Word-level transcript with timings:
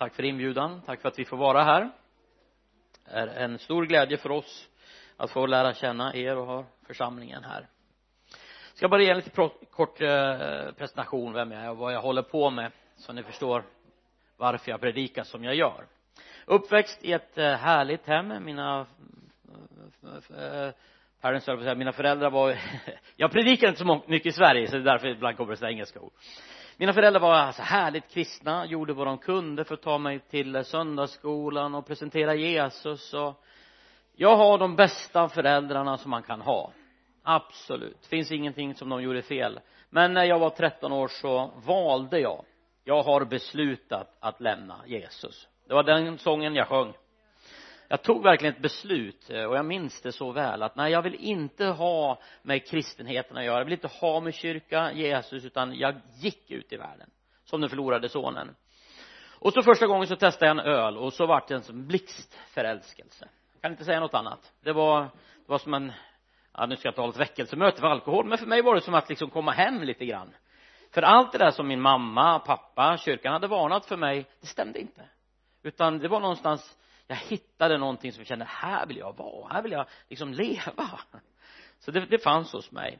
tack 0.00 0.14
för 0.14 0.22
inbjudan. 0.22 0.82
Tack 0.86 1.00
för 1.00 1.08
att 1.08 1.18
vi 1.18 1.24
får 1.24 1.36
vara 1.36 1.64
här. 1.64 1.90
Det 3.04 3.10
är 3.10 3.26
en 3.26 3.58
stor 3.58 3.86
glädje 3.86 4.16
för 4.16 4.30
oss 4.30 4.68
att 5.16 5.30
få 5.30 5.46
lära 5.46 5.74
känna 5.74 6.14
er 6.14 6.36
och 6.36 6.46
ha 6.46 6.64
församlingen 6.86 7.44
här. 7.44 7.68
Jag 8.68 8.76
ska 8.76 8.88
bara 8.88 9.02
ge 9.02 9.10
en 9.10 9.16
lite 9.16 9.30
kort 9.70 10.00
eh, 10.00 10.72
presentation 10.78 11.32
vem 11.32 11.52
jag 11.52 11.64
är 11.64 11.70
och 11.70 11.76
vad 11.76 11.92
jag 11.92 12.00
håller 12.00 12.22
på 12.22 12.50
med 12.50 12.72
så 12.96 13.12
ni 13.12 13.22
förstår 13.22 13.64
varför 14.36 14.70
jag 14.70 14.80
predikar 14.80 15.22
som 15.22 15.44
jag 15.44 15.54
gör. 15.54 15.86
Uppväxt 16.44 17.04
i 17.04 17.12
ett 17.12 17.38
eh, 17.38 17.54
härligt 17.54 18.06
hem. 18.06 18.44
Mina 18.44 18.86
eh, 21.22 21.40
säga, 21.40 21.74
mina 21.74 21.92
föräldrar 21.92 22.30
var 22.30 22.58
jag 23.16 23.32
predikar 23.32 23.68
inte 23.68 23.80
så 23.80 24.02
mycket 24.06 24.26
i 24.26 24.32
Sverige 24.32 24.66
så 24.66 24.76
det 24.76 24.82
är 24.82 24.92
därför 24.92 25.08
ibland 25.08 25.36
kommer 25.36 25.50
det 25.50 25.56
sådana 25.56 25.72
engelska 25.72 26.00
ord 26.00 26.12
mina 26.80 26.92
föräldrar 26.92 27.20
var 27.20 27.34
alltså 27.34 27.62
härligt 27.62 28.08
kristna, 28.08 28.66
gjorde 28.66 28.92
vad 28.92 29.06
de 29.06 29.18
kunde 29.18 29.64
för 29.64 29.74
att 29.74 29.82
ta 29.82 29.98
mig 29.98 30.18
till 30.18 30.64
söndagsskolan 30.64 31.74
och 31.74 31.86
presentera 31.86 32.34
Jesus 32.34 33.14
och 33.14 33.44
jag 34.16 34.36
har 34.36 34.58
de 34.58 34.76
bästa 34.76 35.28
föräldrarna 35.28 35.96
som 35.96 36.10
man 36.10 36.22
kan 36.22 36.40
ha. 36.40 36.72
Absolut, 37.22 38.06
finns 38.06 38.32
ingenting 38.32 38.74
som 38.74 38.88
de 38.88 39.02
gjorde 39.02 39.22
fel. 39.22 39.60
Men 39.90 40.14
när 40.14 40.24
jag 40.24 40.38
var 40.38 40.50
13 40.50 40.92
år 40.92 41.08
så 41.08 41.52
valde 41.66 42.20
jag. 42.20 42.44
Jag 42.84 43.02
har 43.02 43.24
beslutat 43.24 44.16
att 44.20 44.40
lämna 44.40 44.80
Jesus. 44.86 45.48
Det 45.68 45.74
var 45.74 45.82
den 45.82 46.18
sången 46.18 46.54
jag 46.54 46.68
sjöng 46.68 46.92
jag 47.92 48.02
tog 48.02 48.22
verkligen 48.22 48.54
ett 48.54 48.62
beslut 48.62 49.30
eh, 49.30 49.44
och 49.44 49.56
jag 49.56 49.66
minns 49.66 50.02
det 50.02 50.12
så 50.12 50.32
väl 50.32 50.62
att 50.62 50.76
nej 50.76 50.92
jag 50.92 51.02
vill 51.02 51.14
inte 51.14 51.64
ha 51.64 52.20
med 52.42 52.66
kristenheten 52.66 53.36
att 53.36 53.44
göra. 53.44 53.58
Jag 53.58 53.64
vill 53.64 53.72
inte 53.72 53.88
ha 53.88 54.20
med 54.20 54.34
kyrka, 54.34 54.92
Jesus 54.92 55.44
utan 55.44 55.78
jag 55.78 55.94
gick 56.20 56.50
ut 56.50 56.72
i 56.72 56.76
världen 56.76 57.10
som 57.44 57.60
den 57.60 57.70
förlorade 57.70 58.08
sonen. 58.08 58.54
Och 59.38 59.52
så 59.52 59.62
första 59.62 59.86
gången 59.86 60.06
så 60.06 60.16
testade 60.16 60.46
jag 60.46 60.58
en 60.58 60.72
öl 60.72 60.96
och 60.96 61.12
så 61.12 61.26
vart 61.26 61.48
det 61.48 61.54
en 61.54 61.62
sån 61.62 61.86
blixtförälskelse. 61.86 63.28
Jag 63.52 63.62
kan 63.62 63.72
inte 63.72 63.84
säga 63.84 64.00
något 64.00 64.14
annat. 64.14 64.52
Det 64.60 64.72
var 64.72 65.02
det 65.02 65.46
var 65.46 65.58
som 65.58 65.74
en 65.74 65.92
ja 66.52 66.66
nu 66.66 66.76
ska 66.76 66.86
jag 66.86 66.92
inte 66.92 67.00
hålla 67.00 67.12
ett 67.12 67.20
väckelsemöte 67.20 67.80
för 67.80 67.86
alkohol 67.86 68.26
men 68.26 68.38
för 68.38 68.46
mig 68.46 68.62
var 68.62 68.74
det 68.74 68.80
som 68.80 68.94
att 68.94 69.08
liksom 69.08 69.30
komma 69.30 69.52
hem 69.52 69.82
lite 69.82 70.06
grann. 70.06 70.34
För 70.90 71.02
allt 71.02 71.32
det 71.32 71.38
där 71.38 71.50
som 71.50 71.68
min 71.68 71.80
mamma, 71.80 72.38
pappa, 72.38 72.96
kyrkan 72.96 73.32
hade 73.32 73.46
varnat 73.46 73.86
för 73.86 73.96
mig 73.96 74.26
det 74.40 74.46
stämde 74.46 74.80
inte. 74.80 75.02
Utan 75.62 75.98
det 75.98 76.08
var 76.08 76.20
någonstans 76.20 76.76
jag 77.10 77.16
hittade 77.16 77.78
någonting 77.78 78.12
som 78.12 78.20
jag 78.20 78.26
kände 78.26 78.44
här 78.44 78.86
vill 78.86 78.96
jag 78.96 79.16
vara 79.16 79.52
här 79.52 79.62
vill 79.62 79.72
jag 79.72 79.86
liksom 80.08 80.32
leva. 80.32 81.00
Så 81.78 81.90
det, 81.90 82.06
det 82.06 82.18
fanns 82.18 82.52
hos 82.52 82.70
mig. 82.70 82.98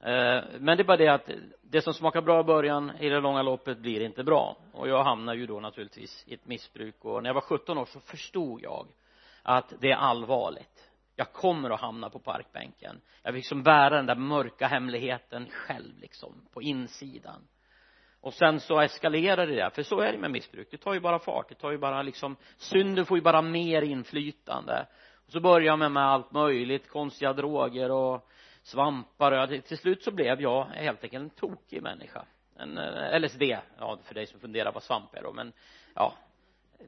Eh, 0.00 0.44
men 0.58 0.76
det 0.76 0.82
är 0.82 0.84
bara 0.84 0.96
det 0.96 1.08
att 1.08 1.30
det 1.62 1.82
som 1.82 1.94
smakar 1.94 2.20
bra 2.20 2.40
i 2.40 2.44
början 2.44 2.92
i 3.00 3.08
det 3.08 3.20
långa 3.20 3.42
loppet 3.42 3.78
blir 3.78 4.00
inte 4.00 4.24
bra. 4.24 4.56
Och 4.72 4.88
jag 4.88 5.04
hamnar 5.04 5.34
ju 5.34 5.46
då 5.46 5.60
naturligtvis 5.60 6.24
i 6.26 6.34
ett 6.34 6.46
missbruk. 6.46 7.04
Och 7.04 7.22
när 7.22 7.30
jag 7.30 7.34
var 7.34 7.40
17 7.40 7.78
år 7.78 7.84
så 7.84 8.00
förstod 8.00 8.62
jag 8.62 8.86
att 9.42 9.72
det 9.80 9.90
är 9.90 9.96
allvarligt. 9.96 10.90
Jag 11.16 11.32
kommer 11.32 11.70
att 11.70 11.80
hamna 11.80 12.10
på 12.10 12.18
parkbänken. 12.18 13.00
Jag 13.22 13.34
fick 13.34 13.40
liksom 13.40 13.62
bära 13.62 13.96
den 13.96 14.06
där 14.06 14.14
mörka 14.14 14.66
hemligheten 14.66 15.46
själv 15.50 15.98
liksom 16.00 16.48
på 16.52 16.62
insidan 16.62 17.42
och 18.22 18.34
sen 18.34 18.60
så 18.60 18.80
eskalerar 18.80 19.46
det 19.46 19.54
där. 19.54 19.70
För 19.70 19.82
så 19.82 20.00
är 20.00 20.12
det 20.12 20.18
med 20.18 20.30
missbruk. 20.30 20.68
Det 20.70 20.76
tar 20.76 20.94
ju 20.94 21.00
bara 21.00 21.18
fart. 21.18 21.48
Det 21.48 21.54
tar 21.54 21.70
ju 21.70 21.78
bara 21.78 22.02
liksom 22.02 22.36
synden 22.56 23.06
får 23.06 23.18
ju 23.18 23.22
bara 23.22 23.42
mer 23.42 23.82
inflytande. 23.82 24.86
Och 25.26 25.32
så 25.32 25.40
börjar 25.40 25.76
man 25.76 25.92
med 25.92 26.06
allt 26.06 26.32
möjligt. 26.32 26.88
Konstiga 26.88 27.32
droger 27.32 27.90
och 27.90 28.28
svampar. 28.62 29.32
Och 29.32 29.64
till 29.64 29.78
slut 29.78 30.02
så 30.02 30.10
blev 30.10 30.40
jag 30.40 30.64
helt 30.64 31.04
enkelt 31.04 31.22
en 31.22 31.30
tokig 31.30 31.82
människa. 31.82 32.24
En 32.56 32.78
eh, 32.78 33.20
LSD 33.20 33.42
ja 33.78 33.98
för 34.04 34.14
dig 34.14 34.26
som 34.26 34.40
funderar 34.40 34.72
vad 34.72 34.82
svamp 34.82 35.14
är 35.14 35.22
då. 35.22 35.32
Men 35.32 35.52
ja. 35.94 36.14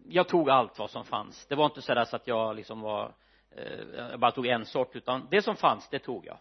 Jag 0.08 0.28
tog 0.28 0.50
allt 0.50 0.78
vad 0.78 0.90
som 0.90 1.04
fanns. 1.04 1.46
Det 1.46 1.54
var 1.54 1.64
inte 1.64 1.82
så 1.82 1.94
där 1.94 2.04
så 2.04 2.16
att 2.16 2.26
jag 2.26 2.56
liksom 2.56 2.80
var 2.80 3.14
eh, 3.50 3.80
jag 4.10 4.20
bara 4.20 4.30
tog 4.30 4.46
en 4.46 4.64
sort 4.64 4.96
utan 4.96 5.28
det 5.30 5.42
som 5.42 5.56
fanns 5.56 5.88
det 5.88 5.98
tog 5.98 6.26
jag. 6.26 6.38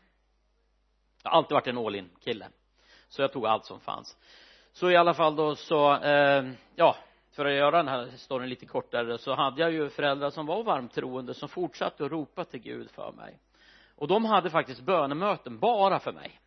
Jag 1.23 1.31
har 1.31 1.37
alltid 1.37 1.53
varit 1.53 1.67
en 1.67 1.77
all 1.77 1.95
in 1.95 2.09
kille. 2.19 2.47
Så 3.07 3.21
jag 3.21 3.33
tog 3.33 3.45
allt 3.45 3.65
som 3.65 3.79
fanns 3.79 4.17
så 4.73 4.91
i 4.91 4.95
alla 4.95 5.13
fall 5.13 5.35
då 5.35 5.55
så 5.55 5.93
eh, 5.95 6.43
ja 6.75 6.95
för 7.35 7.45
att 7.45 7.53
göra 7.53 7.77
den 7.77 7.87
här 7.87 8.09
storyn 8.17 8.49
lite 8.49 8.65
kortare 8.65 9.17
så 9.17 9.35
hade 9.35 9.61
jag 9.61 9.71
ju 9.71 9.89
föräldrar 9.89 10.29
som 10.29 10.45
var 10.45 10.63
varmt 10.63 10.93
troende 10.93 11.33
som 11.33 11.49
fortsatte 11.49 12.05
att 12.05 12.11
ropa 12.11 12.45
till 12.45 12.59
Gud 12.59 12.91
för 12.91 13.11
mig. 13.11 13.39
Och 13.95 14.07
de 14.07 14.25
hade 14.25 14.49
faktiskt 14.49 14.81
bönemöten 14.81 15.59
bara 15.59 15.99
för 15.99 16.11
mig. 16.11 16.39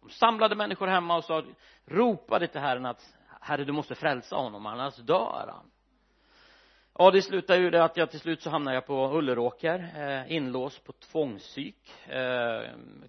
De 0.00 0.10
samlade 0.10 0.54
människor 0.54 0.86
hemma 0.86 1.16
och 1.16 1.24
sa 1.24 1.42
ropade 1.86 2.46
till 2.46 2.60
Herren 2.60 2.86
att 2.86 3.14
Herre 3.40 3.64
du 3.64 3.72
måste 3.72 3.94
frälsa 3.94 4.36
honom 4.36 4.66
annars 4.66 4.96
dör 4.96 5.50
han 5.54 5.70
ja 6.98 7.10
det 7.10 7.22
slutade 7.22 7.60
ju 7.60 7.70
det 7.70 7.84
att 7.84 7.96
jag 7.96 8.10
till 8.10 8.20
slut 8.20 8.42
så 8.42 8.50
hamnade 8.50 8.74
jag 8.74 8.86
på 8.86 9.18
Ulleråker 9.18 9.90
eh, 9.96 10.32
inlåst 10.32 10.84
på 10.84 10.92
tvångspsyk. 10.92 11.94
Eh, 12.08 12.62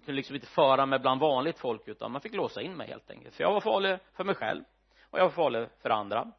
kunde 0.04 0.12
liksom 0.12 0.34
inte 0.34 0.46
föra 0.46 0.86
mig 0.86 0.98
bland 0.98 1.20
vanligt 1.20 1.58
folk 1.58 1.88
utan 1.88 2.12
man 2.12 2.20
fick 2.20 2.34
låsa 2.34 2.62
in 2.62 2.76
mig 2.76 2.88
helt 2.88 3.10
enkelt. 3.10 3.34
För 3.34 3.44
jag 3.44 3.52
var 3.52 3.60
farlig 3.60 3.98
för 4.12 4.24
mig 4.24 4.34
själv 4.34 4.64
och 5.10 5.18
jag 5.18 5.24
var 5.24 5.30
farlig 5.30 5.68
för 5.82 5.90
andra. 5.90 6.32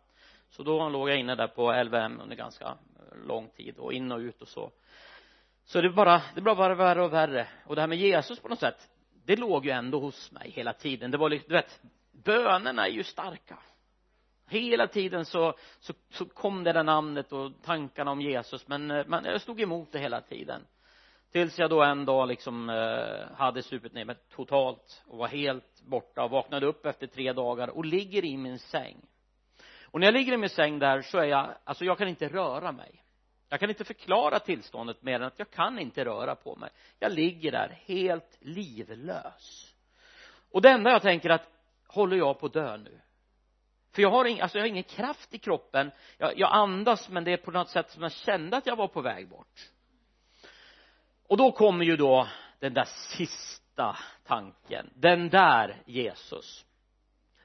Så 0.50 0.64
då 0.64 0.90
låg 0.90 1.10
jag 1.10 1.20
inne 1.20 1.36
där 1.36 1.48
på 1.48 1.84
LVM 1.84 2.22
under 2.22 2.36
ganska 2.36 2.66
eh, 2.66 3.28
lång 3.28 3.50
tid 3.50 3.78
och 3.78 3.94
in 3.94 4.12
och 4.12 4.20
ut 4.20 4.42
och 4.42 4.48
så. 4.48 4.72
Så 5.66 5.82
det 5.82 5.90
bara 5.90 6.22
det 6.36 6.42
blev 6.42 6.56
bara 6.56 6.76
värre 6.76 7.04
och 7.04 7.14
värre. 7.14 7.48
Och 7.66 7.76
det 7.76 7.82
här 7.82 7.88
med 7.88 7.98
Jesus 7.98 8.40
på 8.40 8.48
något 8.48 8.60
sätt 8.60 8.90
det 9.26 9.36
låg 9.36 9.66
ju 9.66 9.72
ändå 9.72 10.00
hos 10.00 10.32
mig 10.32 10.50
hela 10.50 10.74
tiden. 10.74 11.12
Det 11.12 11.18
var 11.18 11.30
liksom, 11.30 11.50
du 11.50 11.56
vet 11.56 11.82
bönerna 12.12 12.88
är 12.88 12.92
ju 12.92 13.04
starka 13.04 13.58
hela 14.52 14.88
tiden 14.88 15.26
så, 15.26 15.54
så, 15.80 15.94
så 16.10 16.26
kom 16.26 16.64
det 16.64 16.74
där 16.74 16.84
namnet 16.84 17.32
och 17.32 17.52
tankarna 17.64 18.12
om 18.12 18.22
Jesus 18.22 18.68
men, 18.68 18.92
eh, 18.92 19.06
men 19.08 19.26
jag 19.26 19.42
stod 19.42 19.62
emot 19.62 19.92
det 19.92 20.00
hela 20.00 20.22
tiden. 20.22 20.62
Tills 21.32 21.60
jag 21.60 21.70
då 21.70 21.84
en 21.84 22.06
dag 22.06 22.28
liksom 22.28 22.70
eh, 22.70 23.36
hade 23.36 23.64
supit 23.64 23.94
ner 23.94 24.06
mig 24.06 24.16
totalt 24.36 25.04
och 25.08 25.18
var 25.18 25.28
helt 25.28 25.82
borta 25.82 26.24
och 26.24 26.32
vaknade 26.32 26.66
upp 26.66 26.86
efter 26.86 27.08
tre 27.08 27.34
dagar 27.34 27.68
och 27.68 27.86
ligger 27.86 28.26
i 28.26 28.38
min 28.38 28.60
säng. 28.60 28.98
Och 29.84 30.00
när 30.00 30.08
jag 30.08 30.14
ligger 30.14 30.34
i 30.34 30.38
min 30.38 30.50
säng 30.50 30.80
där 30.80 31.02
så 31.02 31.18
är 31.18 31.26
jag 31.26 31.50
alltså 31.64 31.86
jag 31.86 31.98
kan 31.98 32.08
inte 32.08 32.28
röra 32.28 32.72
mig. 32.72 33.04
Jag 33.50 33.60
kan 33.60 33.70
inte 33.70 33.84
förklara 33.84 34.40
tillståndet 34.40 35.02
mer 35.02 35.16
än 35.16 35.24
att 35.24 35.40
jag 35.40 35.52
kan 35.52 35.80
inte 35.80 36.06
röra 36.06 36.36
på 36.36 36.56
mig. 36.56 36.70
Jag 37.00 37.12
ligger 37.12 37.52
där 37.52 37.80
helt 37.86 38.38
livlös. 38.40 39.76
Och 40.52 40.62
det 40.62 40.70
enda 40.70 40.92
jag 40.92 41.02
tänker 41.02 41.30
att 41.30 41.48
håller 41.88 42.18
jag 42.18 42.40
på 42.40 42.46
att 42.46 42.54
dö 42.54 42.78
nu? 42.78 43.02
För 43.92 44.02
jag 44.02 44.10
har 44.10 44.26
ing, 44.26 44.42
alltså 44.42 44.58
jag 44.58 44.64
har 44.64 44.70
ingen 44.70 44.84
kraft 44.84 45.34
i 45.34 45.38
kroppen. 45.38 45.92
Jag, 46.18 46.40
jag 46.40 46.50
andas 46.54 47.10
men 47.10 47.24
det 47.24 47.34
är 47.34 47.38
på 47.38 47.52
något 47.52 47.70
sätt 47.70 47.90
som 47.90 48.04
jag 48.04 48.12
kände 48.12 48.58
att 48.58 48.66
jag 48.66 48.76
var 48.76 48.88
på 48.88 49.02
väg 49.02 49.30
bort. 49.30 49.70
Och 51.28 51.38
då 51.38 51.52
kommer 51.52 51.86
ju 51.86 51.98
då 51.98 52.28
den 52.60 52.74
där 52.74 52.88
sista 53.18 53.98
tanken. 54.24 54.90
Den 54.96 55.30
där 55.30 55.82
Jesus. 55.86 56.66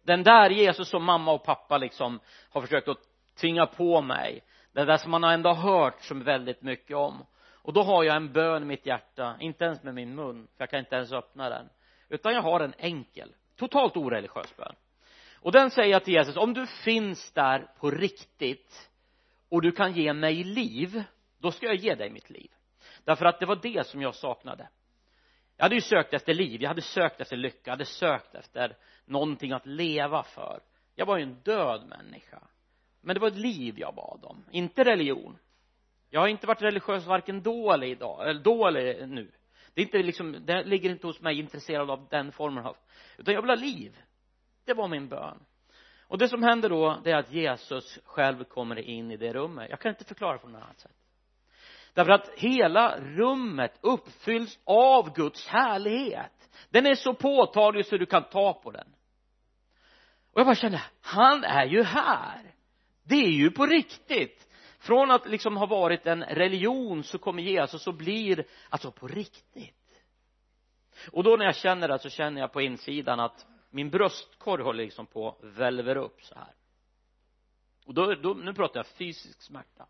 Den 0.03 0.23
där 0.23 0.51
Jesus 0.51 0.89
som 0.89 1.05
mamma 1.05 1.33
och 1.33 1.45
pappa 1.45 1.79
liksom 1.79 2.21
har 2.51 2.61
försökt 2.61 2.89
att 2.89 2.99
tvinga 3.41 3.67
på 3.67 4.01
mig. 4.01 4.43
Det 4.73 4.84
där 4.84 4.97
som 4.97 5.11
man 5.11 5.23
har 5.23 5.33
ändå 5.33 5.53
hört 5.53 6.03
som 6.03 6.23
väldigt 6.23 6.63
mycket 6.63 6.97
om. 6.97 7.27
Och 7.67 7.73
då 7.73 7.83
har 7.83 8.05
jag 8.05 8.17
en 8.17 8.33
bön 8.33 8.63
i 8.63 8.67
mitt 8.67 8.87
hjärta. 8.87 9.37
Inte 9.41 9.65
ens 9.65 9.83
med 9.83 9.95
min 9.95 10.15
mun 10.15 10.49
för 10.57 10.63
jag 10.63 10.71
kan 10.71 10.78
inte 10.78 10.97
ens 10.97 11.13
öppna 11.13 11.49
den. 11.49 11.69
Utan 12.09 12.34
jag 12.34 12.43
har 12.43 12.61
en 12.61 12.75
enkel 12.78 13.34
totalt 13.57 13.97
oreligiös 13.97 14.57
bön 14.57 14.75
och 15.41 15.53
den 15.53 15.71
säger 15.71 15.93
jag 15.93 16.05
till 16.05 16.15
Jesus 16.15 16.37
om 16.37 16.55
du 16.55 16.67
finns 16.67 17.33
där 17.33 17.71
på 17.81 17.91
riktigt 17.91 18.91
och 19.49 19.63
du 19.63 19.73
kan 19.73 19.93
ge 19.93 20.13
mig 20.13 20.45
liv 20.45 21.03
då 21.39 21.53
ska 21.53 21.67
jag 21.67 21.75
ge 21.75 21.95
dig 21.95 22.11
mitt 22.11 22.31
liv. 22.31 22.51
Därför 23.05 23.25
att 23.25 23.41
det 23.41 23.47
var 23.47 23.59
det 23.63 23.87
som 23.87 24.03
jag 24.03 24.15
saknade. 24.15 24.69
Jag 25.57 25.65
hade 25.65 25.75
ju 25.75 25.81
sökt 25.81 26.15
efter 26.15 26.35
liv 26.35 26.63
jag 26.63 26.69
hade 26.69 26.83
sökt 26.83 27.21
efter 27.21 27.37
lycka 27.37 27.61
jag 27.65 27.73
hade 27.73 27.85
sökt 27.85 28.35
efter 28.35 28.77
någonting 29.05 29.53
att 29.53 29.67
leva 29.67 30.23
för. 30.23 30.61
Jag 30.95 31.07
var 31.07 31.17
ju 31.17 31.23
en 31.23 31.41
död 31.43 31.87
människa. 31.89 32.43
Men 33.01 33.15
det 33.15 33.21
var 33.21 33.29
ett 33.29 33.39
liv 33.39 33.79
jag 33.79 33.95
bad 33.95 34.21
om 34.25 34.45
inte 34.51 34.85
religion. 34.85 35.39
Jag 36.10 36.21
har 36.21 36.28
inte 36.28 36.47
varit 36.47 36.63
religiös 36.63 37.07
varken 37.07 37.43
då 37.43 37.72
eller 37.72 37.87
idag 37.87 38.28
eller 38.28 38.41
då 38.41 38.66
eller 38.66 39.07
nu. 39.07 39.31
Det 39.75 39.81
är 39.81 39.84
inte 39.84 39.99
liksom 39.99 40.37
det 40.47 40.65
ligger 40.65 40.91
inte 40.91 41.07
hos 41.07 41.21
mig 41.21 41.39
intresserad 41.39 41.91
av 41.91 42.07
den 42.10 42.33
formen 42.33 42.66
av 42.66 42.77
utan 43.19 43.34
jag 43.34 43.43
vill 43.43 43.51
ha 43.51 43.57
liv 43.57 43.97
det 44.66 44.74
var 44.74 44.89
min 44.89 45.09
bön. 45.09 45.39
Och 46.09 46.18
det 46.18 46.28
som 46.28 46.42
händer 46.42 46.68
då 46.68 47.01
det 47.04 47.10
är 47.10 47.16
att 47.16 47.33
Jesus 47.33 47.98
själv 48.04 48.45
kommer 48.45 48.78
in 48.78 49.10
i 49.10 49.16
det 49.16 49.33
rummet. 49.33 49.71
Jag 49.71 49.80
kan 49.80 49.91
inte 49.91 50.04
förklara 50.04 50.39
på 50.39 50.48
något 50.48 50.63
annat 50.63 50.80
sätt. 50.80 50.97
Därför 51.95 52.13
att 52.13 52.28
hela 52.36 53.01
rummet 53.01 53.78
uppfylls 53.80 54.59
av 54.65 55.15
Guds 55.15 55.48
härlighet. 55.48 56.51
Den 56.71 56.86
är 56.86 56.95
så 56.95 57.15
påtaglig 57.15 57.86
så 57.86 57.97
du 57.97 58.07
kan 58.07 58.24
ta 58.24 58.53
på 58.53 58.71
den. 58.71 58.86
Och 60.33 60.41
jag 60.41 60.47
bara 60.47 60.57
kände 60.57 60.83
han 61.01 61.45
är 61.45 61.66
ju 61.66 61.83
här. 61.83 62.54
Det 63.03 63.15
är 63.15 63.30
ju 63.30 63.51
på 63.51 63.66
riktigt. 63.66 64.48
Från 64.78 65.10
att 65.10 65.28
liksom 65.28 65.57
ha 65.57 65.66
varit 65.66 66.07
en 66.07 66.22
religion 66.22 67.04
så 67.04 67.19
kommer 67.19 67.42
Jesus 67.42 67.86
och 67.86 67.95
blir 67.95 68.45
alltså 68.69 68.91
på 68.91 69.07
riktigt. 69.07 70.03
Och 71.12 71.24
då 71.24 71.36
när 71.36 71.45
jag 71.45 71.57
känner 71.57 71.89
det 71.89 71.98
så 71.98 72.10
känner 72.10 72.41
jag 72.41 72.53
på 72.53 72.60
insidan 72.60 73.21
att 73.21 73.47
min 73.77 73.91
bröstkorg 73.91 74.63
håller 74.63 74.84
liksom 74.84 75.07
på 75.07 75.37
välver 75.43 75.97
upp 75.97 76.23
så 76.23 76.34
här. 76.34 76.55
Och 77.87 77.95
då, 77.95 78.15
då, 78.15 78.34
nu 78.34 78.55
pratar 78.55 78.78
jag 78.78 78.87
fysisk 78.87 79.43
smärta. 79.43 79.87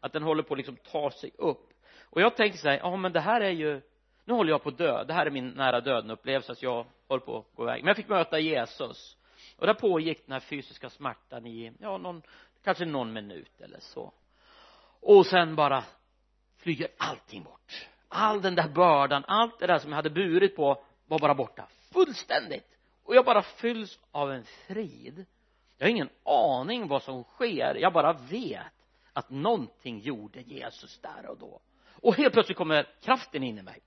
Att 0.00 0.12
den 0.12 0.22
håller 0.22 0.42
på 0.42 0.54
att 0.54 0.58
liksom 0.58 0.76
ta 0.76 1.10
sig 1.10 1.30
upp. 1.38 1.72
Och 2.00 2.20
jag 2.20 2.36
tänkte 2.36 2.58
så 2.58 2.68
här, 2.68 2.78
ja 2.78 2.96
men 2.96 3.12
det 3.12 3.20
här 3.20 3.40
är 3.40 3.50
ju 3.50 3.80
nu 4.24 4.34
håller 4.34 4.50
jag 4.50 4.62
på 4.62 4.68
att 4.68 4.78
dö. 4.78 5.04
Det 5.04 5.12
här 5.12 5.26
är 5.26 5.30
min 5.30 5.48
nära 5.48 5.80
döden 5.80 6.10
upplevelse 6.10 6.52
att 6.52 6.62
jag 6.62 6.86
håller 7.08 7.24
på 7.24 7.38
att 7.38 7.56
gå 7.56 7.62
iväg. 7.62 7.82
Men 7.82 7.88
jag 7.88 7.96
fick 7.96 8.08
möta 8.08 8.38
Jesus. 8.38 9.16
Och 9.56 9.66
där 9.66 9.74
pågick 9.74 10.26
den 10.26 10.32
här 10.32 10.40
fysiska 10.40 10.90
smärtan 10.90 11.46
i 11.46 11.72
ja 11.78 11.98
någon 11.98 12.22
kanske 12.64 12.84
någon 12.84 13.12
minut 13.12 13.60
eller 13.60 13.80
så. 13.80 14.12
Och 15.00 15.26
sen 15.26 15.56
bara 15.56 15.84
flyger 16.56 16.88
allting 16.98 17.42
bort. 17.42 17.88
All 18.08 18.42
den 18.42 18.54
där 18.54 18.68
bördan 18.68 19.24
allt 19.26 19.58
det 19.58 19.66
där 19.66 19.78
som 19.78 19.90
jag 19.90 19.96
hade 19.96 20.10
burit 20.10 20.56
på 20.56 20.84
var 21.06 21.18
bara 21.18 21.34
borta. 21.34 21.68
Fullständigt! 21.92 22.75
Och 23.06 23.14
jag 23.14 23.24
bara 23.24 23.42
fylls 23.42 23.98
av 24.12 24.32
en 24.32 24.44
frid. 24.44 25.26
Jag 25.78 25.86
har 25.86 25.90
ingen 25.90 26.10
aning 26.24 26.88
vad 26.88 27.02
som 27.02 27.24
sker. 27.24 27.74
Jag 27.74 27.92
bara 27.92 28.12
vet 28.12 28.62
att 29.12 29.30
någonting 29.30 30.00
gjorde 30.00 30.40
Jesus 30.40 30.98
där 30.98 31.26
och 31.26 31.38
då. 31.38 31.60
Och 32.02 32.14
helt 32.14 32.32
plötsligt 32.32 32.58
kommer 32.58 32.86
kraften 33.02 33.42
in 33.42 33.58
i 33.58 33.62
mig. 33.62 33.80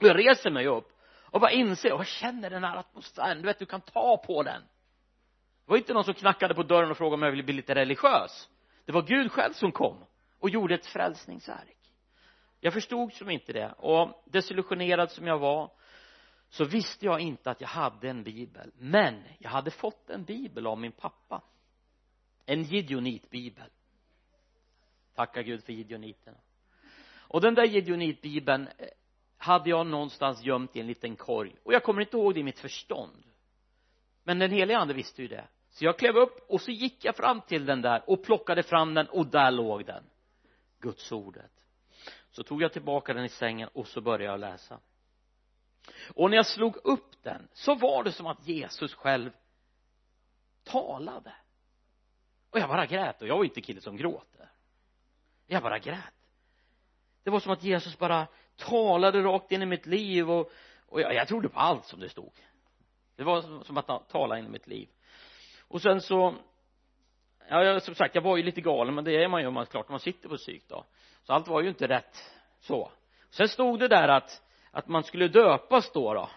Och 0.00 0.06
jag 0.06 0.18
reser 0.18 0.50
mig 0.50 0.66
upp 0.66 0.88
och 1.04 1.40
bara 1.40 1.50
inser 1.50 1.92
och 1.92 1.98
jag 1.98 2.06
känner 2.06 2.50
den 2.50 2.64
här 2.64 2.76
atmosfären. 2.76 3.38
Du 3.38 3.46
vet 3.46 3.58
du 3.58 3.66
kan 3.66 3.80
ta 3.80 4.16
på 4.16 4.42
den. 4.42 4.62
Det 5.64 5.70
var 5.70 5.76
inte 5.76 5.92
någon 5.92 6.04
som 6.04 6.14
knackade 6.14 6.54
på 6.54 6.62
dörren 6.62 6.90
och 6.90 6.96
frågade 6.96 7.14
om 7.14 7.22
jag 7.22 7.30
ville 7.30 7.42
bli 7.42 7.54
lite 7.54 7.74
religiös. 7.74 8.48
Det 8.84 8.92
var 8.92 9.02
Gud 9.02 9.32
själv 9.32 9.52
som 9.52 9.72
kom 9.72 10.04
och 10.38 10.50
gjorde 10.50 10.74
ett 10.74 10.86
frälsningsverk. 10.86 11.78
Jag 12.60 12.72
förstod 12.72 13.12
som 13.12 13.30
inte 13.30 13.52
det. 13.52 13.72
Och 13.78 14.24
desillusionerad 14.24 15.10
som 15.10 15.26
jag 15.26 15.38
var 15.38 15.70
så 16.52 16.64
visste 16.64 17.06
jag 17.06 17.20
inte 17.20 17.50
att 17.50 17.60
jag 17.60 17.68
hade 17.68 18.08
en 18.08 18.22
bibel. 18.22 18.70
Men 18.78 19.22
jag 19.38 19.50
hade 19.50 19.70
fått 19.70 20.10
en 20.10 20.24
bibel 20.24 20.66
av 20.66 20.78
min 20.78 20.92
pappa. 20.92 21.42
En 22.46 22.62
gideonitbibel. 22.62 23.70
Tacka 25.14 25.42
Gud 25.42 25.64
för 25.64 25.72
gideoniterna. 25.72 26.38
Och 27.14 27.40
den 27.40 27.54
där 27.54 27.64
gideonitbibeln 27.64 28.68
eh, 28.78 28.86
hade 29.36 29.70
jag 29.70 29.86
någonstans 29.86 30.44
gömt 30.44 30.76
i 30.76 30.80
en 30.80 30.86
liten 30.86 31.16
korg. 31.16 31.56
Och 31.62 31.72
jag 31.72 31.82
kommer 31.82 32.00
inte 32.00 32.16
ihåg 32.16 32.34
det 32.34 32.40
i 32.40 32.44
mitt 32.44 32.60
förstånd. 32.60 33.22
Men 34.24 34.38
den 34.38 34.50
heliga 34.50 34.78
ande 34.78 34.94
visste 34.94 35.22
ju 35.22 35.28
det. 35.28 35.48
Så 35.70 35.84
jag 35.84 35.98
klev 35.98 36.16
upp 36.16 36.46
och 36.48 36.60
så 36.60 36.70
gick 36.70 37.04
jag 37.04 37.16
fram 37.16 37.40
till 37.40 37.66
den 37.66 37.82
där 37.82 38.10
och 38.10 38.24
plockade 38.24 38.62
fram 38.62 38.94
den 38.94 39.06
och 39.06 39.26
där 39.26 39.50
låg 39.50 39.86
den. 39.86 40.04
Guds 40.80 41.12
ordet. 41.12 41.52
Så 42.30 42.42
tog 42.42 42.62
jag 42.62 42.72
tillbaka 42.72 43.14
den 43.14 43.24
i 43.24 43.28
sängen 43.28 43.68
och 43.72 43.86
så 43.86 44.00
började 44.00 44.24
jag 44.24 44.40
läsa 44.40 44.80
och 46.14 46.30
när 46.30 46.36
jag 46.36 46.46
slog 46.46 46.76
upp 46.76 47.22
den 47.22 47.48
så 47.52 47.74
var 47.74 48.04
det 48.04 48.12
som 48.12 48.26
att 48.26 48.48
Jesus 48.48 48.94
själv 48.94 49.30
talade. 50.64 51.34
Och 52.50 52.58
jag 52.58 52.68
bara 52.68 52.86
grät 52.86 53.22
och 53.22 53.28
jag 53.28 53.36
var 53.36 53.44
inte 53.44 53.60
kille 53.60 53.80
som 53.80 53.96
gråter. 53.96 54.50
Jag 55.46 55.62
bara 55.62 55.78
grät. 55.78 56.14
Det 57.22 57.30
var 57.30 57.40
som 57.40 57.52
att 57.52 57.62
Jesus 57.62 57.98
bara 57.98 58.26
talade 58.56 59.22
rakt 59.22 59.52
in 59.52 59.62
i 59.62 59.66
mitt 59.66 59.86
liv 59.86 60.30
och, 60.30 60.50
och 60.86 61.00
jag, 61.00 61.14
jag 61.14 61.28
trodde 61.28 61.48
på 61.48 61.58
allt 61.58 61.86
som 61.86 62.00
det 62.00 62.08
stod. 62.08 62.32
Det 63.16 63.24
var 63.24 63.64
som 63.64 63.76
att 63.76 64.08
tala 64.08 64.38
in 64.38 64.46
i 64.46 64.48
mitt 64.48 64.66
liv. 64.66 64.88
Och 65.68 65.82
sen 65.82 66.00
så 66.00 66.34
ja, 67.48 67.64
jag, 67.64 67.82
som 67.82 67.94
sagt 67.94 68.14
jag 68.14 68.22
var 68.22 68.36
ju 68.36 68.42
lite 68.42 68.60
galen 68.60 68.94
men 68.94 69.04
det 69.04 69.24
är 69.24 69.28
man 69.28 69.40
ju 69.40 69.46
om 69.46 69.54
man 69.54 69.66
klart 69.66 69.88
man 69.88 70.00
sitter 70.00 70.28
på 70.28 70.36
psyk 70.36 70.68
då. 70.68 70.84
Så 71.22 71.32
allt 71.32 71.48
var 71.48 71.62
ju 71.62 71.68
inte 71.68 71.88
rätt 71.88 72.32
så. 72.60 72.90
Sen 73.30 73.48
stod 73.48 73.78
det 73.78 73.88
där 73.88 74.08
att 74.08 74.42
att 74.72 74.88
man 74.88 75.02
skulle 75.02 75.28
döpas 75.28 75.92
då 75.92 76.14
då. 76.14 76.28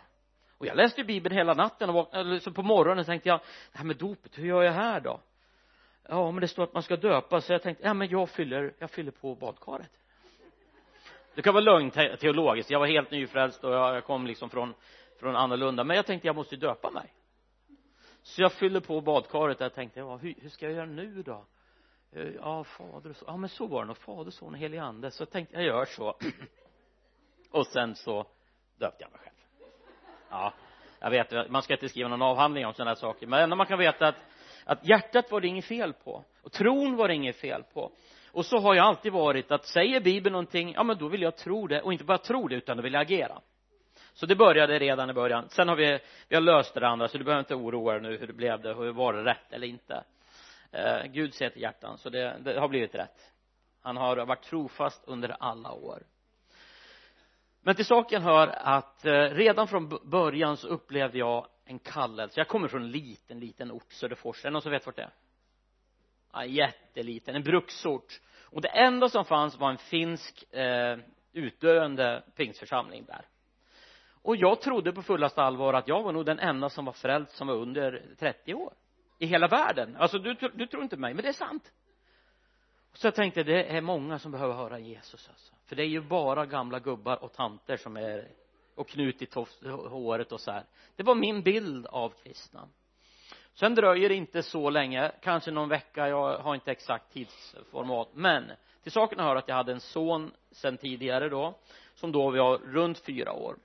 Och 0.57 0.65
jag 0.65 0.77
läste 0.77 1.01
ju 1.01 1.07
bibeln 1.07 1.35
hela 1.35 1.53
natten 1.53 1.89
och 1.89 2.13
eller 2.15 2.39
så 2.39 2.51
på 2.51 2.63
morgonen 2.63 3.05
tänkte 3.05 3.29
jag 3.29 3.39
det 3.71 3.77
här 3.77 3.85
med 3.85 3.97
dopet 3.97 4.37
hur 4.37 4.45
gör 4.45 4.63
jag 4.63 4.71
här 4.71 4.99
då? 4.99 5.19
Ja 6.07 6.31
men 6.31 6.41
det 6.41 6.47
står 6.47 6.63
att 6.63 6.73
man 6.73 6.83
ska 6.83 6.95
döpas. 6.95 7.45
Så 7.45 7.53
jag 7.53 7.61
tänkte 7.61 7.83
ja 7.83 7.93
men 7.93 8.07
jag 8.09 8.29
fyller 8.29 8.73
jag 8.79 8.91
fyller 8.91 9.11
på 9.11 9.35
badkaret. 9.35 9.91
Det 11.35 11.41
kan 11.41 11.53
vara 11.53 11.63
lögn 11.63 11.91
teologiskt. 11.91 12.69
Jag 12.69 12.79
var 12.79 12.87
helt 12.87 13.11
nyfrälst 13.11 13.63
och 13.63 13.71
jag 13.71 14.03
kom 14.03 14.27
liksom 14.27 14.49
från 14.49 14.73
från 15.19 15.35
annorlunda. 15.35 15.83
Men 15.83 15.95
jag 15.95 16.05
tänkte 16.05 16.27
jag 16.27 16.35
måste 16.35 16.55
döpa 16.55 16.91
mig. 16.91 17.13
Så 18.21 18.41
jag 18.41 18.53
fyllde 18.53 18.81
på 18.81 19.01
badkaret 19.01 19.57
och 19.57 19.65
jag 19.65 19.73
tänkte 19.73 19.99
ja 19.99 20.17
hur, 20.17 20.35
hur 20.41 20.49
ska 20.49 20.65
jag 20.65 20.75
göra 20.75 20.85
nu 20.85 21.23
då? 21.23 21.45
Eh, 22.11 22.27
ja 22.27 22.63
fader 22.63 23.09
och 23.09 23.15
så 23.15 23.25
ja 23.27 23.37
men 23.37 23.49
så 23.49 23.67
var 23.67 23.81
det 23.81 23.87
nog. 23.87 23.97
Fader 23.97 24.31
son 24.31 24.53
och 24.53 24.59
helig 24.59 24.77
ande. 24.77 25.11
Så 25.11 25.21
jag 25.21 25.29
tänkte 25.29 25.55
jag 25.55 25.63
gör 25.63 25.85
så. 25.85 26.17
och 27.55 27.67
sen 27.67 27.95
så 27.95 28.25
döpte 28.79 29.03
jag 29.03 29.11
mig 29.11 29.19
själv. 29.19 29.35
Ja 30.29 30.53
jag 30.99 31.09
vet 31.09 31.49
man 31.49 31.61
ska 31.61 31.73
inte 31.73 31.89
skriva 31.89 32.09
någon 32.09 32.21
avhandling 32.21 32.65
om 32.65 32.73
sådana 32.73 32.91
här 32.91 32.95
saker 32.95 33.27
men 33.27 33.39
ändå 33.39 33.55
man 33.55 33.65
kan 33.65 33.79
veta 33.79 34.07
att 34.07 34.15
att 34.65 34.87
hjärtat 34.87 35.31
var 35.31 35.41
det 35.41 35.47
inget 35.47 35.65
fel 35.65 35.93
på 35.93 36.23
och 36.41 36.51
tron 36.51 36.95
var 36.95 37.07
det 37.07 37.13
inget 37.13 37.35
fel 37.35 37.63
på. 37.73 37.91
Och 38.31 38.45
så 38.45 38.57
har 38.57 38.75
jag 38.75 38.85
alltid 38.85 39.13
varit 39.13 39.51
att 39.51 39.65
säger 39.65 39.99
bibeln 39.99 40.31
någonting 40.31 40.73
ja 40.73 40.83
men 40.83 40.97
då 40.97 41.07
vill 41.07 41.21
jag 41.21 41.37
tro 41.37 41.67
det 41.67 41.81
och 41.81 41.93
inte 41.93 42.03
bara 42.03 42.17
tro 42.17 42.47
det 42.47 42.55
utan 42.55 42.77
då 42.77 42.83
vill 42.83 42.93
jag 42.93 43.01
agera. 43.01 43.41
Så 44.13 44.25
det 44.25 44.35
började 44.35 44.79
redan 44.79 45.09
i 45.09 45.13
början. 45.13 45.49
Sen 45.49 45.67
har 45.67 45.75
vi 45.75 45.99
vi 46.27 46.35
har 46.35 46.41
löst 46.41 46.73
det 46.73 46.87
andra 46.87 47.07
så 47.07 47.17
du 47.17 47.23
behöver 47.23 47.39
inte 47.39 47.55
oroa 47.55 47.93
dig 47.93 48.01
nu 48.01 48.17
hur 48.17 48.27
det 48.27 48.33
blev 48.33 48.61
det 48.61 48.73
hur 48.73 48.91
var 48.91 49.13
det 49.13 49.23
rätt 49.23 49.53
eller 49.53 49.67
inte. 49.67 50.03
Eh, 50.71 51.05
Gud 51.05 51.33
ser 51.33 51.49
till 51.49 51.61
hjärtan 51.61 51.97
så 51.97 52.09
det, 52.09 52.37
det 52.39 52.59
har 52.59 52.67
blivit 52.67 52.95
rätt. 52.95 53.31
Han 53.81 53.97
har 53.97 54.25
varit 54.25 54.43
trofast 54.43 55.03
under 55.07 55.35
alla 55.39 55.71
år 55.71 56.03
men 57.65 57.75
till 57.75 57.85
saken 57.85 58.21
hör 58.21 58.47
att 58.47 59.05
eh, 59.05 59.11
redan 59.11 59.67
från 59.67 59.99
början 60.03 60.57
så 60.57 60.67
upplevde 60.67 61.17
jag 61.17 61.47
en 61.65 61.79
kallelse. 61.79 62.39
Jag 62.39 62.47
kommer 62.47 62.67
från 62.67 62.81
en 62.81 62.91
liten 62.91 63.39
liten 63.39 63.71
ort 63.71 63.93
Söderfors. 63.93 64.45
Är 64.45 64.49
det 64.49 64.53
någon 64.53 64.61
som 64.61 64.71
vet 64.71 64.85
vart 64.85 64.95
det 64.95 65.01
är? 65.01 65.13
Ja, 66.33 66.45
jätteliten. 66.45 67.35
En 67.35 67.43
bruksort. 67.43 68.21
Och 68.43 68.61
det 68.61 68.67
enda 68.67 69.09
som 69.09 69.25
fanns 69.25 69.59
var 69.59 69.69
en 69.69 69.77
finsk 69.77 70.53
eh, 70.53 70.97
utdöende 71.33 72.23
pingstförsamling 72.35 73.05
där. 73.05 73.25
Och 74.21 74.35
jag 74.35 74.61
trodde 74.61 74.93
på 74.93 75.01
fullaste 75.01 75.41
allvar 75.41 75.73
att 75.73 75.87
jag 75.87 76.03
var 76.03 76.11
nog 76.11 76.25
den 76.25 76.39
enda 76.39 76.69
som 76.69 76.85
var 76.85 76.93
frälst 76.93 77.35
som 77.35 77.47
var 77.47 77.55
under 77.55 78.05
30 78.19 78.53
år 78.53 78.73
i 79.19 79.25
hela 79.25 79.47
världen. 79.47 79.95
Alltså 79.99 80.17
du, 80.17 80.33
du 80.53 80.67
tror 80.67 80.83
inte 80.83 80.97
mig 80.97 81.13
men 81.13 81.23
det 81.23 81.29
är 81.29 81.33
sant 81.33 81.71
så 82.95 83.07
jag 83.07 83.15
tänkte 83.15 83.43
det 83.43 83.63
är 83.63 83.81
många 83.81 84.19
som 84.19 84.31
behöver 84.31 84.53
höra 84.53 84.79
Jesus 84.79 85.29
alltså. 85.29 85.53
För 85.65 85.75
det 85.75 85.83
är 85.83 85.87
ju 85.87 86.01
bara 86.01 86.45
gamla 86.45 86.79
gubbar 86.79 87.23
och 87.23 87.33
tanter 87.33 87.77
som 87.77 87.97
är 87.97 88.27
och 88.75 88.87
knutit 88.87 89.33
håret 89.89 90.31
och 90.31 90.41
så 90.41 90.51
här. 90.51 90.65
Det 90.95 91.03
var 91.03 91.15
min 91.15 91.41
bild 91.41 91.87
av 91.87 92.09
kristna. 92.23 92.67
Sen 93.53 93.75
dröjer 93.75 94.09
det 94.09 94.15
inte 94.15 94.43
så 94.43 94.69
länge 94.69 95.11
kanske 95.21 95.51
någon 95.51 95.69
vecka 95.69 96.07
jag 96.07 96.37
har 96.37 96.55
inte 96.55 96.71
exakt 96.71 97.13
tidsformat 97.13 98.09
men 98.13 98.51
till 98.83 98.91
saken 98.91 99.19
hör 99.19 99.35
att 99.35 99.47
jag 99.47 99.55
hade 99.55 99.71
en 99.71 99.79
son 99.79 100.31
sen 100.51 100.77
tidigare 100.77 101.29
då 101.29 101.59
som 101.93 102.11
då 102.11 102.31
var 102.31 102.57
runt 102.57 102.99
fyra 102.99 103.33
år. 103.33 103.57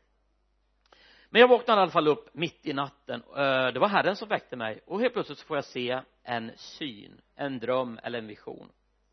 Men 1.29 1.41
jag 1.41 1.49
vaknade 1.49 1.81
i 1.81 1.83
alla 1.83 1.91
fall 1.91 2.09
upp 2.09 2.35
mitt 2.35 2.67
i 2.67 2.73
natten. 2.73 3.23
Eh, 3.37 3.67
det 3.67 3.79
var 3.79 3.89
herren 3.89 4.17
som 4.17 4.29
väckte 4.29 4.57
mig 4.57 4.81
och 4.87 5.01
helt 5.01 5.13
plötsligt 5.13 5.39
så 5.39 5.47
får 5.47 5.57
jag 5.57 5.65
se 5.65 6.01
en 6.23 6.53
syn 6.57 7.21
en 7.41 7.59
dröm 7.59 8.01
eller 8.03 8.19
en 8.19 8.27
vision 8.27 8.69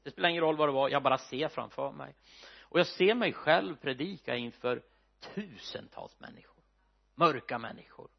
det 0.07 0.11
spelar 0.11 0.29
ingen 0.29 0.43
roll 0.43 0.57
vad 0.57 0.67
det 0.67 0.73
var 0.73 0.89
jag 0.89 1.03
bara 1.03 1.17
ser 1.17 1.47
framför 1.47 1.91
mig. 1.91 2.15
Och 2.61 2.79
jag 2.79 2.87
ser 2.87 3.15
mig 3.15 3.33
själv 3.33 3.75
predika 3.75 4.35
inför 4.35 4.81
tusentals 5.19 6.19
människor. 6.19 6.63
Mörka 7.15 7.57
människor. 7.57 8.09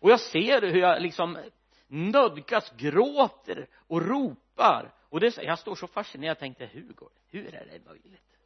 Och 0.00 0.10
jag 0.10 0.20
ser 0.20 0.62
hur 0.62 0.80
jag 0.80 1.02
liksom 1.02 1.38
nödgas 1.86 2.72
gråter 2.76 3.68
och 3.74 4.02
ropar. 4.02 4.94
Och 5.08 5.20
det, 5.20 5.36
jag 5.42 5.58
står 5.58 5.74
så 5.74 5.86
fascinerad 5.86 6.30
jag 6.30 6.38
tänkte 6.38 6.66
hur 6.66 6.92
går 6.92 7.10
det 7.14 7.38
hur 7.38 7.54
är 7.54 7.66
det 7.66 7.84
möjligt? 7.84 8.38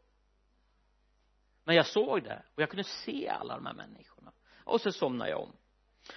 Men 1.65 1.77
jag 1.77 1.87
såg 1.87 2.23
det 2.23 2.43
och 2.55 2.63
jag 2.63 2.71
kunde 2.71 2.85
se 2.85 3.29
alla 3.29 3.55
de 3.55 3.67
här 3.67 3.75
människorna. 3.75 4.33
Och 4.65 4.81
så 4.81 4.93
somnade 4.93 5.31
jag 5.31 5.41
om. 5.41 5.53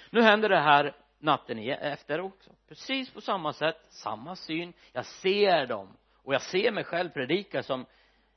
Nu 0.09 0.21
händer 0.21 0.49
det 0.49 0.59
här 0.59 0.95
natten 1.17 1.59
efter 1.69 2.19
också. 2.19 2.55
Precis 2.67 3.13
på 3.13 3.21
samma 3.21 3.53
sätt 3.53 3.85
samma 3.89 4.35
syn. 4.35 4.73
Jag 4.91 5.05
ser 5.05 5.67
dem 5.67 5.97
och 6.23 6.33
jag 6.33 6.41
ser 6.41 6.71
mig 6.71 6.83
själv 6.83 7.09
predika 7.09 7.63
som 7.63 7.85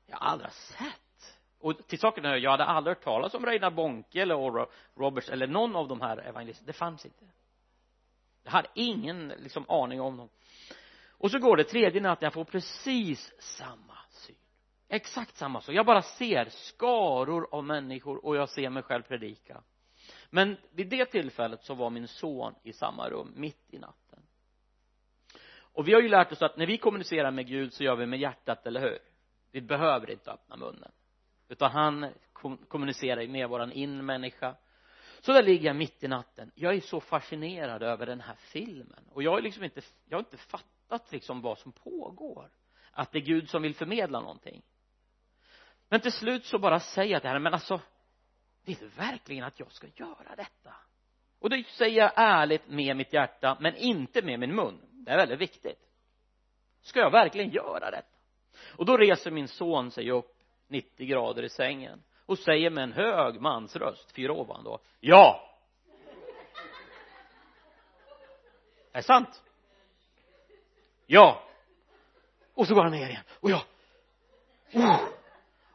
jag 0.06 0.18
aldrig 0.20 0.46
har 0.46 0.54
sett. 0.54 1.38
Och 1.58 1.86
till 1.86 1.98
saken 1.98 2.24
hör 2.24 2.36
jag 2.36 2.50
hade 2.50 2.64
aldrig 2.64 2.96
hört 2.96 3.04
talas 3.04 3.34
om 3.34 3.46
Reina 3.46 3.70
Bonke 3.70 4.22
eller 4.22 4.34
Oral 4.34 4.66
Roberts 4.94 5.28
eller 5.28 5.46
någon 5.46 5.76
av 5.76 5.88
de 5.88 6.00
här 6.00 6.18
evangelisterna. 6.18 6.66
Det 6.66 6.72
fanns 6.72 7.04
inte. 7.04 7.24
Jag 8.42 8.52
hade 8.52 8.68
ingen 8.74 9.28
liksom 9.28 9.64
aning 9.68 10.00
om 10.00 10.16
dem. 10.16 10.28
Och 11.18 11.30
så 11.30 11.38
går 11.38 11.56
det 11.56 11.64
tredje 11.64 12.00
natten 12.00 12.26
jag 12.26 12.32
får 12.32 12.44
precis 12.44 13.32
samma 13.38 13.98
syn. 14.10 14.36
Exakt 14.88 15.36
samma 15.36 15.60
sak 15.60 15.74
jag 15.74 15.86
bara 15.86 16.02
ser 16.02 16.48
skaror 16.48 17.48
av 17.52 17.64
människor 17.64 18.24
och 18.24 18.36
jag 18.36 18.48
ser 18.48 18.70
mig 18.70 18.82
själv 18.82 19.02
predika. 19.02 19.62
Men 20.30 20.56
vid 20.70 20.88
det 20.88 21.04
tillfället 21.04 21.64
så 21.64 21.74
var 21.74 21.90
min 21.90 22.08
son 22.08 22.54
i 22.62 22.72
samma 22.72 23.10
rum 23.10 23.32
mitt 23.36 23.74
i 23.74 23.78
natten 23.78 24.22
och 25.76 25.88
vi 25.88 25.94
har 25.94 26.00
ju 26.00 26.08
lärt 26.08 26.32
oss 26.32 26.42
att 26.42 26.56
när 26.56 26.66
vi 26.66 26.78
kommunicerar 26.78 27.30
med 27.30 27.46
Gud 27.46 27.72
så 27.72 27.84
gör 27.84 27.96
vi 27.96 28.06
med 28.06 28.18
hjärtat, 28.18 28.66
eller 28.66 28.80
hur? 28.80 28.98
Vi 29.52 29.60
behöver 29.60 30.10
inte 30.10 30.30
öppna 30.30 30.56
munnen. 30.56 30.92
Utan 31.48 31.70
han 31.70 32.12
kommunicerar 32.68 33.26
med 33.26 33.48
våran 33.48 33.72
inmänniska 33.72 34.56
så 35.20 35.32
där 35.32 35.42
ligger 35.42 35.66
jag 35.66 35.76
mitt 35.76 36.04
i 36.04 36.08
natten. 36.08 36.50
Jag 36.54 36.74
är 36.74 36.80
så 36.80 37.00
fascinerad 37.00 37.82
över 37.82 38.06
den 38.06 38.20
här 38.20 38.34
filmen. 38.34 39.04
Och 39.12 39.22
jag 39.22 39.38
är 39.38 39.42
liksom 39.42 39.64
inte 39.64 39.80
jag 40.08 40.16
har 40.16 40.20
inte 40.20 40.36
fattat 40.36 41.12
liksom 41.12 41.40
vad 41.40 41.58
som 41.58 41.72
pågår. 41.72 42.50
Att 42.92 43.12
det 43.12 43.18
är 43.18 43.22
Gud 43.22 43.48
som 43.48 43.62
vill 43.62 43.74
förmedla 43.74 44.20
någonting. 44.20 44.62
Men 45.88 46.00
till 46.00 46.12
slut 46.12 46.44
så 46.44 46.58
bara 46.58 46.80
säger 46.80 47.12
jag 47.12 47.22
till 47.22 47.28
henne 47.28 47.40
men 47.40 47.54
alltså 47.54 47.80
vill 48.64 48.76
du 48.76 48.88
verkligen 48.88 49.44
att 49.44 49.60
jag 49.60 49.72
ska 49.72 49.86
göra 49.94 50.36
detta? 50.36 50.74
Och 51.38 51.50
det 51.50 51.66
säger 51.66 51.98
jag 51.98 52.12
ärligt 52.16 52.68
med 52.68 52.96
mitt 52.96 53.12
hjärta 53.12 53.56
men 53.60 53.76
inte 53.76 54.22
med 54.22 54.40
min 54.40 54.54
mun 54.54 54.80
det 55.06 55.12
är 55.12 55.16
väldigt 55.16 55.38
viktigt. 55.38 55.78
Ska 56.82 57.00
jag 57.00 57.10
verkligen 57.10 57.50
göra 57.50 57.90
detta? 57.90 58.08
Och 58.76 58.86
då 58.86 58.96
reser 58.96 59.30
min 59.30 59.48
son 59.48 59.90
sig 59.90 60.10
upp 60.10 60.36
90 60.68 61.06
grader 61.06 61.42
i 61.42 61.48
sängen 61.48 62.02
och 62.26 62.38
säger 62.38 62.70
med 62.70 62.84
en 62.84 62.92
hög 62.92 63.40
mansröst 63.40 64.12
fyra 64.12 64.32
ovan 64.32 64.64
då 64.64 64.78
ja! 65.00 65.50
Är 68.92 68.98
det 68.98 69.02
sant? 69.02 69.42
Ja! 71.06 71.42
Och 72.54 72.66
så 72.66 72.74
går 72.74 72.82
han 72.82 72.92
ner 72.92 73.08
igen. 73.08 73.24
Och 73.30 73.50
ja! 73.50 73.62
Oh. 74.72 75.00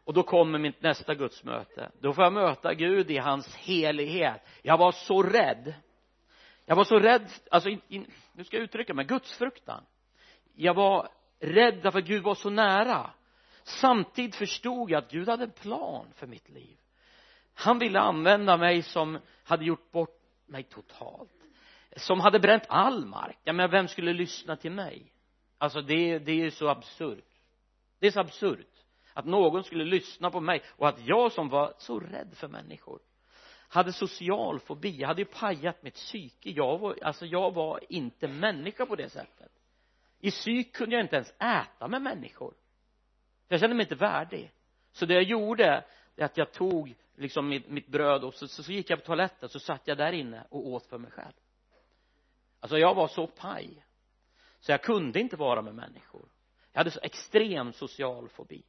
och 0.03 0.13
då 0.13 0.23
kommer 0.23 0.59
mitt 0.59 0.81
nästa 0.81 1.15
gudsmöte. 1.15 1.91
Då 2.00 2.13
får 2.13 2.23
jag 2.23 2.33
möta 2.33 2.73
Gud 2.73 3.11
i 3.11 3.17
hans 3.17 3.55
helighet. 3.55 4.41
Jag 4.61 4.77
var 4.77 4.91
så 4.91 5.23
rädd 5.23 5.73
jag 6.65 6.75
var 6.75 6.84
så 6.84 7.00
rädd 7.00 7.32
alltså 7.51 7.70
in, 7.70 7.82
in, 7.88 8.12
nu 8.34 8.44
ska 8.44 8.58
jag 8.58 8.63
uttrycka 8.63 8.94
mig 8.94 9.06
gudsfruktan. 9.06 9.86
Jag 10.56 10.74
var 10.74 11.10
rädd 11.39 11.80
därför 11.84 12.00
att 12.00 12.06
Gud 12.06 12.24
var 12.24 12.36
så 12.36 12.50
nära. 12.50 13.12
Samtidigt 13.63 14.36
förstod 14.36 14.91
jag 14.91 15.03
att 15.03 15.12
Gud 15.12 15.30
hade 15.30 15.44
en 15.44 15.51
plan 15.51 16.08
för 16.15 16.27
mitt 16.27 16.50
liv. 16.50 16.77
Han 17.53 17.80
ville 17.80 18.00
använda 18.00 18.58
mig 18.58 18.82
som 18.82 19.20
hade 19.44 19.65
gjort 19.65 19.91
bort 19.91 20.22
mig 20.46 20.63
totalt. 20.63 21.32
Som 21.96 22.20
hade 22.20 22.39
bränt 22.39 22.63
all 22.68 23.06
mark. 23.06 23.38
Ja 23.44 23.53
men 23.53 23.72
vem 23.72 23.88
skulle 23.88 24.13
lyssna 24.13 24.56
till 24.56 24.72
mig? 24.72 25.13
Alltså 25.58 25.82
det, 25.82 26.20
det 26.20 26.32
är 26.32 26.36
ju 26.36 26.51
så 26.51 26.68
absurt. 26.68 27.32
Det 28.00 28.08
är 28.08 28.12
så 28.12 28.20
absurt 28.20 28.68
att 29.13 29.25
någon 29.25 29.63
skulle 29.63 29.86
lyssna 29.86 30.32
på 30.32 30.39
mig 30.39 30.62
och 30.68 30.88
att 30.88 31.06
jag 31.06 31.32
som 31.32 31.50
var 31.50 31.74
så 31.77 32.00
rädd 32.00 32.34
för 32.36 32.48
människor 32.48 33.00
hade 33.72 33.94
social 33.94 34.60
fobi 34.60 34.90
jag 34.90 35.08
hade 35.08 35.22
ju 35.22 35.25
pajat 35.25 35.84
mitt 35.84 35.94
psyke. 35.94 36.50
Jag 36.50 36.78
var, 36.78 36.98
alltså 37.01 37.25
jag 37.25 37.54
var 37.54 37.80
inte 37.90 38.28
människa 38.28 38.86
på 38.86 38.96
det 38.96 39.10
sättet. 39.10 39.51
I 40.20 40.32
psyk 40.32 40.75
kunde 40.75 40.96
jag 40.96 41.06
inte 41.06 41.16
ens 41.16 41.32
äta 41.32 41.88
med 41.88 42.01
människor. 42.01 42.54
Jag 43.48 43.60
kände 43.60 43.75
mig 43.75 43.84
inte 43.84 43.96
värdig. 43.96 44.51
Så 44.92 45.06
det 45.06 45.13
jag 45.13 45.24
gjorde 45.24 45.84
är 46.16 46.25
att 46.25 46.38
jag 46.38 46.51
tog 46.51 46.96
liksom 47.16 47.50
mitt, 47.50 47.70
mitt 47.70 47.88
bröd 47.88 48.24
och 48.24 48.34
så, 48.34 48.48
så, 48.48 48.63
så 48.63 48.72
gick 48.72 48.90
jag 48.90 49.00
på 49.00 49.06
toaletten 49.06 49.50
så 49.50 49.60
satt 49.60 49.82
jag 49.86 49.98
där 49.98 50.12
inne 50.12 50.46
och 50.50 50.68
åt 50.68 50.86
för 50.86 50.98
mig 50.98 51.12
själv. 51.12 51.34
Alltså 52.60 52.78
jag 52.78 52.96
var 52.96 53.08
så 53.08 53.28
paj. 53.28 53.86
Så 54.60 54.72
jag 54.72 54.84
kunde 54.84 55.20
inte 55.20 55.36
vara 55.36 55.62
med 55.62 55.75
människor. 55.75 56.30
Jag 56.72 56.80
hade 56.80 56.92
så 56.92 57.00
extrem 57.04 57.74
social 57.74 58.30
fobi 58.30 58.63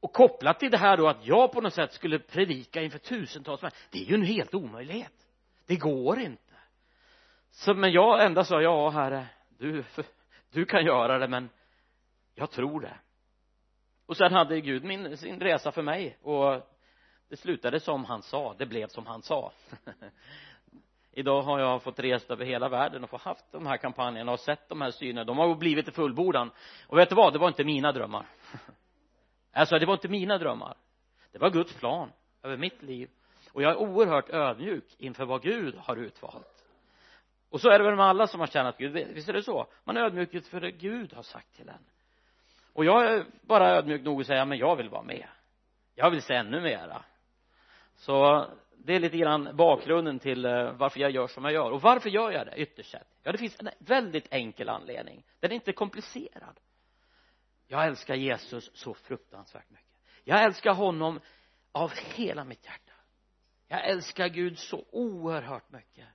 och 0.00 0.12
kopplat 0.12 0.60
till 0.60 0.70
det 0.70 0.78
här 0.78 0.96
då 0.96 1.08
att 1.08 1.26
jag 1.26 1.52
på 1.52 1.60
något 1.60 1.74
sätt 1.74 1.92
skulle 1.92 2.18
predika 2.18 2.82
inför 2.82 2.98
tusentals 2.98 3.62
människor 3.62 3.78
det 3.90 3.98
är 3.98 4.04
ju 4.04 4.14
en 4.14 4.22
helt 4.22 4.54
omöjlighet. 4.54 5.12
Det 5.66 5.76
går 5.76 6.20
inte. 6.20 6.54
Så 7.50 7.74
men 7.74 7.92
jag 7.92 8.24
ända 8.24 8.44
sa 8.44 8.62
ja 8.62 8.90
herre 8.90 9.26
du 9.58 9.84
du 10.52 10.64
kan 10.64 10.84
göra 10.84 11.18
det 11.18 11.28
men 11.28 11.48
jag 12.34 12.50
tror 12.50 12.80
det. 12.80 12.96
Och 14.06 14.16
sen 14.16 14.32
hade 14.32 14.60
Gud 14.60 14.84
min, 14.84 15.16
sin 15.16 15.40
resa 15.40 15.72
för 15.72 15.82
mig 15.82 16.18
och 16.22 16.66
det 17.28 17.36
slutade 17.36 17.80
som 17.80 18.04
han 18.04 18.22
sa 18.22 18.54
det 18.58 18.66
blev 18.66 18.88
som 18.88 19.06
han 19.06 19.22
sa. 19.22 19.52
Idag 21.12 21.42
har 21.42 21.58
jag 21.58 21.82
fått 21.82 21.98
resa 21.98 22.32
över 22.32 22.44
hela 22.44 22.68
världen 22.68 23.04
och 23.04 23.10
få 23.10 23.16
haft 23.16 23.52
de 23.52 23.66
här 23.66 23.76
kampanjerna 23.76 24.32
och 24.32 24.40
sett 24.40 24.68
de 24.68 24.80
här 24.80 24.90
synerna 24.90 25.24
de 25.24 25.38
har 25.38 25.54
blivit 25.54 25.88
i 25.88 25.90
fullbordan. 25.90 26.50
Och 26.86 26.98
vet 26.98 27.08
du 27.08 27.14
vad? 27.14 27.32
Det 27.32 27.38
var 27.38 27.48
inte 27.48 27.64
mina 27.64 27.92
drömmar. 27.92 28.26
alltså 29.52 29.78
det 29.78 29.86
var 29.86 29.94
inte 29.94 30.08
mina 30.08 30.38
drömmar. 30.38 30.76
Det 31.32 31.38
var 31.38 31.50
Guds 31.50 31.78
plan 31.78 32.12
över 32.42 32.56
mitt 32.56 32.82
liv. 32.82 33.10
Och 33.52 33.62
jag 33.62 33.72
är 33.72 33.76
oerhört 33.76 34.30
ödmjuk 34.30 34.84
inför 34.98 35.24
vad 35.24 35.42
Gud 35.42 35.74
har 35.74 35.96
utvalt. 35.96 36.64
Och 37.50 37.60
så 37.60 37.70
är 37.70 37.78
det 37.78 37.84
väl 37.84 37.96
med 37.96 38.06
alla 38.06 38.26
som 38.26 38.40
har 38.40 38.46
tjänat 38.46 38.78
Gud. 38.78 38.92
Visst 38.92 39.28
är 39.28 39.32
det 39.32 39.42
så? 39.42 39.66
Man 39.84 39.96
är 39.96 40.00
ödmjuk 40.00 40.34
inför 40.34 40.60
det 40.60 40.70
Gud 40.70 41.12
har 41.12 41.22
sagt 41.22 41.56
till 41.56 41.68
en. 41.68 41.84
Och 42.72 42.84
jag 42.84 43.04
är 43.06 43.24
bara 43.42 43.70
ödmjuk 43.70 44.02
nog 44.02 44.20
att 44.20 44.26
säga 44.26 44.44
men 44.44 44.58
jag 44.58 44.76
vill 44.76 44.88
vara 44.88 45.02
med. 45.02 45.26
Jag 45.94 46.10
vill 46.10 46.22
se 46.22 46.34
ännu 46.34 46.60
mera. 46.60 47.04
Så 47.96 48.46
det 48.76 48.94
är 48.94 49.00
lite 49.00 49.16
grann 49.16 49.56
bakgrunden 49.56 50.18
till 50.18 50.44
eh, 50.44 50.72
varför 50.72 51.00
jag 51.00 51.10
gör 51.10 51.26
som 51.26 51.44
jag 51.44 51.52
gör. 51.52 51.70
Och 51.70 51.82
varför 51.82 52.10
gör 52.10 52.30
jag 52.30 52.46
det 52.46 52.56
ytterst 52.56 52.90
sett? 52.90 53.08
Ja 53.22 53.32
det 53.32 53.38
finns 53.38 53.60
en 53.60 53.70
väldigt 53.78 54.28
enkel 54.30 54.68
anledning. 54.68 55.24
Den 55.40 55.50
är 55.50 55.54
inte 55.54 55.72
komplicerad 55.72 56.60
jag 57.70 57.86
älskar 57.86 58.14
Jesus 58.14 58.70
så 58.74 58.94
fruktansvärt 58.94 59.70
mycket. 59.70 59.86
Jag 60.24 60.44
älskar 60.44 60.74
honom 60.74 61.20
av 61.72 61.92
hela 62.14 62.44
mitt 62.44 62.64
hjärta. 62.64 62.92
Jag 63.68 63.88
älskar 63.88 64.28
Gud 64.28 64.58
så 64.58 64.84
oerhört 64.90 65.70
mycket 65.70 66.06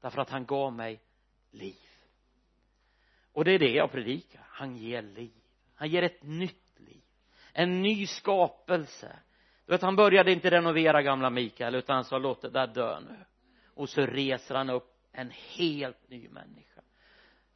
därför 0.00 0.20
att 0.20 0.30
han 0.30 0.46
gav 0.46 0.72
mig 0.72 1.00
liv. 1.50 1.88
Och 3.32 3.44
det 3.44 3.52
är 3.52 3.58
det 3.58 3.72
jag 3.72 3.92
predikar. 3.92 4.46
Han 4.48 4.76
ger 4.76 5.02
liv. 5.02 5.42
Han 5.74 5.88
ger 5.88 6.02
ett 6.02 6.22
nytt 6.22 6.78
liv. 6.80 7.02
En 7.52 7.82
ny 7.82 8.06
skapelse. 8.06 9.18
Du 9.66 9.72
vet 9.72 9.82
han 9.82 9.96
började 9.96 10.32
inte 10.32 10.50
renovera 10.50 11.02
gamla 11.02 11.30
Mikael 11.30 11.74
utan 11.74 11.94
han 11.94 12.04
sa 12.04 12.18
låt 12.18 12.42
det 12.42 12.50
där 12.50 12.66
dö 12.66 13.00
nu. 13.00 13.24
Och 13.74 13.88
så 13.88 14.06
reser 14.06 14.54
han 14.54 14.70
upp 14.70 15.08
en 15.12 15.30
helt 15.30 16.08
ny 16.08 16.28
människa. 16.28 16.80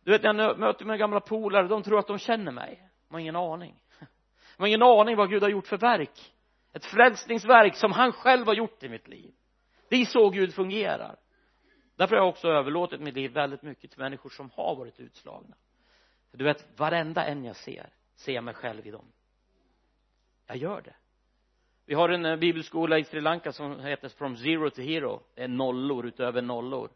Du 0.05 0.11
vet 0.11 0.23
när 0.23 0.45
jag 0.45 0.59
möter 0.59 0.85
mina 0.85 0.97
gamla 0.97 1.21
polare 1.21 1.69
de 1.69 1.83
tror 1.83 1.99
att 1.99 2.07
de 2.07 2.19
känner 2.19 2.53
mig 2.53 2.88
de 3.09 3.15
har 3.15 3.21
ingen 3.21 3.37
aning. 3.37 3.83
De 4.57 4.63
har 4.63 4.67
ingen 4.67 4.83
aning 4.83 5.17
vad 5.17 5.31
Gud 5.31 5.43
har 5.43 5.51
gjort 5.51 5.67
för 5.67 5.79
verk. 5.79 6.33
Ett 6.73 6.85
frälsningsverk 6.85 7.75
som 7.75 7.93
han 7.93 8.13
själv 8.13 8.47
har 8.47 8.55
gjort 8.55 8.83
i 8.83 8.89
mitt 8.89 9.09
liv. 9.09 9.33
Det 9.89 9.97
är 9.97 10.05
så 10.05 10.31
Gud 10.31 10.55
fungerar. 10.55 11.17
Därför 11.97 12.17
har 12.17 12.23
jag 12.23 12.29
också 12.29 12.49
överlåtit 12.49 13.01
mitt 13.01 13.15
liv 13.15 13.33
väldigt 13.33 13.63
mycket 13.63 13.91
till 13.91 14.01
människor 14.01 14.31
som 14.31 14.51
har 14.55 14.77
varit 14.77 15.01
utslagna. 15.01 15.57
För 16.31 16.39
du 16.39 16.45
vet 16.45 16.79
varenda 16.79 17.25
en 17.25 17.45
jag 17.45 17.57
ser 17.57 17.91
ser 18.17 18.33
jag 18.33 18.45
mig 18.45 18.55
själv 18.55 18.87
i 18.87 18.91
dem. 18.91 19.13
Jag 20.47 20.57
gör 20.57 20.81
det. 20.81 20.95
Vi 21.87 21.95
har 21.95 22.09
en 22.09 22.25
eh, 22.25 22.37
bibelskola 22.37 22.99
i 22.99 23.05
Sri 23.05 23.21
Lanka 23.21 23.53
som 23.53 23.81
heter 23.81 24.09
From 24.09 24.37
Zero 24.37 24.71
to 24.71 24.81
Hero. 24.81 25.23
Det 25.35 25.43
är 25.43 25.49
nollor 25.49 26.07
utöver 26.07 26.43
nollor. 26.43 26.91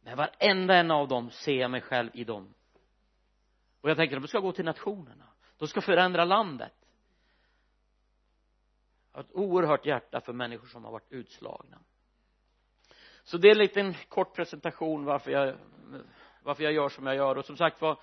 Men 0.00 0.16
varenda 0.16 0.74
en 0.74 0.90
av 0.90 1.08
dem 1.08 1.30
ser 1.30 1.60
jag 1.60 1.70
mig 1.70 1.80
själv 1.80 2.10
i 2.14 2.24
dem 2.24 2.54
och 3.82 3.90
jag 3.90 3.96
tänker 3.96 4.20
de 4.20 4.28
ska 4.28 4.38
gå 4.38 4.52
till 4.52 4.64
nationerna. 4.64 5.24
De 5.58 5.68
ska 5.68 5.80
förändra 5.80 6.24
landet. 6.24 6.72
Jag 9.12 9.18
har 9.18 9.24
ett 9.24 9.32
oerhört 9.32 9.86
hjärta 9.86 10.20
för 10.20 10.32
människor 10.32 10.66
som 10.66 10.84
har 10.84 10.92
varit 10.92 11.12
utslagna. 11.12 11.78
Så 13.24 13.38
det 13.38 13.48
är 13.48 13.52
en 13.52 13.58
liten 13.58 13.94
kort 14.08 14.34
presentation 14.34 15.04
varför 15.04 15.30
jag 15.30 15.56
varför 16.42 16.64
jag 16.64 16.72
gör 16.72 16.88
som 16.88 17.06
jag 17.06 17.16
gör. 17.16 17.38
Och 17.38 17.44
som 17.44 17.56
sagt 17.56 17.80
var 17.80 17.98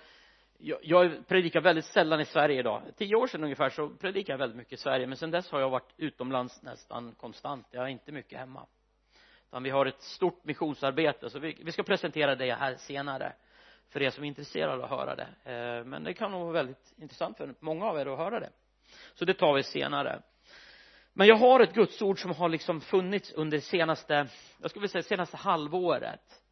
jag, 0.58 0.78
jag 0.82 1.28
predikar 1.28 1.60
väldigt 1.60 1.84
sällan 1.84 2.20
i 2.20 2.24
Sverige 2.24 2.58
idag. 2.58 2.82
Tio 2.96 3.16
år 3.16 3.26
sedan 3.26 3.44
ungefär 3.44 3.70
så 3.70 3.88
predikade 3.88 4.32
jag 4.32 4.38
väldigt 4.38 4.56
mycket 4.56 4.72
i 4.72 4.76
Sverige. 4.76 5.06
Men 5.06 5.16
sedan 5.16 5.30
dess 5.30 5.50
har 5.50 5.60
jag 5.60 5.70
varit 5.70 5.94
utomlands 5.96 6.62
nästan 6.62 7.14
konstant. 7.14 7.66
Jag 7.70 7.84
är 7.84 7.88
inte 7.88 8.12
mycket 8.12 8.38
hemma. 8.38 8.66
Utan 9.48 9.62
vi 9.62 9.70
har 9.70 9.86
ett 9.86 10.02
stort 10.02 10.44
missionsarbete. 10.44 11.30
Så 11.30 11.38
vi, 11.38 11.58
vi 11.64 11.72
ska 11.72 11.82
presentera 11.82 12.34
det 12.34 12.54
här 12.54 12.74
senare 12.76 13.32
för 13.90 14.02
er 14.02 14.10
som 14.10 14.24
är 14.24 14.28
intresserade 14.28 14.72
av 14.72 14.84
att 14.84 14.90
höra 14.90 15.16
det. 15.16 15.28
Eh, 15.52 15.84
men 15.84 16.04
det 16.04 16.14
kan 16.14 16.30
nog 16.30 16.40
vara 16.40 16.52
väldigt 16.52 16.94
intressant 16.96 17.36
för 17.36 17.54
många 17.60 17.86
av 17.86 17.98
er 17.98 18.06
att 18.06 18.18
höra 18.18 18.40
det. 18.40 18.50
Så 19.14 19.24
det 19.24 19.34
tar 19.34 19.54
vi 19.54 19.62
senare. 19.62 20.22
Men 21.12 21.26
jag 21.26 21.36
har 21.36 21.60
ett 21.60 21.74
gudsord 21.74 22.22
som 22.22 22.30
har 22.30 22.48
liksom 22.48 22.80
funnits 22.80 23.32
under 23.32 23.60
senaste 23.60 24.28
jag 24.60 24.70
skulle 24.70 24.80
vilja 24.80 24.92
säga 24.92 25.02
senaste 25.02 25.36
halvåret 25.36 26.42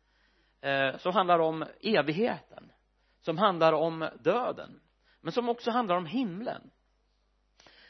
eh, 0.60 0.96
som 0.96 1.12
handlar 1.12 1.38
om 1.38 1.64
evigheten 1.80 2.72
som 3.20 3.38
handlar 3.38 3.72
om 3.72 4.08
döden 4.20 4.80
men 5.20 5.32
som 5.32 5.48
också 5.48 5.70
handlar 5.70 5.96
om 5.96 6.06
himlen. 6.06 6.70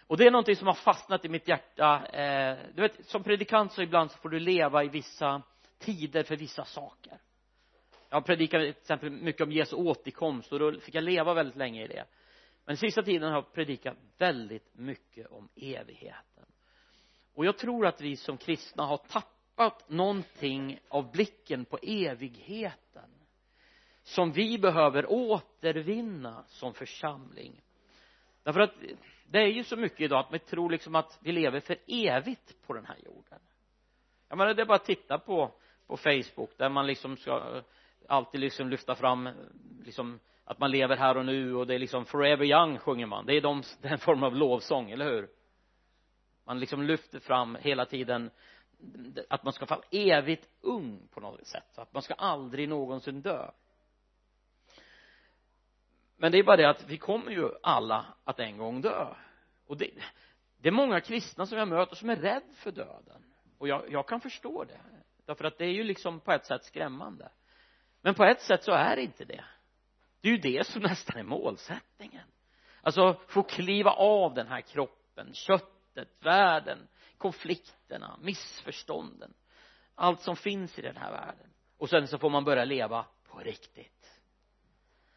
Och 0.07 0.17
det 0.17 0.27
är 0.27 0.31
någonting 0.31 0.57
som 0.57 0.67
har 0.67 0.75
fastnat 0.75 1.25
i 1.25 1.29
mitt 1.29 1.49
hjärta 1.49 2.07
eh, 2.07 2.59
du 2.75 2.83
vet 2.83 3.09
som 3.09 3.23
predikant 3.23 3.73
så 3.73 3.83
ibland 3.83 4.11
så 4.11 4.19
får 4.19 4.29
du 4.29 4.41
leva 4.41 4.85
i 4.85 4.89
vissa 4.89 5.43
tider 5.79 6.23
för 6.23 6.37
vissa 6.37 6.65
saker 6.65 7.19
jag 8.11 8.27
predikade 8.27 8.73
till 8.73 8.81
exempel 8.81 9.11
mycket 9.11 9.43
om 9.43 9.53
Jesu 9.53 9.77
återkomst 9.77 10.53
och 10.53 10.59
då 10.59 10.81
fick 10.81 10.95
jag 10.95 11.05
leva 11.05 11.35
väldigt 11.35 11.57
länge 11.57 11.85
i 11.85 11.89
det. 11.89 12.05
Men 12.65 12.77
sista 12.77 13.03
tiden 13.03 13.29
har 13.29 13.37
jag 13.37 13.53
predikat 13.53 13.97
väldigt 14.19 14.75
mycket 14.75 15.27
om 15.27 15.49
evigheten. 15.57 16.47
Och 17.35 17.45
jag 17.47 17.59
tror 17.59 17.87
att 17.87 18.01
vi 18.01 18.17
som 18.17 18.37
kristna 18.37 18.87
har 18.87 18.97
tappat 18.97 19.89
någonting 19.89 20.81
av 20.89 21.13
blicken 21.13 21.65
på 21.65 21.79
evigheten 21.83 23.11
som 24.03 24.33
vi 24.33 24.59
behöver 24.59 25.13
återvinna 25.13 26.45
som 26.47 26.75
församling. 26.75 27.61
Därför 28.43 28.61
att 28.61 28.75
det 29.27 29.39
är 29.39 29.47
ju 29.47 29.65
så 29.65 29.77
mycket 29.77 30.01
idag 30.01 30.21
att 30.21 30.31
man 30.31 30.41
tror 30.41 30.71
liksom 30.71 30.95
att 30.95 31.19
vi 31.23 31.33
lever 31.33 31.61
för 31.61 31.77
evigt 31.87 32.67
på 32.67 32.73
den 32.73 32.87
här 32.87 32.97
jorden. 33.05 33.41
Jag 34.29 34.39
menar 34.39 34.55
det 34.55 34.63
är 34.63 34.67
bara 34.67 34.77
att 34.77 34.85
titta 34.85 35.19
på 35.19 35.53
på 35.89 35.97
Facebook 35.97 36.59
där 36.59 36.69
man 36.69 36.87
liksom 36.87 37.17
ska 37.17 37.63
alltid 38.09 38.41
liksom 38.41 38.69
lyfta 38.69 38.95
fram 38.95 39.29
liksom 39.85 40.21
att 40.45 40.59
man 40.59 40.71
lever 40.71 40.97
här 40.97 41.17
och 41.17 41.27
nu 41.27 41.55
och 41.55 41.67
det 41.67 41.75
är 41.75 41.79
liksom 41.79 42.05
forever 42.05 42.45
young 42.45 42.79
sjunger 42.79 43.07
man. 43.07 43.27
Det 43.27 43.37
är 43.37 43.41
de, 43.41 43.63
den 43.81 43.99
form 43.99 44.23
av 44.23 44.37
lovsång, 44.37 44.91
eller 44.91 45.05
hur? 45.05 45.29
Man 46.45 46.61
liksom 46.61 46.83
lyfter 46.83 47.19
fram 47.19 47.57
hela 47.61 47.87
tiden 47.87 48.31
att 49.29 49.45
man 49.45 49.53
ska 49.53 49.67
vara 49.67 49.81
evigt 49.91 50.49
ung 50.61 51.09
på 51.11 51.21
något 51.21 51.47
sätt 51.47 51.79
att 51.79 51.93
man 51.93 52.03
ska 52.03 52.15
aldrig 52.15 52.69
någonsin 52.69 53.23
dö. 53.23 53.51
Men 56.17 56.33
det 56.33 56.39
är 56.39 56.43
bara 56.43 56.57
det 56.57 56.69
att 56.69 56.89
vi 56.89 56.99
kommer 56.99 57.31
ju 57.31 57.51
alla 57.63 58.07
att 58.25 58.41
en 58.41 58.59
gång 58.59 58.81
dö. 58.81 59.15
Och 59.67 59.77
det, 59.77 59.91
det 60.57 60.69
är 60.69 60.73
många 60.73 61.01
kristna 61.01 61.47
som 61.47 61.59
jag 61.59 61.69
möter 61.69 61.97
som 61.97 62.11
är 62.11 62.17
rädd 62.17 62.55
för 62.55 62.73
döden. 62.73 63.25
Och 63.59 63.69
jag, 63.69 63.93
jag 63.93 64.09
kan 64.09 64.21
förstå 64.21 64.65
det. 64.65 64.81
Därför 65.27 65.45
att 65.45 65.59
det 65.59 65.65
är 65.65 65.73
ju 65.73 65.85
liksom 65.85 66.21
på 66.21 66.33
ett 66.33 66.47
sätt 66.47 66.65
skrämmande 66.65 67.31
men 68.03 68.15
på 68.15 68.25
ett 68.25 68.41
sätt 68.41 68.65
så 68.65 68.73
är 68.73 68.97
det 68.97 69.03
inte 69.03 69.25
det. 69.25 69.45
Det 70.21 70.29
är 70.29 70.33
ju 70.33 70.39
det 70.39 70.67
som 70.67 70.83
nästan 70.83 71.17
är 71.17 71.23
målsättningen. 71.23 72.27
Alltså 72.83 73.21
få 73.27 73.43
kliva 73.43 73.91
av 73.91 74.35
den 74.35 74.47
här 74.47 74.61
kroppen 74.61 75.35
köttet, 75.35 76.09
världen 76.21 76.89
konflikterna, 77.19 78.19
missförstånden. 78.23 79.35
Allt 79.95 80.21
som 80.21 80.37
finns 80.37 80.79
i 80.79 80.83
den 80.83 80.97
här 80.97 81.13
världen. 81.13 81.47
Och 81.79 81.91
sen 81.91 82.09
så 82.09 82.19
får 82.19 82.31
man 82.31 82.45
börja 82.45 82.65
leva 82.65 83.05
på 83.29 83.39
riktigt. 83.39 84.21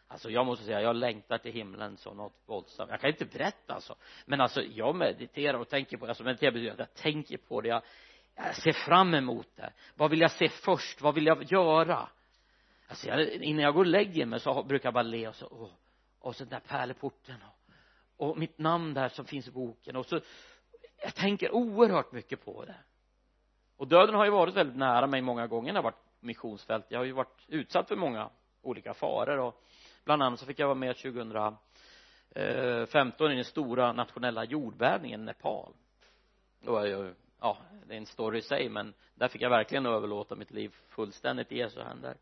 Alltså 0.07 0.29
jag 0.29 0.45
måste 0.45 0.65
säga 0.65 0.81
jag 0.81 0.95
längtar 0.95 1.37
till 1.37 1.51
himlen 1.51 1.97
så 1.97 2.13
något 2.13 2.43
våldsamt. 2.45 2.91
Jag 2.91 3.01
kan 3.01 3.09
inte 3.09 3.25
berätta 3.25 3.73
alltså. 3.73 3.95
Men 4.25 4.41
alltså 4.41 4.61
jag 4.61 4.95
mediterar 4.95 5.59
och 5.59 5.69
tänker 5.69 5.97
på 5.97 6.07
alltså 6.07 6.23
mediterar 6.23 6.51
betyder 6.51 6.71
att 6.71 6.79
jag 6.79 6.93
tänker 6.93 7.37
på 7.37 7.61
det. 7.61 7.67
Jag, 7.67 7.83
jag 8.35 8.55
ser 8.55 8.73
fram 8.73 9.13
emot 9.13 9.47
det. 9.55 9.73
Vad 9.95 10.09
vill 10.09 10.21
jag 10.21 10.31
se 10.31 10.49
först? 10.49 11.01
Vad 11.01 11.15
vill 11.15 11.25
jag 11.25 11.43
göra? 11.51 12.09
Alltså 12.91 13.07
jag, 13.07 13.27
innan 13.27 13.63
jag 13.63 13.73
går 13.73 13.81
och 13.81 13.85
lägger 13.85 14.25
mig 14.25 14.39
så 14.39 14.63
brukar 14.63 14.87
jag 14.87 14.93
bara 14.93 15.03
le 15.03 15.27
och 15.27 15.35
så 15.35 15.47
åh, 15.51 15.69
och 16.19 16.35
så 16.35 16.43
den 16.43 16.49
där 16.49 16.59
pärleporten 16.59 17.35
och, 17.41 17.55
och 18.27 18.37
mitt 18.37 18.57
namn 18.57 18.93
där 18.93 19.09
som 19.09 19.25
finns 19.25 19.47
i 19.47 19.51
boken. 19.51 19.95
Och 19.95 20.05
så 20.05 20.19
jag 21.03 21.15
tänker 21.15 21.51
oerhört 21.51 22.11
mycket 22.11 22.45
på 22.45 22.65
det. 22.65 22.75
Och 23.77 23.87
döden 23.87 24.15
har 24.15 24.25
ju 24.25 24.31
varit 24.31 24.55
väldigt 24.55 24.77
nära 24.77 25.07
mig 25.07 25.21
många 25.21 25.47
gånger 25.47 25.73
när 25.73 25.77
jag 25.77 25.83
varit 25.83 26.05
missionsfält. 26.19 26.85
Jag 26.89 26.99
har 26.99 27.05
ju 27.05 27.11
varit 27.11 27.45
utsatt 27.47 27.87
för 27.87 27.95
många 27.95 28.29
olika 28.61 28.93
faror 28.93 29.39
och 29.39 29.63
bland 30.05 30.23
annat 30.23 30.39
så 30.39 30.45
fick 30.45 30.59
jag 30.59 30.67
vara 30.67 30.75
med 30.75 30.95
2015 30.95 33.31
i 33.31 33.35
den 33.35 33.45
stora 33.45 33.93
nationella 33.93 34.43
jordbävningen 34.43 35.21
i 35.21 35.25
Nepal. 35.25 35.73
Då 36.59 36.71
var 36.71 36.85
jag 36.85 37.13
ja 37.39 37.57
det 37.87 37.93
är 37.93 37.97
en 37.97 38.05
story 38.05 38.39
i 38.39 38.41
sig 38.41 38.69
men 38.69 38.93
där 39.15 39.27
fick 39.27 39.41
jag 39.41 39.49
verkligen 39.49 39.85
överlåta 39.85 40.35
mitt 40.35 40.51
liv 40.51 40.75
fullständigt 40.89 41.51
i 41.51 41.57
Jesu 41.57 41.81
händer 41.81 42.17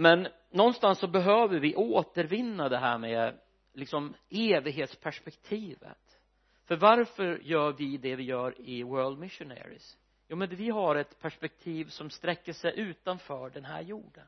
men 0.00 0.28
någonstans 0.50 0.98
så 0.98 1.06
behöver 1.06 1.60
vi 1.60 1.76
återvinna 1.76 2.68
det 2.68 2.78
här 2.78 2.98
med 2.98 3.38
liksom 3.72 4.14
evighetsperspektivet. 4.30 6.20
För 6.64 6.76
varför 6.76 7.38
gör 7.42 7.72
vi 7.72 7.96
det 7.96 8.16
vi 8.16 8.22
gör 8.22 8.60
i 8.60 8.82
World 8.82 9.18
Missionaries? 9.18 9.98
Jo 10.28 10.36
men 10.36 10.48
vi 10.48 10.70
har 10.70 10.96
ett 10.96 11.20
perspektiv 11.20 11.84
som 11.84 12.10
sträcker 12.10 12.52
sig 12.52 12.72
utanför 12.76 13.50
den 13.50 13.64
här 13.64 13.80
jorden. 13.80 14.24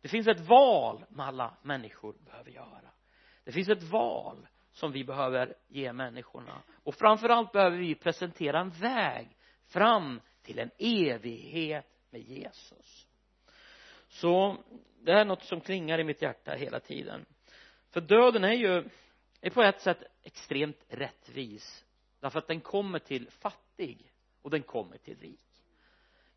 Det 0.00 0.08
finns 0.08 0.26
ett 0.26 0.48
val 0.48 1.04
som 1.08 1.20
alla 1.20 1.54
människor 1.62 2.14
behöver 2.24 2.50
göra. 2.50 2.90
Det 3.44 3.52
finns 3.52 3.68
ett 3.68 3.82
val 3.82 4.46
som 4.72 4.92
vi 4.92 5.04
behöver 5.04 5.54
ge 5.68 5.92
människorna. 5.92 6.62
Och 6.84 6.94
framför 6.94 7.28
allt 7.28 7.52
behöver 7.52 7.78
vi 7.78 7.94
presentera 7.94 8.60
en 8.60 8.70
väg 8.70 9.36
fram 9.66 10.20
till 10.42 10.58
en 10.58 10.70
evighet 10.78 11.86
med 12.10 12.20
Jesus 12.20 13.08
så 14.14 14.56
det 15.02 15.12
är 15.12 15.24
något 15.24 15.42
som 15.42 15.60
klingar 15.60 15.98
i 15.98 16.04
mitt 16.04 16.22
hjärta 16.22 16.52
hela 16.52 16.80
tiden. 16.80 17.26
För 17.90 18.00
döden 18.00 18.44
är 18.44 18.52
ju 18.52 18.88
är 19.40 19.50
på 19.50 19.62
ett 19.62 19.80
sätt 19.80 20.02
extremt 20.22 20.84
rättvis. 20.88 21.84
Därför 22.20 22.38
att 22.38 22.46
den 22.46 22.60
kommer 22.60 22.98
till 22.98 23.30
fattig 23.30 24.12
och 24.42 24.50
den 24.50 24.62
kommer 24.62 24.98
till 24.98 25.18
rik. 25.20 25.62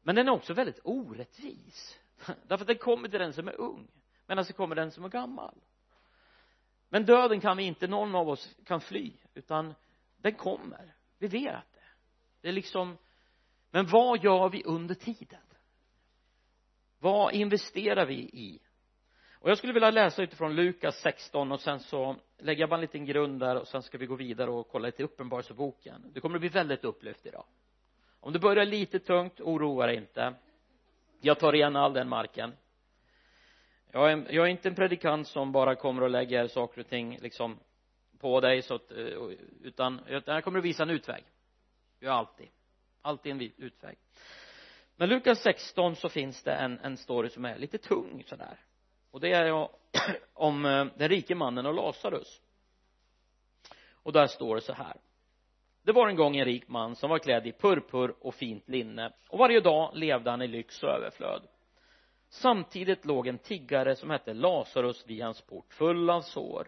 Men 0.02 0.16
den 0.16 0.28
är 0.28 0.32
också 0.32 0.54
väldigt 0.54 0.80
orättvis. 0.84 2.00
Därför 2.48 2.64
att 2.64 2.68
den 2.68 2.78
kommer 2.78 3.10
till 3.10 3.20
den 3.20 3.34
som 3.34 3.48
är 3.48 3.62
ung 3.62 3.88
medan 4.28 4.46
det 4.48 4.54
kommer 4.54 4.76
den 4.76 4.92
som 4.92 5.06
är 5.06 5.10
gammal. 5.10 5.56
Men 6.90 7.06
döden 7.06 7.42
kan 7.42 7.58
vi 7.58 7.64
inte, 7.64 7.88
någon 7.88 8.16
av 8.16 8.30
oss 8.30 8.56
kan 8.66 8.82
fly 8.82 9.14
utan 9.34 9.76
den 10.18 10.34
kommer. 10.34 10.96
Vi 11.20 11.28
vet 11.28 11.74
det. 11.74 11.88
Det 12.42 12.48
är 12.48 12.54
liksom 12.54 12.98
men 13.72 13.88
vad 13.88 14.24
gör 14.24 14.50
vi 14.50 14.64
under 14.64 14.96
tiden? 14.96 15.42
Vad 17.08 17.34
investerar 17.34 18.06
vi 18.06 18.16
i? 18.16 18.60
Och 19.34 19.50
jag 19.50 19.58
skulle 19.58 19.74
vilja 19.74 19.92
läsa 19.92 20.24
utifrån 20.24 20.56
Lukas 20.56 20.96
16 21.02 21.52
och 21.52 21.62
sen 21.62 21.80
så 21.80 22.16
lägger 22.38 22.62
jag 22.62 22.70
bara 22.70 22.76
en 22.76 22.82
liten 22.82 23.06
grund 23.06 23.40
där 23.40 23.56
och 23.56 23.68
sen 23.68 23.82
ska 23.82 23.98
vi 23.98 24.06
gå 24.06 24.16
vidare 24.16 24.52
och 24.52 24.70
kolla 24.70 24.86
lite 24.86 25.04
uppenbarelseboken. 25.04 26.12
Det 26.14 26.20
kommer 26.20 26.36
att 26.36 26.42
bli 26.42 26.50
väldigt 26.50 26.84
upplyft 26.84 27.26
idag. 27.26 27.44
Om 28.20 28.34
det 28.34 28.40
börjar 28.40 28.66
lite 28.66 29.00
tungt 29.00 29.42
oroa 29.42 29.86
dig 29.86 29.96
inte. 29.96 30.34
Jag 31.22 31.40
tar 31.40 31.56
igen 31.56 31.76
all 31.76 31.94
den 31.94 32.10
marken. 32.10 32.54
Jag 33.92 34.12
är, 34.12 34.26
jag 34.30 34.46
är 34.46 34.52
inte 34.52 34.70
en 34.70 34.76
predikant 34.76 35.28
som 35.28 35.52
bara 35.52 35.76
kommer 35.76 36.02
och 36.02 36.10
lägger 36.10 36.48
saker 36.48 36.82
och 36.82 36.88
ting 36.88 37.18
liksom 37.22 37.60
på 38.20 38.42
dig 38.42 38.62
så 38.62 38.76
att, 38.76 38.92
eh, 38.92 38.98
utan 39.62 40.02
jag 40.08 40.44
kommer 40.44 40.60
att 40.60 40.66
visa 40.66 40.84
en 40.84 40.90
utväg. 40.90 41.24
Jag 42.00 42.14
alltid. 42.14 42.48
Alltid 43.02 43.32
en 43.32 43.52
utväg 43.58 43.98
men 44.98 45.10
Lukas 45.10 45.40
16 45.40 45.96
så 45.96 46.10
finns 46.10 46.44
det 46.44 46.54
en, 46.54 46.80
en 46.80 46.98
story 46.98 47.30
som 47.30 47.46
är 47.46 47.58
lite 47.58 47.78
tung 47.78 48.24
sådär. 48.26 48.60
Och 49.12 49.20
det 49.20 49.32
är 49.32 49.70
om 50.34 50.66
eh, 50.66 50.86
den 50.98 51.10
rike 51.10 51.36
mannen 51.36 51.66
och 51.66 51.74
Lazarus. 51.74 52.42
Och 53.92 54.14
där 54.14 54.28
står 54.28 54.56
det 54.56 54.62
så 54.62 54.74
här. 54.74 54.98
Det 55.84 55.92
var 55.92 56.08
en 56.08 56.16
gång 56.16 56.38
en 56.38 56.46
rik 56.46 56.68
man 56.68 56.96
som 56.96 57.10
var 57.10 57.20
klädd 57.20 57.48
i 57.48 57.52
purpur 57.52 58.16
och 58.20 58.36
fint 58.36 58.70
linne 58.70 59.14
och 59.30 59.40
varje 59.40 59.60
dag 59.60 59.92
levde 59.94 60.30
han 60.30 60.42
i 60.42 60.48
lyx 60.48 60.84
och 60.84 60.90
överflöd. 60.90 61.42
Samtidigt 62.30 63.06
låg 63.06 63.28
en 63.28 63.38
tiggare 63.38 63.96
som 63.96 64.10
hette 64.10 64.34
Lazarus 64.34 65.04
vid 65.08 65.24
hans 65.24 65.42
port 65.42 65.74
full 65.74 66.10
av 66.10 66.22
sår. 66.22 66.68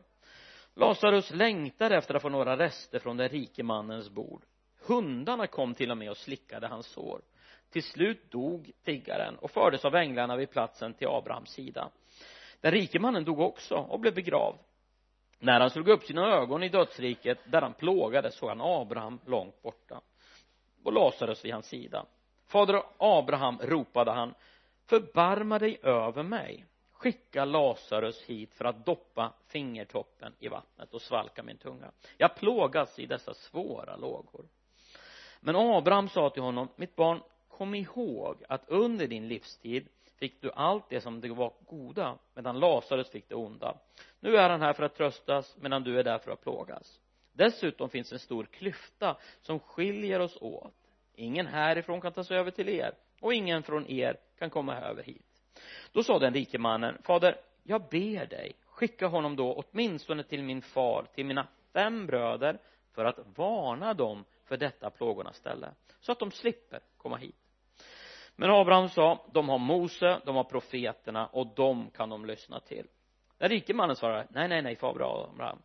Lazarus 0.75 1.31
längtade 1.31 1.95
efter 1.95 2.15
att 2.15 2.21
få 2.21 2.29
några 2.29 2.57
rester 2.57 2.99
från 2.99 3.17
den 3.17 3.29
rike 3.29 3.63
mannens 3.63 4.09
bord. 4.09 4.45
Hundarna 4.87 5.47
kom 5.47 5.73
till 5.73 5.91
och 5.91 5.97
med 5.97 6.09
och 6.09 6.17
slickade 6.17 6.67
hans 6.67 6.87
sår 6.87 7.21
till 7.69 7.83
slut 7.83 8.31
dog 8.31 8.71
tiggaren 8.83 9.37
och 9.37 9.51
fördes 9.51 9.85
av 9.85 9.95
änglarna 9.95 10.35
vid 10.35 10.51
platsen 10.51 10.93
till 10.93 11.07
Abrahams 11.07 11.49
sida. 11.49 11.89
Den 12.61 12.71
rike 12.71 12.99
mannen 12.99 13.23
dog 13.23 13.39
också 13.39 13.75
och 13.75 13.99
blev 13.99 14.15
begravd. 14.15 14.57
När 15.39 15.59
han 15.59 15.69
slog 15.69 15.87
upp 15.87 16.03
sina 16.03 16.27
ögon 16.27 16.63
i 16.63 16.69
dödsriket 16.69 17.39
där 17.45 17.61
han 17.61 17.73
plågades 17.73 18.35
såg 18.35 18.49
han 18.49 18.61
Abraham 18.61 19.19
långt 19.25 19.61
borta 19.61 20.01
och 20.83 20.93
Lazarus 20.93 21.45
vid 21.45 21.53
hans 21.53 21.65
sida. 21.65 22.05
Fader 22.47 22.83
Abraham 22.97 23.59
ropade 23.61 24.11
han 24.11 24.33
förbarma 24.85 25.59
dig 25.59 25.79
över 25.83 26.23
mig. 26.23 26.65
Skicka 26.91 27.45
Lazarus 27.45 28.23
hit 28.23 28.53
för 28.53 28.65
att 28.65 28.85
doppa 28.85 29.33
fingertoppen 29.47 30.33
i 30.39 30.47
vattnet 30.47 30.93
och 30.93 31.01
svalka 31.01 31.43
min 31.43 31.57
tunga. 31.57 31.91
Jag 32.17 32.35
plågas 32.35 32.99
i 32.99 33.05
dessa 33.05 33.33
svåra 33.33 33.95
lågor. 33.95 34.45
Men 35.39 35.55
Abraham 35.55 36.09
sa 36.09 36.29
till 36.29 36.43
honom 36.43 36.67
mitt 36.75 36.95
barn 36.95 37.21
kom 37.59 37.75
ihåg 37.75 38.43
att 38.47 38.69
under 38.69 39.07
din 39.07 39.27
livstid 39.27 39.87
fick 40.19 40.41
du 40.41 40.51
allt 40.51 40.89
det 40.89 41.01
som 41.01 41.21
det 41.21 41.29
var 41.29 41.53
goda 41.65 42.17
medan 42.33 42.59
Lazarus 42.59 43.09
fick 43.09 43.29
det 43.29 43.35
onda. 43.35 43.77
Nu 44.19 44.37
är 44.37 44.49
han 44.49 44.61
här 44.61 44.73
för 44.73 44.83
att 44.83 44.95
tröstas 44.95 45.57
medan 45.57 45.83
du 45.83 45.99
är 45.99 46.03
där 46.03 46.17
för 46.17 46.31
att 46.31 46.41
plågas. 46.41 46.99
Dessutom 47.33 47.89
finns 47.89 48.11
en 48.11 48.19
stor 48.19 48.43
klyfta 48.43 49.17
som 49.41 49.59
skiljer 49.59 50.19
oss 50.19 50.37
åt. 50.41 50.73
Ingen 51.15 51.47
härifrån 51.47 52.01
kan 52.01 52.13
ta 52.13 52.23
sig 52.23 52.37
över 52.37 52.51
till 52.51 52.69
er 52.69 52.91
och 53.21 53.33
ingen 53.33 53.63
från 53.63 53.87
er 53.87 54.17
kan 54.37 54.49
komma 54.49 54.75
över 54.75 55.03
hit. 55.03 55.25
Då 55.91 56.03
sa 56.03 56.19
den 56.19 56.33
rike 56.33 56.57
mannen 56.57 56.97
fader 57.03 57.35
jag 57.63 57.81
ber 57.81 58.25
dig 58.25 58.55
skicka 58.65 59.07
honom 59.07 59.35
då 59.35 59.63
åtminstone 59.63 60.23
till 60.23 60.43
min 60.43 60.61
far 60.61 61.05
till 61.15 61.25
mina 61.25 61.47
fem 61.73 62.07
bröder 62.07 62.59
för 62.91 63.05
att 63.05 63.19
varna 63.37 63.93
dem 63.93 64.25
för 64.45 64.57
detta 64.57 64.89
plågornas 64.89 65.37
ställe 65.37 65.71
så 65.99 66.11
att 66.11 66.19
de 66.19 66.31
slipper 66.31 66.79
komma 66.97 67.17
hit 67.17 67.48
men 68.39 68.49
Abraham 68.49 68.89
sa 68.89 69.25
de 69.31 69.49
har 69.49 69.57
Mose, 69.57 70.21
de 70.25 70.35
har 70.35 70.43
profeterna 70.43 71.27
och 71.27 71.47
de 71.55 71.89
kan 71.89 72.09
de 72.09 72.25
lyssna 72.25 72.59
till. 72.59 72.87
Den 73.37 73.49
rike 73.49 73.73
mannen 73.73 73.95
svarade 73.95 74.27
nej 74.29 74.47
nej 74.47 74.61
nej 74.61 74.75
far 74.75 74.89
Abraham. 74.89 75.61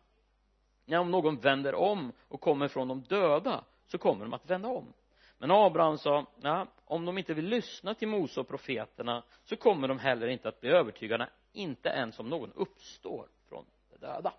Nej 0.85 0.99
om 0.99 1.11
någon 1.11 1.39
vänder 1.39 1.75
om 1.75 2.11
och 2.27 2.41
kommer 2.41 2.67
från 2.67 2.87
de 2.87 3.01
döda 3.01 3.63
så 3.87 3.97
kommer 3.97 4.25
de 4.25 4.33
att 4.33 4.49
vända 4.49 4.67
om. 4.69 4.93
Men 5.37 5.51
Abraham 5.51 5.97
sa 5.97 6.25
nej, 6.35 6.65
om 6.85 7.05
de 7.05 7.17
inte 7.17 7.33
vill 7.33 7.45
lyssna 7.45 7.93
till 7.93 8.07
Mose 8.07 8.39
och 8.39 8.47
profeterna 8.47 9.23
så 9.43 9.55
kommer 9.55 9.87
de 9.87 9.99
heller 9.99 10.27
inte 10.27 10.49
att 10.49 10.61
bli 10.61 10.69
övertygade 10.69 11.29
inte 11.53 11.89
ens 11.89 12.19
om 12.19 12.29
någon 12.29 12.51
uppstår 12.51 13.27
från 13.49 13.65
de 13.89 13.97
döda. 13.97 14.33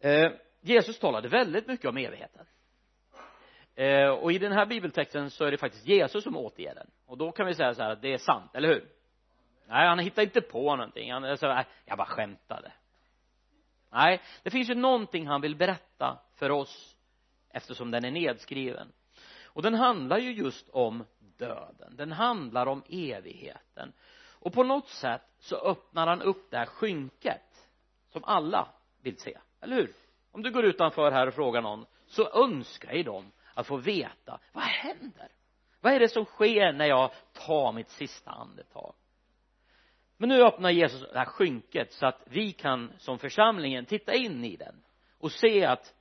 Eh, 0.00 0.32
Jesus 0.60 0.98
talade 0.98 1.28
väldigt 1.28 1.66
mycket 1.66 1.86
om 1.86 1.96
evigheten 1.96 2.46
eh, 3.74 4.08
och 4.08 4.32
i 4.32 4.38
den 4.38 4.52
här 4.52 4.66
bibeltexten 4.66 5.30
så 5.30 5.44
är 5.44 5.50
det 5.50 5.58
faktiskt 5.58 5.86
Jesus 5.86 6.24
som 6.24 6.36
återger 6.36 6.74
den. 6.74 6.90
Och 7.06 7.18
då 7.18 7.32
kan 7.32 7.46
vi 7.46 7.54
säga 7.54 7.74
så 7.74 7.82
här 7.82 7.90
att 7.90 8.02
det 8.02 8.12
är 8.12 8.18
sant, 8.18 8.50
eller 8.54 8.68
hur? 8.68 8.88
Nej 9.66 9.88
han 9.88 9.98
hittar 9.98 10.22
inte 10.22 10.40
på 10.40 10.76
någonting. 10.76 11.12
Han 11.12 11.24
är 11.24 11.36
så 11.36 11.46
här, 11.46 11.60
äh, 11.60 11.66
jag 11.84 11.98
bara 11.98 12.06
skämtade. 12.06 12.72
Nej 13.90 14.20
det 14.42 14.50
finns 14.50 14.70
ju 14.70 14.74
någonting 14.74 15.26
han 15.26 15.40
vill 15.40 15.56
berätta 15.56 16.18
för 16.36 16.50
oss 16.50 16.96
eftersom 17.50 17.90
den 17.90 18.04
är 18.04 18.10
nedskriven. 18.10 18.92
Och 19.44 19.62
den 19.62 19.74
handlar 19.74 20.18
ju 20.18 20.32
just 20.32 20.68
om 20.68 21.04
döden. 21.18 21.96
Den 21.96 22.12
handlar 22.12 22.66
om 22.66 22.82
evigheten. 22.88 23.92
Och 24.42 24.52
på 24.52 24.62
något 24.62 24.88
sätt 24.88 25.22
så 25.38 25.56
öppnar 25.56 26.06
han 26.06 26.22
upp 26.22 26.50
det 26.50 26.56
här 26.56 26.66
skynket 26.66 27.68
som 28.08 28.24
alla 28.24 28.68
vill 29.02 29.18
se, 29.18 29.38
eller 29.60 29.76
hur? 29.76 29.92
Om 30.32 30.42
du 30.42 30.50
går 30.50 30.64
utanför 30.64 31.10
här 31.10 31.26
och 31.26 31.34
frågar 31.34 31.62
någon 31.62 31.86
så 32.06 32.44
önskar 32.44 32.92
ju 32.92 33.02
de 33.02 33.32
att 33.54 33.66
få 33.66 33.76
veta 33.76 34.40
vad 34.52 34.64
händer? 34.64 35.28
Vad 35.80 35.92
är 35.92 36.00
det 36.00 36.08
som 36.08 36.24
sker 36.24 36.72
när 36.72 36.86
jag 36.86 37.10
tar 37.32 37.72
mitt 37.72 37.90
sista 37.90 38.30
andetag? 38.30 38.94
Men 40.16 40.28
nu 40.28 40.42
öppnar 40.42 40.70
Jesus 40.70 41.02
det 41.12 41.18
här 41.18 41.24
skynket 41.24 41.92
så 41.92 42.06
att 42.06 42.22
vi 42.24 42.52
kan 42.52 42.92
som 42.98 43.18
församlingen 43.18 43.86
titta 43.86 44.14
in 44.14 44.44
i 44.44 44.56
den 44.56 44.82
och 45.18 45.32
se 45.32 45.64
att 45.64 45.94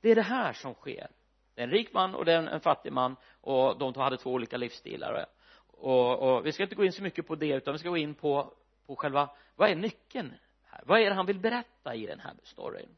det 0.00 0.10
är 0.10 0.14
det 0.14 0.22
här 0.22 0.52
som 0.52 0.74
sker. 0.74 1.10
Det 1.54 1.60
är 1.60 1.64
en 1.64 1.70
rik 1.70 1.92
man 1.92 2.14
och 2.14 2.24
det 2.24 2.32
är 2.32 2.42
en 2.42 2.60
fattig 2.60 2.92
man 2.92 3.16
och 3.40 3.78
de 3.78 3.94
hade 3.94 4.16
två 4.16 4.30
olika 4.30 4.56
livsstilar. 4.56 5.26
Och, 5.66 6.18
och 6.18 6.46
vi 6.46 6.52
ska 6.52 6.62
inte 6.62 6.74
gå 6.74 6.84
in 6.84 6.92
så 6.92 7.02
mycket 7.02 7.26
på 7.26 7.34
det 7.34 7.54
utan 7.54 7.72
vi 7.72 7.78
ska 7.78 7.88
gå 7.88 7.96
in 7.96 8.14
på 8.14 8.54
på 8.88 8.96
själva 8.96 9.30
vad 9.56 9.70
är 9.70 9.76
nyckeln 9.76 10.34
här? 10.64 10.82
Vad 10.86 11.00
är 11.00 11.10
det 11.10 11.14
han 11.14 11.26
vill 11.26 11.38
berätta 11.38 11.94
i 11.94 12.06
den 12.06 12.20
här 12.20 12.34
storyn? 12.42 12.96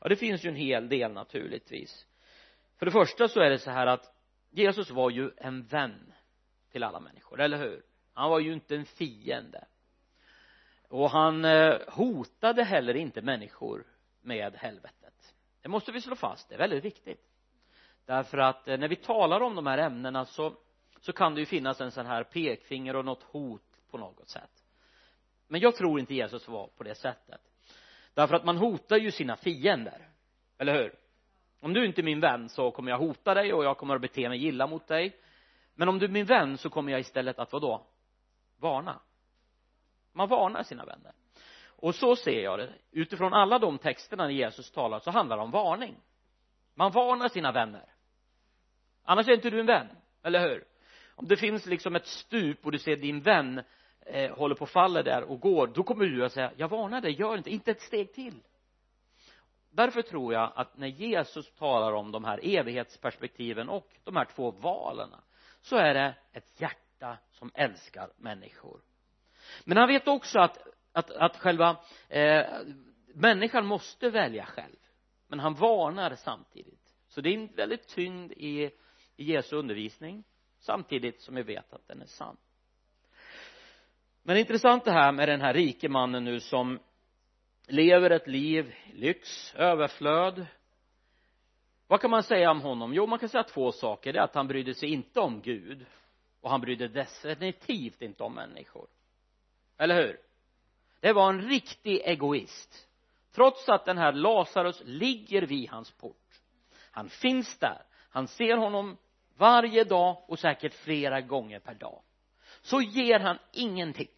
Ja 0.00 0.08
det 0.08 0.16
finns 0.16 0.44
ju 0.44 0.48
en 0.48 0.56
hel 0.56 0.88
del 0.88 1.12
naturligtvis 1.12 2.06
för 2.82 2.86
det 2.86 2.92
första 2.92 3.28
så 3.28 3.40
är 3.40 3.50
det 3.50 3.58
så 3.58 3.70
här 3.70 3.86
att 3.86 4.14
Jesus 4.50 4.90
var 4.90 5.10
ju 5.10 5.30
en 5.36 5.62
vän 5.62 6.12
till 6.72 6.82
alla 6.82 7.00
människor, 7.00 7.40
eller 7.40 7.58
hur? 7.58 7.82
Han 8.14 8.30
var 8.30 8.38
ju 8.38 8.52
inte 8.52 8.76
en 8.76 8.84
fiende. 8.84 9.64
Och 10.88 11.10
han 11.10 11.44
eh, 11.44 11.78
hotade 11.88 12.64
heller 12.64 12.96
inte 12.96 13.22
människor 13.22 13.84
med 14.22 14.54
helvetet. 14.54 15.34
Det 15.60 15.68
måste 15.68 15.92
vi 15.92 16.00
slå 16.00 16.16
fast, 16.16 16.48
det 16.48 16.54
är 16.54 16.58
väldigt 16.58 16.84
viktigt. 16.84 17.20
Därför 18.06 18.38
att 18.38 18.68
eh, 18.68 18.78
när 18.78 18.88
vi 18.88 18.96
talar 18.96 19.40
om 19.40 19.54
de 19.54 19.66
här 19.66 19.78
ämnena 19.78 20.24
så 20.24 20.56
så 21.00 21.12
kan 21.12 21.34
det 21.34 21.40
ju 21.40 21.46
finnas 21.46 21.80
en 21.80 21.90
sån 21.90 22.06
här 22.06 22.24
pekfinger 22.24 22.96
och 22.96 23.04
något 23.04 23.22
hot 23.22 23.62
på 23.90 23.98
något 23.98 24.28
sätt. 24.28 24.64
Men 25.48 25.60
jag 25.60 25.76
tror 25.76 26.00
inte 26.00 26.14
Jesus 26.14 26.48
var 26.48 26.66
på 26.66 26.82
det 26.82 26.94
sättet. 26.94 27.40
Därför 28.14 28.34
att 28.34 28.44
man 28.44 28.56
hotar 28.56 28.96
ju 28.96 29.10
sina 29.10 29.36
fiender 29.36 30.08
eller 30.58 30.74
hur? 30.74 31.01
Om 31.62 31.72
du 31.72 31.86
inte 31.86 32.00
är 32.00 32.02
min 32.02 32.20
vän 32.20 32.48
så 32.48 32.70
kommer 32.70 32.90
jag 32.90 32.98
hota 32.98 33.34
dig 33.34 33.52
och 33.52 33.64
jag 33.64 33.78
kommer 33.78 33.94
att 33.94 34.00
bete 34.00 34.28
mig 34.28 34.46
illa 34.46 34.66
mot 34.66 34.86
dig. 34.86 35.16
Men 35.74 35.88
om 35.88 35.98
du 35.98 36.04
är 36.04 36.10
min 36.10 36.26
vän 36.26 36.58
så 36.58 36.70
kommer 36.70 36.92
jag 36.92 37.00
istället 37.00 37.38
att 37.38 37.52
vadå? 37.52 37.86
Varna. 38.56 39.00
Man 40.12 40.28
varnar 40.28 40.62
sina 40.62 40.84
vänner. 40.84 41.12
Och 41.64 41.94
så 41.94 42.16
ser 42.16 42.42
jag 42.42 42.58
det. 42.58 42.72
Utifrån 42.90 43.34
alla 43.34 43.58
de 43.58 43.78
texterna 43.78 44.24
när 44.24 44.30
Jesus 44.30 44.70
talar 44.70 44.98
så 44.98 45.10
handlar 45.10 45.36
det 45.36 45.42
om 45.42 45.50
varning. 45.50 45.96
Man 46.74 46.92
varnar 46.92 47.28
sina 47.28 47.52
vänner. 47.52 47.84
Annars 49.04 49.28
är 49.28 49.32
inte 49.32 49.50
du 49.50 49.60
en 49.60 49.66
vän, 49.66 49.88
eller 50.22 50.48
hur? 50.48 50.64
Om 51.14 51.28
det 51.28 51.36
finns 51.36 51.66
liksom 51.66 51.96
ett 51.96 52.06
stup 52.06 52.66
och 52.66 52.72
du 52.72 52.78
ser 52.78 52.96
din 52.96 53.20
vän 53.20 53.62
eh, 54.06 54.36
håller 54.36 54.54
på 54.54 54.64
att 54.64 54.70
falla 54.70 55.02
där 55.02 55.22
och 55.22 55.40
går 55.40 55.66
då 55.66 55.82
kommer 55.82 56.04
du 56.04 56.24
att 56.24 56.32
säga 56.32 56.52
jag 56.56 56.68
varnar 56.68 57.00
dig, 57.00 57.12
gör 57.12 57.36
inte, 57.36 57.50
inte 57.50 57.70
ett 57.70 57.82
steg 57.82 58.12
till 58.12 58.42
därför 59.72 60.02
tror 60.02 60.32
jag 60.32 60.52
att 60.54 60.76
när 60.76 60.86
Jesus 60.86 61.54
talar 61.54 61.92
om 61.92 62.12
de 62.12 62.24
här 62.24 62.40
evighetsperspektiven 62.42 63.68
och 63.68 63.88
de 64.04 64.16
här 64.16 64.24
två 64.24 64.50
valen 64.50 65.10
så 65.60 65.76
är 65.76 65.94
det 65.94 66.14
ett 66.32 66.60
hjärta 66.60 67.18
som 67.30 67.50
älskar 67.54 68.12
människor. 68.16 68.80
Men 69.64 69.76
han 69.76 69.88
vet 69.88 70.08
också 70.08 70.38
att 70.38 70.58
att, 70.92 71.10
att 71.10 71.36
själva 71.36 71.76
eh, 72.08 72.46
människan 73.14 73.66
måste 73.66 74.10
välja 74.10 74.44
själv. 74.44 74.76
Men 75.28 75.40
han 75.40 75.54
varnar 75.54 76.14
samtidigt. 76.14 76.94
Så 77.08 77.20
det 77.20 77.28
är 77.28 77.34
en 77.34 77.46
väldigt 77.46 77.88
tyngd 77.88 78.32
i, 78.32 78.70
i 79.16 79.24
Jesu 79.24 79.56
undervisning 79.56 80.24
samtidigt 80.58 81.20
som 81.20 81.34
vi 81.34 81.42
vet 81.42 81.72
att 81.72 81.88
den 81.88 82.02
är 82.02 82.06
sann. 82.06 82.36
Men 84.22 84.34
det 84.34 84.38
är 84.38 84.40
intressant 84.40 84.84
det 84.84 84.92
här 84.92 85.12
med 85.12 85.28
den 85.28 85.40
här 85.40 85.54
rike 85.54 85.88
mannen 85.88 86.24
nu 86.24 86.40
som 86.40 86.78
lever 87.72 88.10
ett 88.10 88.26
liv 88.26 88.74
lyx, 88.94 89.54
överflöd. 89.54 90.46
Vad 91.86 92.00
kan 92.00 92.10
man 92.10 92.22
säga 92.22 92.50
om 92.50 92.60
honom? 92.60 92.94
Jo 92.94 93.06
man 93.06 93.18
kan 93.18 93.28
säga 93.28 93.42
två 93.42 93.72
saker. 93.72 94.12
Det 94.12 94.18
är 94.18 94.22
att 94.22 94.34
han 94.34 94.48
brydde 94.48 94.74
sig 94.74 94.88
inte 94.88 95.20
om 95.20 95.42
Gud. 95.42 95.86
Och 96.40 96.50
han 96.50 96.60
brydde 96.60 96.88
definitivt 96.88 98.02
inte 98.02 98.22
om 98.22 98.34
människor. 98.34 98.86
Eller 99.78 99.94
hur? 99.94 100.20
Det 101.00 101.12
var 101.12 101.28
en 101.28 101.48
riktig 101.48 102.00
egoist. 102.04 102.88
Trots 103.34 103.68
att 103.68 103.84
den 103.84 103.98
här 103.98 104.12
Lazarus 104.12 104.82
ligger 104.84 105.42
vid 105.42 105.70
hans 105.70 105.90
port. 105.90 106.40
Han 106.90 107.08
finns 107.08 107.58
där. 107.58 107.82
Han 108.10 108.28
ser 108.28 108.56
honom 108.56 108.96
varje 109.36 109.84
dag 109.84 110.24
och 110.26 110.38
säkert 110.38 110.74
flera 110.74 111.20
gånger 111.20 111.58
per 111.58 111.74
dag. 111.74 112.02
Så 112.62 112.80
ger 112.80 113.20
han 113.20 113.38
ingenting. 113.52 114.10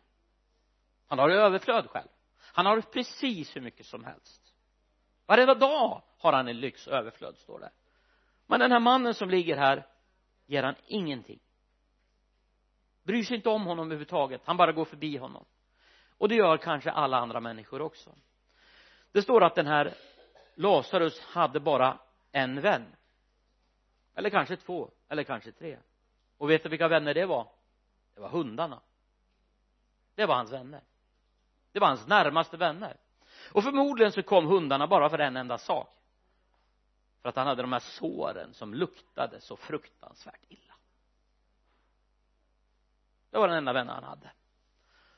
Han 1.06 1.18
har 1.18 1.30
överflöd 1.30 1.86
själv 1.90 2.08
han 2.56 2.66
har 2.66 2.80
precis 2.80 3.56
hur 3.56 3.60
mycket 3.60 3.86
som 3.86 4.04
helst. 4.04 4.54
Varenda 5.26 5.54
dag 5.54 6.02
har 6.18 6.32
han 6.32 6.48
en 6.48 6.60
lyx 6.60 6.88
överflöd 6.88 7.36
står 7.36 7.58
det. 7.58 7.70
Men 8.46 8.60
den 8.60 8.72
här 8.72 8.80
mannen 8.80 9.14
som 9.14 9.30
ligger 9.30 9.56
här 9.56 9.86
ger 10.46 10.62
han 10.62 10.74
ingenting. 10.86 11.40
Bryr 13.02 13.22
sig 13.22 13.36
inte 13.36 13.48
om 13.48 13.64
honom 13.64 13.86
överhuvudtaget. 13.86 14.40
Han 14.44 14.56
bara 14.56 14.72
går 14.72 14.84
förbi 14.84 15.16
honom. 15.16 15.44
Och 16.18 16.28
det 16.28 16.34
gör 16.34 16.56
kanske 16.56 16.90
alla 16.90 17.16
andra 17.16 17.40
människor 17.40 17.82
också. 17.82 18.14
Det 19.12 19.22
står 19.22 19.44
att 19.44 19.54
den 19.54 19.66
här 19.66 19.94
Lazarus 20.54 21.20
hade 21.20 21.60
bara 21.60 21.98
en 22.32 22.60
vän. 22.60 22.96
Eller 24.14 24.30
kanske 24.30 24.56
två 24.56 24.90
eller 25.08 25.24
kanske 25.24 25.52
tre. 25.52 25.78
Och 26.38 26.50
vet 26.50 26.62
du 26.62 26.68
vilka 26.68 26.88
vänner 26.88 27.14
det 27.14 27.26
var? 27.26 27.48
Det 28.14 28.20
var 28.20 28.28
hundarna. 28.28 28.80
Det 30.14 30.26
var 30.26 30.34
hans 30.34 30.52
vänner 30.52 30.82
det 31.74 31.80
var 31.80 31.88
hans 31.88 32.06
närmaste 32.06 32.56
vänner. 32.56 32.96
Och 33.52 33.64
förmodligen 33.64 34.12
så 34.12 34.22
kom 34.22 34.46
hundarna 34.46 34.86
bara 34.86 35.10
för 35.10 35.18
en 35.18 35.36
enda 35.36 35.58
sak. 35.58 35.94
För 37.22 37.28
att 37.28 37.36
han 37.36 37.46
hade 37.46 37.62
de 37.62 37.72
här 37.72 37.80
såren 37.80 38.54
som 38.54 38.74
luktade 38.74 39.40
så 39.40 39.56
fruktansvärt 39.56 40.40
illa. 40.48 40.74
Det 43.30 43.38
var 43.38 43.48
den 43.48 43.56
enda 43.56 43.72
vännen 43.72 43.94
han 43.94 44.04
hade. 44.04 44.30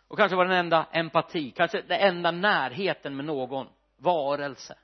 Och 0.08 0.18
kanske 0.18 0.36
var 0.36 0.44
den 0.44 0.56
enda 0.56 0.86
empati 0.92 1.50
kanske 1.50 1.82
den 1.82 2.00
enda 2.00 2.30
närheten 2.30 3.16
med 3.16 3.24
någon 3.24 3.68
varelse. 3.96 4.78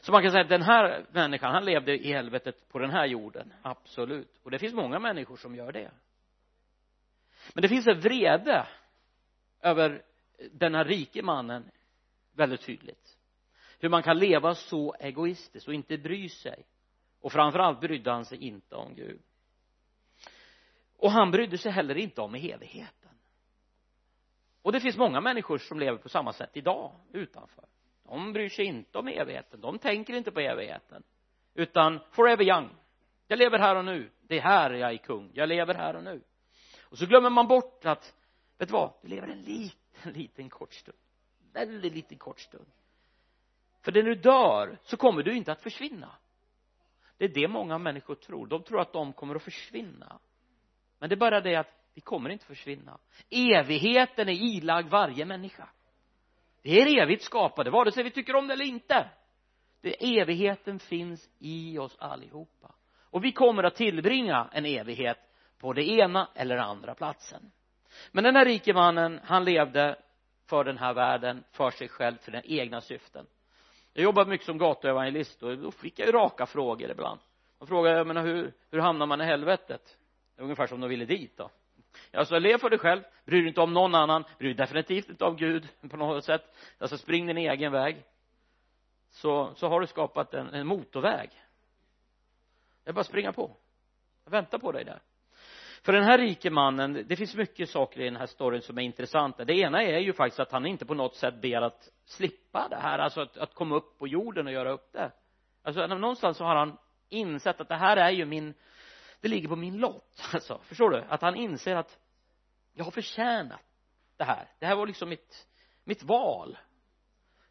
Så 0.00 0.12
man 0.12 0.22
kan 0.22 0.30
säga 0.30 0.42
att 0.42 0.48
den 0.48 0.62
här 0.62 1.06
människan 1.12 1.54
han 1.54 1.64
levde 1.64 1.98
i 1.98 2.12
helvetet 2.12 2.68
på 2.68 2.78
den 2.78 2.90
här 2.90 3.06
jorden. 3.06 3.52
Absolut. 3.62 4.40
Och 4.42 4.50
det 4.50 4.58
finns 4.58 4.74
många 4.74 4.98
människor 4.98 5.36
som 5.36 5.54
gör 5.54 5.72
det. 5.72 5.90
Men 7.52 7.62
det 7.62 7.68
finns 7.68 7.86
en 7.86 8.00
vrede 8.00 8.66
över 9.64 10.02
denna 10.52 10.84
rike 10.84 11.22
mannen 11.22 11.70
väldigt 12.32 12.60
tydligt. 12.60 13.16
Hur 13.78 13.88
man 13.88 14.02
kan 14.02 14.18
leva 14.18 14.54
så 14.54 14.94
egoistiskt 15.00 15.68
och 15.68 15.74
inte 15.74 15.98
bry 15.98 16.28
sig. 16.28 16.66
Och 17.20 17.32
framförallt 17.32 17.80
brydde 17.80 18.10
han 18.10 18.24
sig 18.24 18.38
inte 18.38 18.74
om 18.74 18.94
Gud. 18.94 19.22
Och 20.96 21.10
han 21.10 21.30
brydde 21.30 21.58
sig 21.58 21.72
heller 21.72 21.96
inte 21.96 22.20
om 22.20 22.34
evigheten. 22.34 23.10
Och 24.62 24.72
det 24.72 24.80
finns 24.80 24.96
många 24.96 25.20
människor 25.20 25.58
som 25.58 25.80
lever 25.80 25.98
på 25.98 26.08
samma 26.08 26.32
sätt 26.32 26.50
idag 26.52 26.92
utanför. 27.12 27.64
De 28.04 28.32
bryr 28.32 28.48
sig 28.48 28.64
inte 28.64 28.98
om 28.98 29.08
evigheten. 29.08 29.60
De 29.60 29.78
tänker 29.78 30.14
inte 30.14 30.30
på 30.30 30.40
evigheten. 30.40 31.02
Utan 31.54 32.00
forever 32.10 32.44
young. 32.44 32.70
Jag 33.26 33.38
lever 33.38 33.58
här 33.58 33.76
och 33.76 33.84
nu. 33.84 34.10
Det 34.20 34.38
är 34.38 34.42
här 34.42 34.70
jag 34.70 34.92
är 34.92 34.96
kung. 34.96 35.30
Jag 35.34 35.48
lever 35.48 35.74
här 35.74 35.96
och 35.96 36.04
nu. 36.04 36.22
Och 36.82 36.98
så 36.98 37.06
glömmer 37.06 37.30
man 37.30 37.48
bort 37.48 37.84
att 37.84 38.14
vet 38.58 38.68
du 38.68 38.72
vad? 38.72 38.92
Du 39.02 39.08
lever 39.08 39.28
en 39.28 39.42
liten 39.42 39.78
liten 40.12 40.50
kort 40.50 40.72
stund. 40.74 40.98
Väldigt 41.52 41.92
liten 41.92 42.18
kort 42.18 42.40
stund. 42.40 42.66
För 43.82 43.92
när 43.92 44.02
du 44.02 44.14
dör 44.14 44.78
så 44.82 44.96
kommer 44.96 45.22
du 45.22 45.36
inte 45.36 45.52
att 45.52 45.62
försvinna. 45.62 46.16
Det 47.16 47.24
är 47.24 47.28
det 47.28 47.48
många 47.48 47.78
människor 47.78 48.14
tror. 48.14 48.46
De 48.46 48.62
tror 48.62 48.80
att 48.80 48.92
de 48.92 49.12
kommer 49.12 49.34
att 49.34 49.42
försvinna. 49.42 50.18
Men 50.98 51.08
det 51.08 51.14
är 51.14 51.16
bara 51.16 51.40
det 51.40 51.56
att 51.56 51.84
vi 51.94 52.00
kommer 52.00 52.30
inte 52.30 52.46
försvinna. 52.46 52.98
Evigheten 53.30 54.28
är 54.28 54.32
ilagd 54.32 54.88
varje 54.88 55.24
människa. 55.24 55.68
Vi 56.62 56.80
är 56.80 57.02
evigt 57.02 57.22
skapade 57.22 57.70
vare 57.70 57.92
sig 57.92 58.04
vi 58.04 58.10
tycker 58.10 58.36
om 58.36 58.46
det 58.46 58.52
eller 58.52 58.64
inte. 58.64 59.10
Det, 59.80 60.18
evigheten 60.18 60.78
finns 60.78 61.30
i 61.38 61.78
oss 61.78 61.96
allihopa. 61.98 62.74
Och 62.98 63.24
vi 63.24 63.32
kommer 63.32 63.62
att 63.62 63.76
tillbringa 63.76 64.48
en 64.52 64.66
evighet 64.66 65.18
på 65.58 65.72
det 65.72 65.88
ena 65.88 66.28
eller 66.34 66.56
andra 66.56 66.94
platsen 66.94 67.50
men 68.12 68.24
den 68.24 68.36
här 68.36 68.44
rike 68.44 68.74
mannen 68.74 69.20
han 69.24 69.44
levde 69.44 69.96
för 70.46 70.64
den 70.64 70.78
här 70.78 70.94
världen 70.94 71.44
för 71.52 71.70
sig 71.70 71.88
själv 71.88 72.16
för 72.16 72.32
den 72.32 72.42
egna 72.44 72.80
syften. 72.80 73.26
Jag 73.92 74.04
jobbade 74.04 74.30
mycket 74.30 74.46
som 74.46 74.58
gatuevangelist 74.58 75.42
och 75.42 75.58
då 75.58 75.70
fick 75.70 75.98
jag 75.98 76.06
ju 76.06 76.12
raka 76.12 76.46
frågor 76.46 76.90
ibland. 76.90 77.20
De 77.58 77.68
frågade 77.68 77.96
jag 77.96 78.06
menar 78.06 78.22
hur, 78.22 78.52
hur 78.70 78.78
hamnar 78.78 79.06
man 79.06 79.20
i 79.20 79.24
helvetet? 79.24 79.98
Det 80.36 80.42
ungefär 80.42 80.66
som 80.66 80.80
de 80.80 80.90
ville 80.90 81.04
dit 81.04 81.36
då. 81.36 81.50
Alltså 82.12 82.38
lev 82.38 82.58
för 82.58 82.70
dig 82.70 82.78
själv. 82.78 83.02
Bry 83.24 83.38
dig 83.38 83.48
inte 83.48 83.60
om 83.60 83.72
någon 83.72 83.94
annan. 83.94 84.24
Bry 84.38 84.48
dig 84.48 84.54
definitivt 84.54 85.08
inte 85.08 85.24
om 85.24 85.36
Gud 85.36 85.68
på 85.90 85.96
något 85.96 86.24
sätt. 86.24 86.54
Alltså 86.78 86.98
spring 86.98 87.26
din 87.26 87.38
egen 87.38 87.72
väg. 87.72 88.04
Så, 89.10 89.54
så 89.54 89.68
har 89.68 89.80
du 89.80 89.86
skapat 89.86 90.34
en, 90.34 90.48
en 90.48 90.66
motorväg. 90.66 91.30
Det 92.84 92.90
är 92.90 92.94
bara 92.94 93.00
att 93.00 93.06
springa 93.06 93.32
på. 93.32 93.56
Jag 94.24 94.30
väntar 94.30 94.58
på 94.58 94.72
dig 94.72 94.84
där 94.84 95.00
för 95.84 95.92
den 95.92 96.04
här 96.04 96.18
rike 96.18 96.50
mannen 96.50 97.04
det 97.06 97.16
finns 97.16 97.34
mycket 97.34 97.70
saker 97.70 98.00
i 98.00 98.04
den 98.04 98.16
här 98.16 98.26
storyn 98.26 98.62
som 98.62 98.78
är 98.78 98.82
intressanta. 98.82 99.44
Det 99.44 99.54
ena 99.54 99.82
är 99.82 99.98
ju 99.98 100.12
faktiskt 100.12 100.40
att 100.40 100.52
han 100.52 100.66
inte 100.66 100.86
på 100.86 100.94
något 100.94 101.14
sätt 101.14 101.34
ber 101.42 101.62
att 101.62 101.88
slippa 102.04 102.68
det 102.68 102.76
här 102.76 102.98
alltså 102.98 103.20
att, 103.20 103.36
att 103.36 103.54
komma 103.54 103.76
upp 103.76 103.98
på 103.98 104.08
jorden 104.08 104.46
och 104.46 104.52
göra 104.52 104.70
upp 104.72 104.92
det. 104.92 105.12
Alltså 105.62 105.86
någonstans 105.86 106.36
så 106.36 106.44
har 106.44 106.56
han 106.56 106.78
insett 107.08 107.60
att 107.60 107.68
det 107.68 107.76
här 107.76 107.96
är 107.96 108.10
ju 108.10 108.24
min 108.24 108.54
det 109.20 109.28
ligger 109.28 109.48
på 109.48 109.56
min 109.56 109.78
lott 109.78 110.20
alltså. 110.32 110.60
Förstår 110.64 110.90
du? 110.90 111.04
Att 111.08 111.22
han 111.22 111.36
inser 111.36 111.76
att 111.76 111.98
jag 112.72 112.84
har 112.84 112.90
förtjänat 112.90 113.60
det 114.16 114.24
här. 114.24 114.48
Det 114.58 114.66
här 114.66 114.76
var 114.76 114.86
liksom 114.86 115.08
mitt 115.08 115.46
mitt 115.84 116.02
val. 116.02 116.58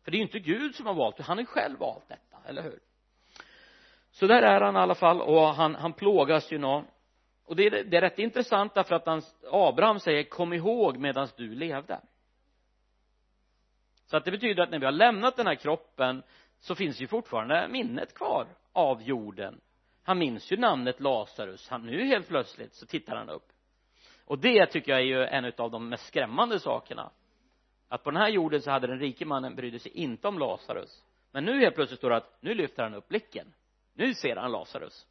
För 0.04 0.12
det 0.12 0.15
är 0.15 0.19
ju 0.19 0.26
inte 0.26 0.39
Gud 0.39 0.76
som 0.76 0.86
har 0.86 0.93
valt 0.93 1.17
det 1.17 1.24
han 1.24 1.38
har 1.38 1.41
ju 1.41 1.46
själv 1.46 1.80
valt 1.80 2.08
detta, 2.08 2.38
eller 2.46 2.63
hur? 2.63 2.80
Så 4.12 4.28
där 4.28 4.41
är 4.41 4.62
han 4.62 4.76
i 4.76 4.80
alla 4.80 4.96
fall 4.96 5.22
och 5.22 5.48
han, 5.48 5.76
han 5.76 5.93
plågas 5.93 6.52
ju 6.52 6.58
nå 6.58 6.86
och 7.45 7.56
det 7.56 7.65
är, 7.65 7.84
det 7.84 7.97
är 7.97 8.01
rätt 8.01 8.19
intressant 8.19 8.73
därför 8.73 8.95
att 8.95 9.06
han, 9.06 9.21
Abraham 9.51 9.99
säger 9.99 10.23
kom 10.23 10.53
ihåg 10.53 10.97
medan 10.97 11.27
du 11.36 11.56
levde. 11.56 12.01
Så 14.06 14.17
att 14.17 14.25
det 14.25 14.32
betyder 14.32 14.63
att 14.63 14.71
när 14.71 14.79
vi 14.79 14.86
har 14.86 14.91
lämnat 14.91 15.36
den 15.36 15.47
här 15.47 15.56
kroppen 15.56 16.23
så 16.60 16.75
finns 16.75 17.01
ju 17.01 17.08
fortfarande 17.08 17.67
minnet 17.67 18.13
kvar 18.13 18.47
av 18.71 19.01
jorden. 19.01 19.62
Han 20.03 20.17
minns 20.17 20.51
ju 20.51 20.58
namnet 20.58 20.99
Lazarus. 20.99 21.69
Han 21.69 21.86
nu 21.86 22.06
helt 22.06 22.27
plötsligt 22.27 22.73
så 22.73 22.86
tittar 22.86 23.15
han 23.15 23.29
upp. 23.29 23.47
Och 24.25 24.39
det 24.39 24.65
tycker 24.65 24.91
jag 24.91 25.01
är 25.01 25.06
ju 25.06 25.25
en 25.25 25.51
av 25.58 25.71
de 25.71 25.89
mest 25.89 26.08
skrämmande 26.08 26.60
sakerna. 26.60 27.12
Att 27.88 28.03
på 28.03 28.12
den 28.12 28.21
här 28.21 28.29
jorden 28.29 28.62
så 28.62 28.71
hade 28.71 28.88
den 28.88 28.99
rike 28.99 29.25
mannen 29.25 29.56
brydde 29.56 29.79
sig 29.79 29.91
inte 29.91 30.27
om 30.27 30.39
Lazarus. 30.39 31.03
Men 31.32 31.45
nu 31.45 31.60
helt 31.60 31.75
plötsligt 31.75 31.99
står 31.99 32.10
det 32.10 32.15
att 32.15 32.38
nu 32.41 32.53
lyfter 32.53 32.84
han 32.84 32.93
upp 32.93 33.08
blicken. 33.08 33.53
Nu 33.93 34.13
ser 34.13 34.36
han 34.36 34.51
Lazarus 34.51 35.08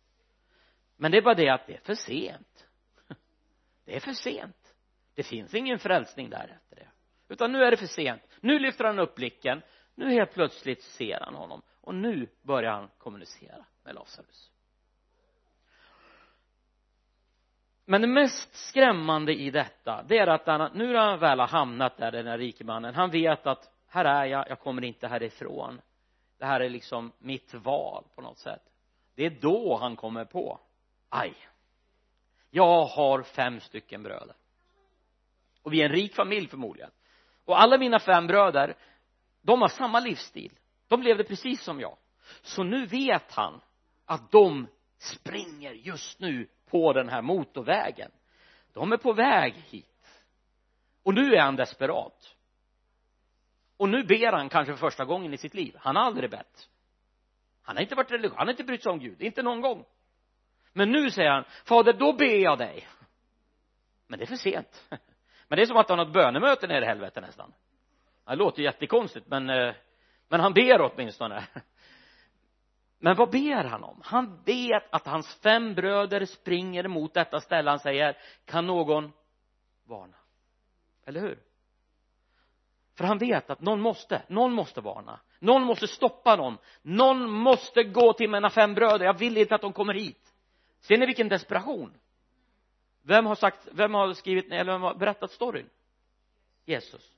men 1.03 1.11
det 1.11 1.19
är 1.19 1.23
bara 1.23 1.35
det 1.35 1.49
att 1.49 1.67
det 1.67 1.75
är 1.75 1.81
för 1.81 1.95
sent. 1.95 2.67
Det 3.85 3.97
är 3.97 4.01
för 4.01 4.13
sent. 4.13 4.75
Det 5.15 5.23
finns 5.23 5.55
ingen 5.55 5.79
frälsning 5.79 6.31
där 6.31 6.57
efter 6.57 6.77
det. 6.77 6.89
Utan 7.29 7.53
nu 7.53 7.65
är 7.65 7.71
det 7.71 7.77
för 7.77 7.87
sent. 7.87 8.23
Nu 8.41 8.59
lyfter 8.59 8.85
han 8.85 8.99
upp 8.99 9.15
blicken. 9.15 9.63
Nu 9.95 10.11
helt 10.11 10.35
plötsligt 10.35 10.83
ser 10.83 11.21
han 11.21 11.35
honom. 11.35 11.63
Och 11.81 11.95
nu 11.95 12.29
börjar 12.43 12.73
han 12.73 12.89
kommunicera 12.99 13.65
med 13.85 13.95
Lazarus. 13.95 14.51
Men 17.85 18.01
det 18.01 18.07
mest 18.07 18.55
skrämmande 18.55 19.35
i 19.35 19.51
detta 19.51 20.03
det 20.09 20.19
är 20.19 20.27
att 20.27 20.47
han, 20.47 20.71
nu 20.75 20.93
när 20.93 21.11
han 21.11 21.19
väl 21.19 21.41
har 21.41 21.49
hamnat 21.49 21.97
där 21.97 22.13
den 22.13 22.27
här 22.27 22.39
rikemannen 22.39 22.95
han 22.95 23.11
vet 23.11 23.47
att 23.47 23.73
här 23.89 24.05
är 24.05 24.25
jag, 24.25 24.49
jag 24.49 24.61
kommer 24.61 24.85
inte 24.85 25.09
härifrån. 25.09 25.81
Det 26.39 26.47
här 26.47 26.61
är 26.61 26.69
liksom 26.69 27.13
mitt 27.19 27.55
val 27.55 28.05
på 28.15 28.21
något 28.21 28.39
sätt. 28.39 28.63
Det 29.15 29.27
är 29.27 29.31
då 29.41 29.77
han 29.77 29.97
kommer 29.97 30.25
på 30.25 30.61
aj. 31.13 31.35
Jag 32.51 32.85
har 32.85 33.23
fem 33.23 33.61
stycken 33.61 34.03
bröder. 34.03 34.37
Och 35.63 35.73
vi 35.73 35.81
är 35.81 35.85
en 35.85 35.93
rik 35.93 36.15
familj 36.15 36.49
förmodligen. 36.49 36.91
Och 37.45 37.61
alla 37.61 37.79
mina 37.79 37.99
fem 37.99 38.27
bröder 38.27 38.77
de 39.43 39.61
har 39.61 39.69
samma 39.69 40.01
livsstil. 40.01 40.59
De 40.89 41.03
levde 41.03 41.25
precis 41.25 41.63
som 41.63 41.81
jag. 41.81 41.97
Så 42.43 42.63
nu 42.63 42.87
vet 42.87 43.33
han 43.33 43.61
att 44.05 44.31
de 44.31 44.69
springer 44.99 45.73
just 45.73 46.21
nu 46.21 46.49
på 46.71 46.93
den 46.93 47.09
här 47.09 47.23
motorvägen. 47.23 48.11
De 48.73 48.93
är 48.93 48.97
på 48.97 49.13
väg 49.13 49.55
hit. 49.55 50.23
Och 51.03 51.15
nu 51.15 51.35
är 51.35 51.41
han 51.41 51.57
desperat. 51.57 52.37
Och 53.77 53.89
nu 53.89 54.05
ber 54.05 54.33
han 54.33 54.49
kanske 54.49 54.73
för 54.73 54.81
första 54.81 55.05
gången 55.05 55.35
i 55.35 55.39
sitt 55.39 55.55
liv. 55.55 55.77
Han 55.79 55.97
har 55.97 56.03
aldrig 56.03 56.31
bett. 56.31 56.69
Han 57.63 57.77
har 57.77 57.83
inte 57.83 57.95
varit 57.95 58.11
religiös, 58.11 58.37
han 58.37 58.47
har 58.47 58.53
inte 58.53 58.65
brytt 58.65 58.83
sig 58.83 58.93
om 58.93 58.99
Gud, 58.99 59.23
inte 59.23 59.43
någon 59.43 59.61
gång 59.61 59.85
men 60.73 60.93
nu 60.93 61.11
säger 61.11 61.31
han 61.31 61.45
fader 61.65 61.93
då 61.93 62.13
ber 62.13 62.43
jag 62.43 62.59
dig. 62.59 62.89
Men 64.07 64.19
det 64.19 64.25
är 64.25 64.27
för 64.27 64.37
sent. 64.37 64.89
Men 65.49 65.57
det 65.57 65.63
är 65.63 65.67
som 65.67 65.77
att 65.77 65.89
han 65.89 65.99
har 65.99 66.07
ett 66.07 66.13
bönemöte 66.13 66.67
nere 66.67 66.85
i 66.85 66.89
helvete 66.89 67.21
nästan. 67.21 67.53
Det 68.27 68.35
låter 68.35 68.63
jättekonstigt 68.63 69.27
men 69.29 69.51
eh, 69.51 69.75
men 70.29 70.41
han 70.41 70.53
ber 70.53 70.81
åtminstone. 70.81 71.45
Men 72.99 73.17
vad 73.17 73.31
ber 73.31 73.65
han 73.65 73.85
om? 73.85 74.01
Han 74.05 74.43
vet 74.45 74.95
att 74.95 75.07
hans 75.07 75.35
fem 75.35 75.75
bröder 75.75 76.25
springer 76.25 76.89
mot 76.89 77.15
detta 77.15 77.41
ställe. 77.41 77.71
Han 77.71 77.79
säger 77.79 78.19
kan 78.45 78.67
någon 78.67 79.13
varna? 79.85 80.17
Eller 81.07 81.21
hur? 81.21 81.39
För 82.97 83.05
han 83.05 83.19
vet 83.19 83.51
att 83.51 83.61
någon 83.61 83.81
måste, 83.81 84.23
någon 84.29 84.53
måste 84.53 84.81
varna. 84.81 85.21
Någon 85.39 85.63
måste 85.63 85.89
stoppa 85.89 86.37
någon. 86.37 86.59
Någon 86.83 87.31
måste 87.31 87.83
gå 87.85 88.13
till 88.13 88.31
mina 88.31 88.51
fem 88.51 88.75
bröder. 88.75 89.05
Jag 89.05 89.19
vill 89.19 89.37
inte 89.37 89.55
att 89.55 89.61
de 89.61 89.73
kommer 89.73 89.95
hit 89.95 90.32
ser 90.83 90.99
ni 90.99 91.07
vilken 91.07 91.29
desperation? 91.29 91.99
Vem 93.03 93.27
har 93.27 93.35
sagt, 93.35 93.69
vem 93.73 93.95
har 93.95 94.15
skrivit, 94.15 94.53
eller 94.53 94.73
vem 94.73 94.83
har 94.83 94.95
berättat 94.95 95.31
storyn? 95.31 95.71
Jesus. 96.65 97.13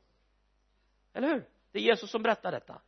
Eller 1.12 1.28
hur? 1.28 1.44
Det 1.72 1.78
är 1.78 1.82
Jesus 1.82 2.10
som 2.10 2.22
berättar 2.22 2.52
detta. 2.52 2.80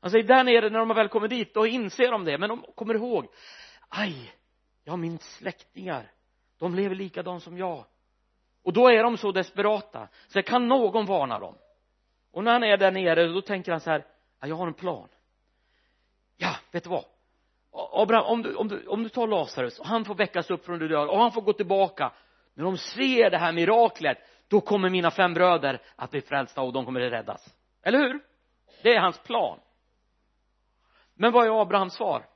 Han 0.00 0.10
säger 0.10 0.24
där 0.24 0.44
nere 0.44 0.70
när 0.70 0.78
de 0.78 0.90
har 0.90 0.96
väl 0.96 1.08
kommit 1.08 1.30
dit 1.30 1.54
då 1.54 1.66
inser 1.66 2.10
de 2.10 2.24
det. 2.24 2.38
Men 2.38 2.48
de 2.48 2.62
kommer 2.74 2.94
ihåg 2.94 3.26
aj 3.88 4.34
jag 4.84 4.92
har 4.92 4.96
min 4.96 5.18
släktingar. 5.18 6.12
De 6.58 6.74
lever 6.74 6.94
likadant 6.94 7.42
som 7.42 7.58
jag. 7.58 7.84
Och 8.62 8.72
då 8.72 8.88
är 8.88 9.02
de 9.02 9.18
så 9.18 9.32
desperata. 9.32 10.08
Så 10.28 10.42
kan 10.42 10.68
någon 10.68 11.06
varna 11.06 11.38
dem? 11.38 11.58
Och 12.30 12.44
när 12.44 12.52
han 12.52 12.64
är 12.64 12.76
där 12.76 12.90
nere 12.90 13.26
då 13.26 13.42
tänker 13.42 13.72
han 13.72 13.80
så 13.80 13.90
här 13.90 14.06
jag 14.40 14.56
har 14.56 14.66
en 14.66 14.74
plan. 14.74 15.08
Ja 16.36 16.56
vet 16.70 16.84
du 16.84 16.90
vad? 16.90 17.04
Abraham 17.72 18.24
om 18.26 18.42
du, 18.42 18.54
om 18.54 18.68
du, 18.68 18.86
om 18.86 19.02
du 19.02 19.08
tar 19.08 19.26
Lazarus 19.26 19.78
och 19.78 19.86
han 19.86 20.04
får 20.04 20.14
väckas 20.14 20.50
upp 20.50 20.64
från 20.64 20.78
de 20.78 20.88
döda 20.88 21.10
och 21.10 21.20
han 21.20 21.32
får 21.32 21.42
gå 21.42 21.52
tillbaka. 21.52 22.12
När 22.54 22.64
de 22.64 22.76
ser 22.78 23.30
det 23.30 23.38
här 23.38 23.52
miraklet 23.52 24.18
då 24.48 24.60
kommer 24.60 24.90
mina 24.90 25.10
fem 25.10 25.34
bröder 25.34 25.82
att 25.96 26.10
bli 26.10 26.20
frälsta 26.20 26.62
och 26.62 26.72
de 26.72 26.84
kommer 26.84 27.00
att 27.00 27.12
räddas. 27.12 27.54
Eller 27.82 27.98
hur? 27.98 28.20
Det 28.82 28.94
är 28.94 29.00
hans 29.00 29.22
plan. 29.22 29.58
Men 31.14 31.32
vad 31.32 31.46
är 31.46 31.62
Abrahams 31.62 31.94
svar? 31.94 32.26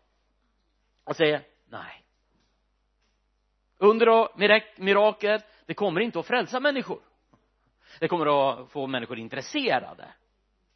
Han 1.04 1.14
säger 1.14 1.42
nej. 1.68 2.04
Under 3.78 4.08
och 4.08 4.28
mirakel 4.76 5.40
det 5.66 5.74
kommer 5.74 6.00
inte 6.00 6.18
att 6.18 6.26
frälsa 6.26 6.60
människor. 6.60 7.00
Det 8.00 8.08
kommer 8.08 8.50
att 8.50 8.70
få 8.70 8.86
människor 8.86 9.18
intresserade. 9.18 10.08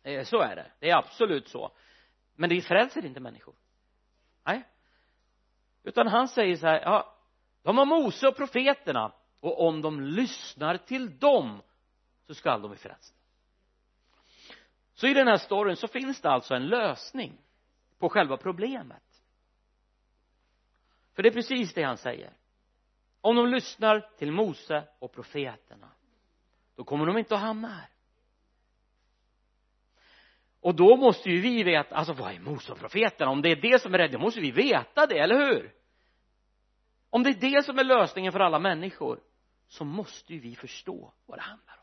Eh, 0.03 0.25
så 0.25 0.41
är 0.41 0.57
det. 0.57 0.67
Det 0.79 0.91
är 0.91 0.97
absolut 0.97 1.49
så. 1.49 1.71
Men 2.35 2.51
det 2.51 2.61
frälser 2.61 3.07
inte 3.07 3.21
människor 3.21 3.55
nej. 4.47 4.69
Utan 5.83 6.07
han 6.07 6.29
säger 6.29 6.57
så 6.57 6.67
här 6.67 6.81
ja 6.81 7.13
de 7.63 7.79
har 7.79 7.87
Mose 7.87 8.29
och 8.29 8.37
profeterna 8.37 9.13
och 9.41 9.67
om 9.67 9.83
de 9.83 10.01
lyssnar 10.01 10.77
till 10.77 11.19
dem 11.19 11.63
så 12.27 12.35
skall 12.35 12.63
de 12.63 12.71
bli 12.71 12.79
frälsta. 12.79 13.17
Så 14.95 15.07
i 15.07 15.15
den 15.15 15.29
här 15.29 15.37
storyn 15.37 15.77
så 15.77 15.89
finns 15.89 16.21
det 16.21 16.31
alltså 16.31 16.55
en 16.55 16.67
lösning 16.67 17.39
på 17.99 18.09
själva 18.09 18.37
problemet. 18.37 19.03
För 21.15 21.23
det 21.23 21.29
är 21.29 21.33
precis 21.33 21.75
det 21.75 21.83
han 21.83 21.97
säger. 21.97 22.33
Om 23.21 23.37
de 23.37 23.49
lyssnar 23.49 24.01
till 24.19 24.33
Mose 24.33 24.89
och 24.99 25.13
profeterna 25.13 25.91
då 26.75 26.85
kommer 26.85 27.07
de 27.07 27.19
inte 27.19 27.35
att 27.35 27.41
hamna 27.41 27.69
här 27.69 27.89
och 30.61 30.75
då 30.75 30.97
måste 30.97 31.31
ju 31.31 31.41
vi 31.41 31.63
veta, 31.63 31.95
alltså 31.95 32.13
vad 32.13 32.35
är 32.35 32.39
Mose 32.39 32.73
och 32.73 32.79
profeterna 32.79 33.31
om 33.31 33.43
det 33.43 33.49
är 33.49 33.57
det 33.57 33.83
som 33.83 33.95
är 33.95 33.99
rätt, 33.99 34.13
då 34.13 34.19
måste 34.19 34.41
vi 34.41 34.51
veta 34.51 35.07
det, 35.07 35.19
eller 35.19 35.47
hur? 35.47 35.75
Om 37.11 37.23
det 37.23 37.31
är 37.31 37.53
det 37.53 37.63
som 37.65 37.79
är 37.79 37.85
lösningen 37.85 38.33
för 38.33 38.41
alla 38.41 38.59
människor 38.59 39.21
så 39.69 39.85
måste 39.85 40.35
ju 40.35 40.41
vi 40.41 40.57
förstå 40.57 41.13
vad 41.27 41.39
det 41.39 41.43
handlar 41.43 41.75
om. 41.75 41.81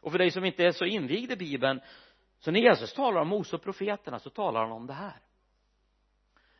Och 0.00 0.12
för 0.12 0.18
dig 0.18 0.30
som 0.30 0.44
inte 0.44 0.64
är 0.64 0.72
så 0.72 0.84
invigd 0.84 1.32
i 1.32 1.36
bibeln 1.36 1.80
så 2.38 2.50
när 2.50 2.60
Jesus 2.60 2.94
talar 2.94 3.20
om 3.20 3.28
Mose 3.28 3.56
och 3.56 3.62
profeterna 3.62 4.18
så 4.18 4.30
talar 4.30 4.60
han 4.60 4.72
om 4.72 4.86
det 4.86 4.92
här. 4.92 5.20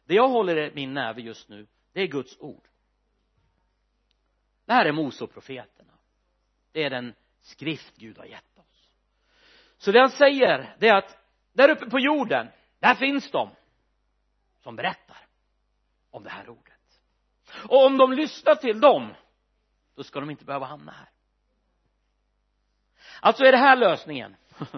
Det 0.04 0.14
jag 0.14 0.28
håller 0.28 0.56
i 0.56 0.74
min 0.74 0.94
näve 0.94 1.22
just 1.22 1.48
nu 1.48 1.66
det 1.92 2.00
är 2.02 2.06
Guds 2.06 2.36
ord. 2.40 2.68
Det 4.64 4.72
här 4.72 4.86
är 4.86 4.92
Mose 4.92 5.24
och 5.24 5.32
profeterna 5.32 5.92
det 6.76 6.84
är 6.84 6.90
den 6.90 7.14
skrift 7.40 7.96
Gud 7.96 8.18
har 8.18 8.24
gett 8.24 8.55
så 9.78 9.92
det 9.92 10.00
han 10.00 10.10
säger 10.10 10.76
det 10.78 10.88
är 10.88 10.94
att 10.94 11.18
där 11.52 11.70
uppe 11.70 11.90
på 11.90 12.00
jorden 12.00 12.48
där 12.78 12.94
finns 12.94 13.30
de 13.30 13.50
som 14.62 14.76
berättar 14.76 15.26
om 16.10 16.22
det 16.22 16.30
här 16.30 16.48
ordet. 16.48 17.00
Och 17.68 17.86
om 17.86 17.96
de 17.96 18.12
lyssnar 18.12 18.54
till 18.54 18.80
dem 18.80 19.14
då 19.94 20.02
ska 20.02 20.20
de 20.20 20.30
inte 20.30 20.44
behöva 20.44 20.66
hamna 20.66 20.92
här. 20.92 21.08
Alltså 23.20 23.44
är 23.44 23.52
det 23.52 23.58
här 23.58 23.76
lösningen? 23.76 24.36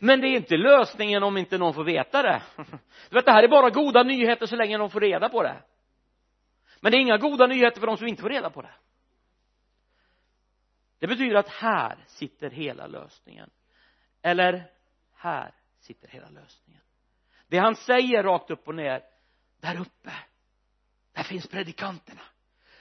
Men 0.00 0.20
det 0.20 0.28
är 0.28 0.36
inte 0.36 0.56
lösningen 0.56 1.22
om 1.22 1.36
inte 1.36 1.58
någon 1.58 1.74
får 1.74 1.84
veta 1.84 2.22
det. 2.22 2.42
Du 3.08 3.14
vet 3.14 3.24
det 3.24 3.32
här 3.32 3.42
är 3.42 3.48
bara 3.48 3.70
goda 3.70 4.02
nyheter 4.02 4.46
så 4.46 4.56
länge 4.56 4.78
de 4.78 4.90
får 4.90 5.00
reda 5.00 5.28
på 5.28 5.42
det. 5.42 5.62
Men 6.80 6.92
det 6.92 6.98
är 6.98 7.00
inga 7.00 7.16
goda 7.16 7.46
nyheter 7.46 7.80
för 7.80 7.86
de 7.86 7.96
som 7.96 8.06
inte 8.06 8.22
får 8.22 8.30
reda 8.30 8.50
på 8.50 8.62
det. 8.62 8.74
Det 10.98 11.06
betyder 11.06 11.34
att 11.36 11.48
här 11.48 12.04
sitter 12.06 12.50
hela 12.50 12.86
lösningen 12.86 13.50
eller 14.26 14.70
här 15.14 15.54
sitter 15.78 16.08
hela 16.08 16.28
lösningen. 16.28 16.82
Det 17.46 17.58
han 17.58 17.76
säger 17.76 18.22
rakt 18.22 18.50
upp 18.50 18.68
och 18.68 18.74
ner 18.74 19.02
där 19.60 19.80
uppe 19.80 20.12
där 21.12 21.22
finns 21.22 21.46
predikanterna. 21.48 22.22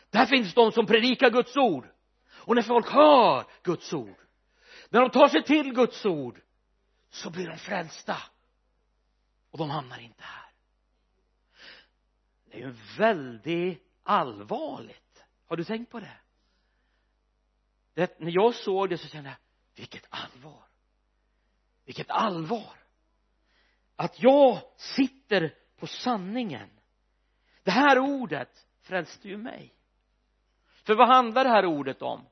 Där 0.10 0.26
finns 0.26 0.54
de 0.54 0.72
som 0.72 0.86
predikar 0.86 1.30
Guds 1.30 1.58
ord. 1.58 1.88
Och 2.32 2.56
när 2.56 2.62
folk 2.62 2.90
hör 2.90 3.46
Guds 3.64 3.94
ord 3.94 4.16
när 4.90 5.02
de 5.02 5.10
tar 5.10 5.28
sig 5.28 5.44
till 5.44 5.74
Guds 5.74 6.06
ord 6.06 6.42
så 7.10 7.30
blir 7.30 7.48
de 7.48 7.58
frälsta. 7.58 8.18
Och 9.52 9.58
de 9.58 9.70
hamnar 9.70 10.00
inte 10.00 10.24
här. 10.24 10.50
Det 12.46 12.58
är 12.58 12.68
ju 12.68 12.76
väldigt 12.98 13.84
allvarligt. 14.04 15.26
Har 15.46 15.58
du 15.58 15.64
tänkt 15.64 15.92
på 15.92 16.00
det? 16.00 16.18
det 17.94 18.20
när 18.20 18.32
jag 18.32 18.56
såg 18.56 18.90
det 18.90 18.98
så 18.98 19.08
kände 19.08 19.30
jag 19.30 19.38
vilket 19.76 20.08
allvar 20.10 20.75
vilket 21.86 22.10
allvar! 22.10 22.74
Att 23.96 24.24
jag 24.24 24.60
sitter 24.76 25.54
på 25.80 25.88
sanningen. 25.88 26.70
Det 27.64 27.72
här 27.72 28.00
ordet 28.00 28.50
frälste 28.82 29.28
ju 29.28 29.38
mig. 29.38 29.74
För 30.86 30.96
vad 30.96 31.08
handlar 31.08 31.44
det 31.44 31.50
här 31.50 31.66
ordet 31.66 32.02
om? 32.02 32.26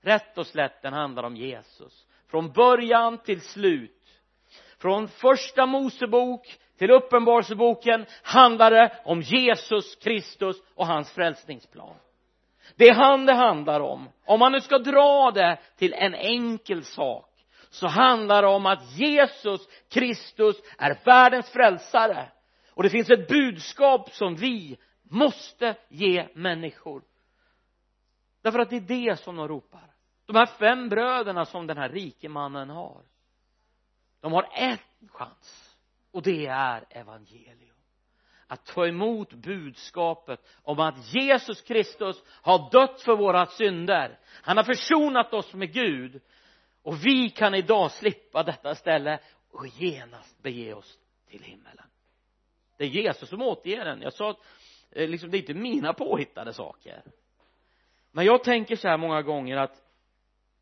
Rätt 0.00 0.38
och 0.38 0.46
slätt 0.46 0.82
den 0.82 0.92
handlar 0.92 1.22
om 1.22 1.36
Jesus. 1.36 2.06
Från 2.26 2.52
början 2.52 3.18
till 3.18 3.40
slut. 3.40 4.20
Från 4.78 5.08
första 5.08 5.66
Mosebok 5.66 6.58
till 6.78 6.90
uppenbarelseboken 6.90 8.06
handlar 8.22 8.70
det 8.70 9.02
om 9.04 9.20
Jesus 9.20 9.96
Kristus 9.96 10.56
och 10.74 10.86
hans 10.86 11.12
frälsningsplan. 11.12 11.96
Det 12.76 12.88
är 12.88 12.94
han 12.94 13.26
det 13.26 13.32
handlar 13.32 13.80
om. 13.80 14.08
Om 14.24 14.38
man 14.38 14.52
nu 14.52 14.60
ska 14.60 14.78
dra 14.78 15.30
det 15.30 15.58
till 15.76 15.94
en 15.94 16.14
enkel 16.14 16.84
sak 16.84 17.31
så 17.72 17.86
handlar 17.86 18.42
det 18.42 18.48
om 18.48 18.66
att 18.66 18.98
Jesus 18.98 19.68
Kristus 19.88 20.56
är 20.78 21.04
världens 21.04 21.50
frälsare. 21.50 22.28
Och 22.70 22.82
det 22.82 22.90
finns 22.90 23.10
ett 23.10 23.28
budskap 23.28 24.10
som 24.10 24.34
vi 24.34 24.78
måste 25.02 25.76
ge 25.88 26.28
människor. 26.34 27.02
Därför 28.42 28.58
att 28.58 28.70
det 28.70 28.76
är 28.76 28.80
det 28.80 29.20
som 29.20 29.36
de 29.36 29.48
ropar. 29.48 29.94
De 30.26 30.36
här 30.36 30.46
fem 30.46 30.88
bröderna 30.88 31.44
som 31.44 31.66
den 31.66 31.76
här 31.76 31.88
rike 31.88 32.28
mannen 32.28 32.70
har 32.70 33.02
de 34.22 34.32
har 34.32 34.48
en 34.52 34.78
chans. 35.08 35.76
Och 36.12 36.22
det 36.22 36.46
är 36.46 36.84
evangelium. 36.90 37.76
Att 38.46 38.66
ta 38.66 38.86
emot 38.86 39.32
budskapet 39.32 40.40
om 40.62 40.80
att 40.80 41.14
Jesus 41.14 41.62
Kristus 41.62 42.22
har 42.42 42.70
dött 42.70 43.02
för 43.02 43.16
våra 43.16 43.46
synder. 43.46 44.18
Han 44.42 44.56
har 44.56 44.64
försonat 44.64 45.34
oss 45.34 45.54
med 45.54 45.72
Gud 45.72 46.22
och 46.82 47.06
vi 47.06 47.30
kan 47.30 47.54
idag 47.54 47.90
slippa 47.90 48.42
detta 48.42 48.74
ställe 48.74 49.20
och 49.50 49.66
genast 49.66 50.42
bege 50.42 50.74
oss 50.74 50.98
till 51.28 51.42
himmelen. 51.42 51.86
Det 52.78 52.84
är 52.84 52.88
Jesus 52.88 53.28
som 53.28 53.42
återger 53.42 53.84
den. 53.84 54.02
Jag 54.02 54.12
sa 54.12 54.30
att 54.30 54.38
eh, 54.90 55.08
liksom, 55.08 55.30
det 55.30 55.36
är 55.36 55.40
inte 55.40 55.54
mina 55.54 55.92
påhittade 55.92 56.52
saker. 56.52 57.02
Men 58.10 58.24
jag 58.24 58.44
tänker 58.44 58.76
så 58.76 58.88
här 58.88 58.96
många 58.96 59.22
gånger 59.22 59.56
att 59.56 59.82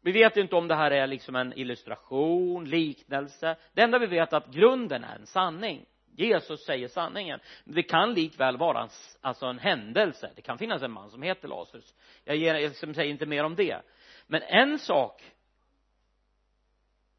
vi 0.02 0.12
vet 0.12 0.37
inte 0.37 0.56
om 0.56 0.68
det 0.68 0.74
här 0.74 0.90
är 0.90 1.06
liksom 1.06 1.37
en 1.37 1.52
illustration, 1.59 2.64
liknelse. 2.64 3.56
Det 3.72 3.83
enda 3.83 3.98
vi 3.98 4.06
vet 4.06 4.33
är 4.33 4.37
att 4.37 4.52
grunden 4.52 5.04
är 5.04 5.16
en 5.16 5.26
sanning. 5.26 5.87
Jesus 6.16 6.64
säger 6.64 6.88
sanningen. 6.88 7.40
Det 7.64 7.83
kan 7.83 8.14
likväl 8.14 8.56
vara 8.56 8.83
en, 8.83 8.88
alltså 9.20 9.46
en 9.46 9.59
händelse. 9.59 10.30
Det 10.37 10.42
kan 10.42 10.59
finnas 10.59 10.83
en 10.83 10.92
man 10.92 11.11
som 11.11 11.22
heter 11.22 11.48
Lazarus. 11.48 11.94
Jag, 12.24 12.37
ger, 12.37 12.54
jag 12.54 12.68
liksom 12.68 12.94
säger 12.94 13.11
inte 13.11 13.26
mer 13.26 13.44
om 13.44 13.54
det. 13.54 13.80
Men 14.26 14.42
en 14.42 14.78
sak 14.78 15.22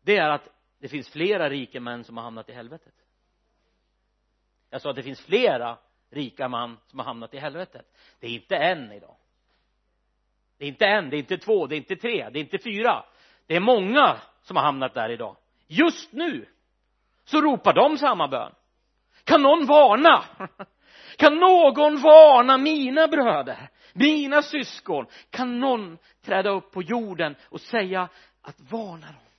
det 0.01 0.17
är 0.17 0.29
att 0.29 0.49
det 0.79 0.87
finns 0.87 1.09
flera 1.09 1.49
rika 1.49 1.79
män 1.79 2.03
som 2.03 2.17
har 2.17 2.23
hamnat 2.23 2.49
i 2.49 2.53
helvetet. 2.53 2.93
Jag 4.69 4.81
sa 4.81 4.89
att 4.89 4.95
det 4.95 5.03
finns 5.03 5.21
flera 5.21 5.77
rika 6.09 6.47
män 6.47 6.77
som 6.87 6.99
har 6.99 7.05
hamnat 7.05 7.33
i 7.33 7.37
helvetet. 7.37 7.85
Det 8.19 8.27
är 8.27 8.31
inte 8.31 8.55
en 8.55 8.91
idag. 8.91 9.15
Det 10.57 10.65
är 10.65 10.69
inte 10.69 10.85
en, 10.85 11.09
det 11.09 11.15
är 11.15 11.19
inte 11.19 11.37
två, 11.37 11.67
det 11.67 11.75
är 11.75 11.77
inte 11.77 11.95
tre, 11.95 12.29
det 12.29 12.39
är 12.39 12.41
inte 12.41 12.59
fyra. 12.59 13.05
Det 13.47 13.55
är 13.55 13.59
många 13.59 14.17
som 14.41 14.55
har 14.55 14.63
hamnat 14.63 14.93
där 14.93 15.09
idag. 15.09 15.37
Just 15.67 16.13
nu 16.13 16.45
så 17.23 17.41
ropar 17.41 17.73
de 17.73 17.97
samma 17.97 18.27
bön. 18.27 18.51
Kan 19.23 19.41
någon 19.41 19.65
varna? 19.65 20.23
Kan 21.17 21.35
någon 21.35 22.01
varna 22.01 22.57
mina 22.57 23.07
bröder 23.07 23.69
mina 23.93 24.41
syskon? 24.41 25.05
Kan 25.29 25.59
någon 25.59 25.97
träda 26.21 26.49
upp 26.49 26.71
på 26.71 26.81
jorden 26.81 27.35
och 27.43 27.61
säga 27.61 28.09
att 28.41 28.59
varna 28.71 29.07
dem? 29.07 29.30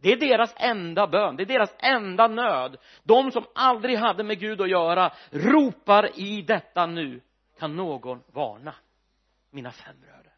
Det 0.00 0.12
är 0.12 0.16
deras 0.16 0.54
enda 0.56 1.06
bön, 1.06 1.36
det 1.36 1.42
är 1.42 1.46
deras 1.46 1.74
enda 1.78 2.28
nöd. 2.28 2.76
De 3.02 3.30
som 3.30 3.44
aldrig 3.54 3.98
hade 3.98 4.24
med 4.24 4.40
Gud 4.40 4.60
att 4.60 4.70
göra 4.70 5.12
ropar 5.30 6.20
i 6.20 6.42
detta 6.42 6.86
nu. 6.86 7.20
Kan 7.58 7.76
någon 7.76 8.22
varna 8.32 8.74
mina 9.50 9.72
fem 9.72 9.96
bröder? 10.00 10.32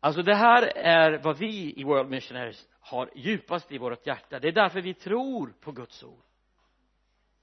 Alltså 0.00 0.22
det 0.22 0.34
här 0.34 0.62
är 0.76 1.18
vad 1.18 1.38
vi 1.38 1.74
i 1.76 1.84
World 1.84 2.10
Missionaries 2.10 2.68
har 2.80 3.10
djupast 3.14 3.72
i 3.72 3.78
vårt 3.78 4.06
hjärta. 4.06 4.38
Det 4.38 4.48
är 4.48 4.52
därför 4.52 4.80
vi 4.80 4.94
tror 4.94 5.54
på 5.60 5.72
Guds 5.72 6.02
ord. 6.02 6.22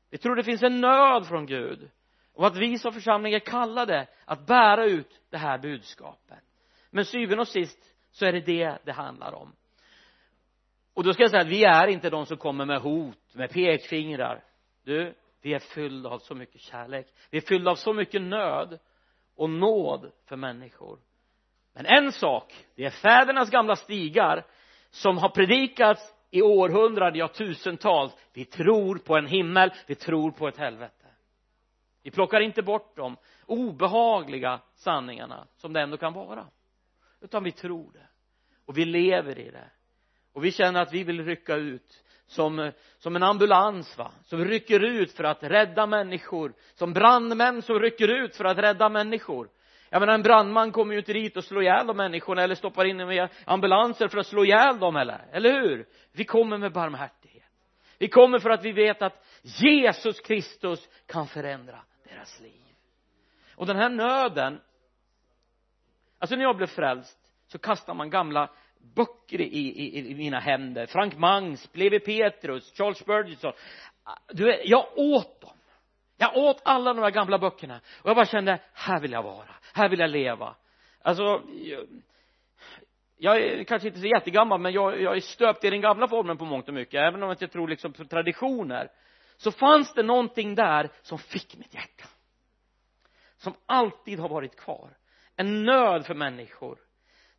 Vi 0.10 0.18
tror 0.18 0.36
det 0.36 0.44
finns 0.44 0.64
en 0.64 0.82
nöd 0.82 1.28
från 1.28 1.46
Gud. 1.46 1.90
Och 2.34 2.48
att 2.48 2.58
vi 2.58 2.78
som 2.78 2.94
församling 2.94 3.34
är 3.34 3.40
kallade 3.40 4.08
att 4.26 4.46
bära 4.46 4.86
ut 4.86 5.22
det 5.30 5.38
här 5.38 5.58
budskapet. 5.58 6.44
Men 6.90 7.06
syvende 7.06 7.42
och 7.42 7.48
sist 7.48 7.80
så 8.12 8.26
är 8.26 8.34
det 8.34 8.40
det 8.40 8.78
det 8.84 8.92
handlar 8.92 9.34
om 9.34 9.56
och 10.94 11.04
då 11.04 11.14
ska 11.14 11.24
jag 11.24 11.32
säga 11.32 11.42
att 11.42 11.48
vi 11.48 11.64
är 11.64 11.88
inte 11.88 12.10
de 12.10 12.26
som 12.26 12.38
kommer 12.38 12.66
med 12.66 12.82
hot, 12.82 13.36
med 13.36 13.50
pekfingrar. 13.50 14.44
Du, 14.84 15.16
vi 15.42 15.54
är 15.54 15.60
fyllda 15.60 16.10
av 16.10 16.20
så 16.20 16.36
mycket 16.36 16.62
kärlek. 16.62 17.08
Vi 17.30 17.38
är 17.38 17.42
fyllda 17.42 17.72
av 17.72 17.76
så 17.76 17.94
mycket 17.94 18.22
nöd 18.22 18.80
och 19.36 19.50
nåd 19.50 20.12
för 20.26 20.36
människor. 20.36 21.00
Men 21.74 21.86
en 21.86 22.12
sak, 22.12 22.54
det 22.76 22.86
är 22.86 22.90
fädernas 22.90 23.50
gamla 23.50 23.76
stigar 23.76 24.46
som 24.90 25.18
har 25.18 25.30
predikats 25.30 26.14
i 26.32 26.42
århundraden, 26.42 27.20
ja 27.20 27.28
tusentals. 27.28 28.14
Vi 28.34 28.46
tror 28.46 28.98
på 28.98 29.18
en 29.18 29.28
himmel, 29.28 29.72
vi 29.88 29.96
tror 29.96 30.32
på 30.32 30.48
ett 30.48 30.58
helvete. 30.58 31.08
Vi 32.04 32.12
plockar 32.12 32.40
inte 32.40 32.62
bort 32.62 32.96
de 32.96 33.18
obehagliga 33.46 34.60
sanningarna 34.76 35.48
som 35.56 35.74
det 35.74 35.82
ändå 35.82 35.98
kan 35.98 36.14
vara. 36.14 36.48
Utan 37.22 37.44
vi 37.44 37.52
tror 37.52 37.92
det. 37.94 38.08
Och 38.66 38.78
vi 38.78 38.86
lever 38.86 39.40
i 39.40 39.52
det 39.52 39.70
och 40.34 40.46
vi 40.46 40.52
känner 40.52 40.82
att 40.82 40.94
vi 40.94 41.04
vill 41.04 41.26
rycka 41.26 41.56
ut 41.56 42.04
som, 42.28 42.72
som 42.98 43.16
en 43.16 43.24
ambulans 43.24 43.98
va? 43.98 44.12
Som 44.24 44.46
rycker 44.46 44.80
ut 44.80 45.12
för 45.12 45.24
att 45.24 45.44
rädda 45.44 45.88
människor. 45.88 46.54
Som 46.74 46.94
brandmän 46.94 47.62
som 47.62 47.80
rycker 47.80 48.08
ut 48.08 48.36
för 48.36 48.46
att 48.46 48.58
rädda 48.58 48.90
människor. 48.90 49.50
Jag 49.90 50.00
menar 50.00 50.14
en 50.14 50.22
brandman 50.22 50.72
kommer 50.72 50.94
ju 50.94 51.00
inte 51.00 51.14
dit 51.14 51.38
och 51.38 51.44
slår 51.44 51.64
ihjäl 51.64 51.88
de 51.88 51.98
människorna 51.98 52.42
eller 52.42 52.56
stoppar 52.56 52.86
in 52.86 53.00
i 53.00 53.28
ambulanser 53.46 54.08
för 54.08 54.18
att 54.18 54.28
slå 54.28 54.46
ihjäl 54.46 54.80
dem 54.80 54.96
eller, 54.96 55.26
eller 55.32 55.62
hur? 55.62 55.88
Vi 56.12 56.26
kommer 56.26 56.58
med 56.58 56.72
barmhärtighet. 56.72 57.44
Vi 57.98 58.08
kommer 58.08 58.40
för 58.40 58.50
att 58.50 58.64
vi 58.64 58.72
vet 58.72 59.02
att 59.02 59.26
Jesus 59.42 60.20
Kristus 60.20 60.90
kan 61.06 61.28
förändra 61.28 61.80
deras 62.04 62.40
liv. 62.40 62.62
Och 63.56 63.66
den 63.66 63.78
här 63.78 63.90
nöden 63.90 64.60
alltså 66.20 66.36
när 66.36 66.44
jag 66.44 66.58
blev 66.58 66.68
frälst 66.68 67.20
så 67.48 67.58
kastar 67.60 67.94
man 67.94 68.10
gamla 68.10 68.50
böcker 68.96 69.42
i, 69.42 69.46
i, 69.46 70.12
i 70.12 70.16
mina 70.16 70.40
händer. 70.40 70.86
Frank 70.86 71.18
Mangs, 71.18 71.70
Levi 71.74 72.00
Petrus, 72.00 72.74
Charles 72.78 72.98
Spurgeon. 72.98 73.54
Du 74.30 74.46
vet, 74.46 74.62
jag 74.64 74.88
åt 74.96 75.42
dem. 75.42 75.58
Jag 76.18 76.38
åt 76.38 76.62
alla 76.66 76.94
de 76.94 77.04
här 77.04 77.12
gamla 77.12 77.40
böckerna. 77.40 77.82
Och 78.02 78.10
jag 78.10 78.16
bara 78.16 78.26
kände 78.26 78.60
här 78.74 79.00
vill 79.00 79.12
jag 79.12 79.24
vara. 79.24 79.56
Här 79.74 79.90
vill 79.90 80.00
jag 80.00 80.10
leva. 80.10 80.56
Alltså 81.02 81.42
jag, 81.64 81.88
jag 83.18 83.42
är 83.42 83.64
kanske 83.64 83.88
inte 83.88 84.00
så 84.00 84.08
jättegammal 84.08 84.60
men 84.60 84.74
jag, 84.74 85.02
jag 85.02 85.16
är 85.16 85.20
stöpt 85.20 85.64
i 85.64 85.70
den 85.70 85.82
gamla 85.82 86.08
formen 86.08 86.38
på 86.38 86.46
mångt 86.46 86.68
och 86.68 86.74
mycket. 86.74 86.94
Även 86.94 87.24
om 87.24 87.30
jag 87.30 87.34
inte 87.34 87.48
tror 87.48 87.68
liksom 87.68 87.94
på 87.94 88.06
traditioner 88.06 88.92
så 89.38 89.52
fanns 89.52 89.94
det 89.94 90.04
någonting 90.04 90.56
där 90.56 90.90
som 91.02 91.18
fick 91.18 91.58
mitt 91.58 91.74
hjärta. 91.74 92.08
Som 93.38 93.54
alltid 93.66 94.20
har 94.20 94.30
varit 94.30 94.56
kvar. 94.56 94.98
En 95.36 95.64
nöd 95.66 96.06
för 96.06 96.14
människor 96.14 96.78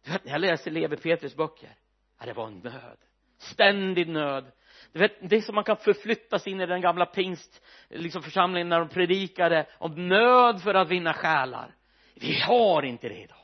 du 0.05 0.13
vet 0.13 0.25
när 0.25 0.33
jag 0.33 0.41
läser 0.41 0.71
Levi 0.71 0.97
Petrus 0.97 1.37
böcker 1.37 1.71
ja, 2.19 2.27
det 2.27 2.33
var 2.33 2.47
en 2.47 2.59
nöd. 2.59 2.99
Ständig 3.39 4.09
nöd. 4.09 4.53
Du 4.93 4.99
vet 4.99 5.31
det 5.31 5.37
är 5.37 5.41
som 5.41 5.55
man 5.55 5.65
kan 5.65 5.77
förflyttas 5.77 6.47
in 6.47 6.61
i 6.61 6.67
den 6.67 6.81
gamla 6.81 7.07
pingst 7.07 7.65
liksom 7.89 8.23
församlingen 8.23 8.69
när 8.69 8.79
de 8.79 8.89
predikade 8.89 9.67
om 9.79 10.09
nöd 10.09 10.63
för 10.63 10.75
att 10.75 10.89
vinna 10.89 11.15
själar. 11.15 11.75
Vi 12.15 12.41
har 12.41 12.83
inte 12.83 13.09
det 13.09 13.23
idag. 13.23 13.37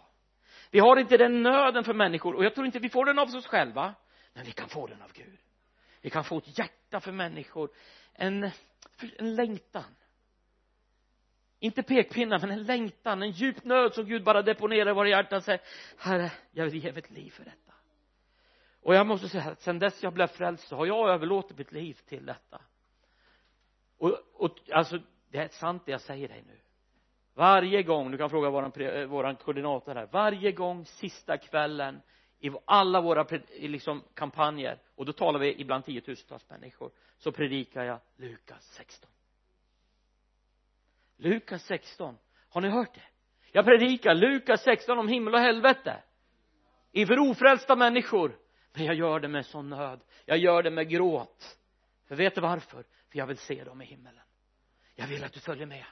Vi 0.70 0.78
har 0.78 0.96
inte 0.96 1.16
den 1.16 1.42
nöden 1.42 1.84
för 1.84 1.94
människor. 1.94 2.34
Och 2.34 2.44
jag 2.44 2.54
tror 2.54 2.66
inte 2.66 2.78
vi 2.78 2.88
får 2.88 3.04
den 3.04 3.18
av 3.18 3.28
oss 3.28 3.46
själva 3.46 3.94
men 4.32 4.44
vi 4.44 4.52
kan 4.52 4.68
få 4.68 4.86
den 4.86 5.02
av 5.02 5.12
Gud. 5.12 5.38
Vi 6.00 6.10
kan 6.10 6.24
få 6.24 6.38
ett 6.38 6.58
hjärta 6.58 7.00
för 7.00 7.12
människor. 7.12 7.70
En, 8.14 8.50
en 9.18 9.34
längtan 9.34 9.96
inte 11.60 11.82
pekpinnar 11.82 12.38
men 12.38 12.50
en 12.50 12.62
längtan, 12.62 13.22
en 13.22 13.30
djup 13.30 13.64
nöd 13.64 13.94
som 13.94 14.04
Gud 14.04 14.24
bara 14.24 14.42
deponerar 14.42 14.90
i 14.90 14.94
våra 14.94 15.08
hjärtan. 15.08 15.36
Och 15.36 15.44
säger 15.44 15.60
herre 15.98 16.32
jag 16.52 16.64
vill 16.64 16.84
ge 16.84 16.92
mitt 16.92 17.10
liv 17.10 17.30
för 17.30 17.44
detta. 17.44 17.72
Och 18.82 18.94
jag 18.94 19.06
måste 19.06 19.28
säga 19.28 19.44
att 19.44 19.60
sen 19.60 19.78
dess 19.78 20.02
jag 20.02 20.12
blev 20.12 20.26
frälst 20.26 20.68
så 20.68 20.76
har 20.76 20.86
jag 20.86 21.08
överlåtit 21.08 21.58
mitt 21.58 21.72
liv 21.72 21.98
till 22.08 22.26
detta. 22.26 22.60
Och, 23.98 24.18
och 24.34 24.58
alltså 24.72 24.98
det 25.30 25.38
är 25.38 25.48
sant 25.48 25.82
det 25.86 25.92
jag 25.92 26.00
säger 26.00 26.28
dig 26.28 26.44
nu. 26.46 26.58
Varje 27.34 27.82
gång, 27.82 28.10
du 28.10 28.18
kan 28.18 28.30
fråga 28.30 28.50
våran, 28.50 28.72
eh, 28.72 29.06
våran 29.06 29.36
koordinator 29.36 29.94
här 29.94 30.08
varje 30.12 30.52
gång 30.52 30.84
sista 30.84 31.38
kvällen 31.38 32.00
i 32.40 32.50
alla 32.64 33.00
våra 33.00 33.26
liksom 33.58 34.02
kampanjer 34.14 34.78
och 34.94 35.06
då 35.06 35.12
talar 35.12 35.38
vi 35.38 35.60
ibland 35.60 35.84
tiotusentals 35.84 36.50
människor 36.50 36.90
så 37.18 37.32
predikar 37.32 37.84
jag 37.84 37.98
Lukas 38.16 38.64
16 38.64 39.10
Lukas 41.20 41.64
16 41.64 42.18
har 42.48 42.60
ni 42.60 42.68
hört 42.68 42.94
det? 42.94 43.02
Jag 43.52 43.64
predikar 43.64 44.14
Lukas 44.14 44.62
16 44.62 44.98
om 44.98 45.08
himmel 45.08 45.34
och 45.34 45.40
helvete. 45.40 46.02
Inför 46.92 47.18
ofrälsta 47.18 47.76
människor. 47.76 48.38
Men 48.72 48.84
jag 48.84 48.94
gör 48.94 49.20
det 49.20 49.28
med 49.28 49.46
sån 49.46 49.68
nöd. 49.68 50.00
Jag 50.24 50.38
gör 50.38 50.62
det 50.62 50.70
med 50.70 50.88
gråt. 50.88 51.58
För 52.08 52.16
vet 52.16 52.34
du 52.34 52.40
varför? 52.40 52.84
För 53.10 53.18
jag 53.18 53.26
vill 53.26 53.38
se 53.38 53.64
dem 53.64 53.82
i 53.82 53.84
himmelen. 53.84 54.24
Jag 54.94 55.06
vill 55.06 55.24
att 55.24 55.32
du 55.32 55.40
följer 55.40 55.66
med. 55.66 55.84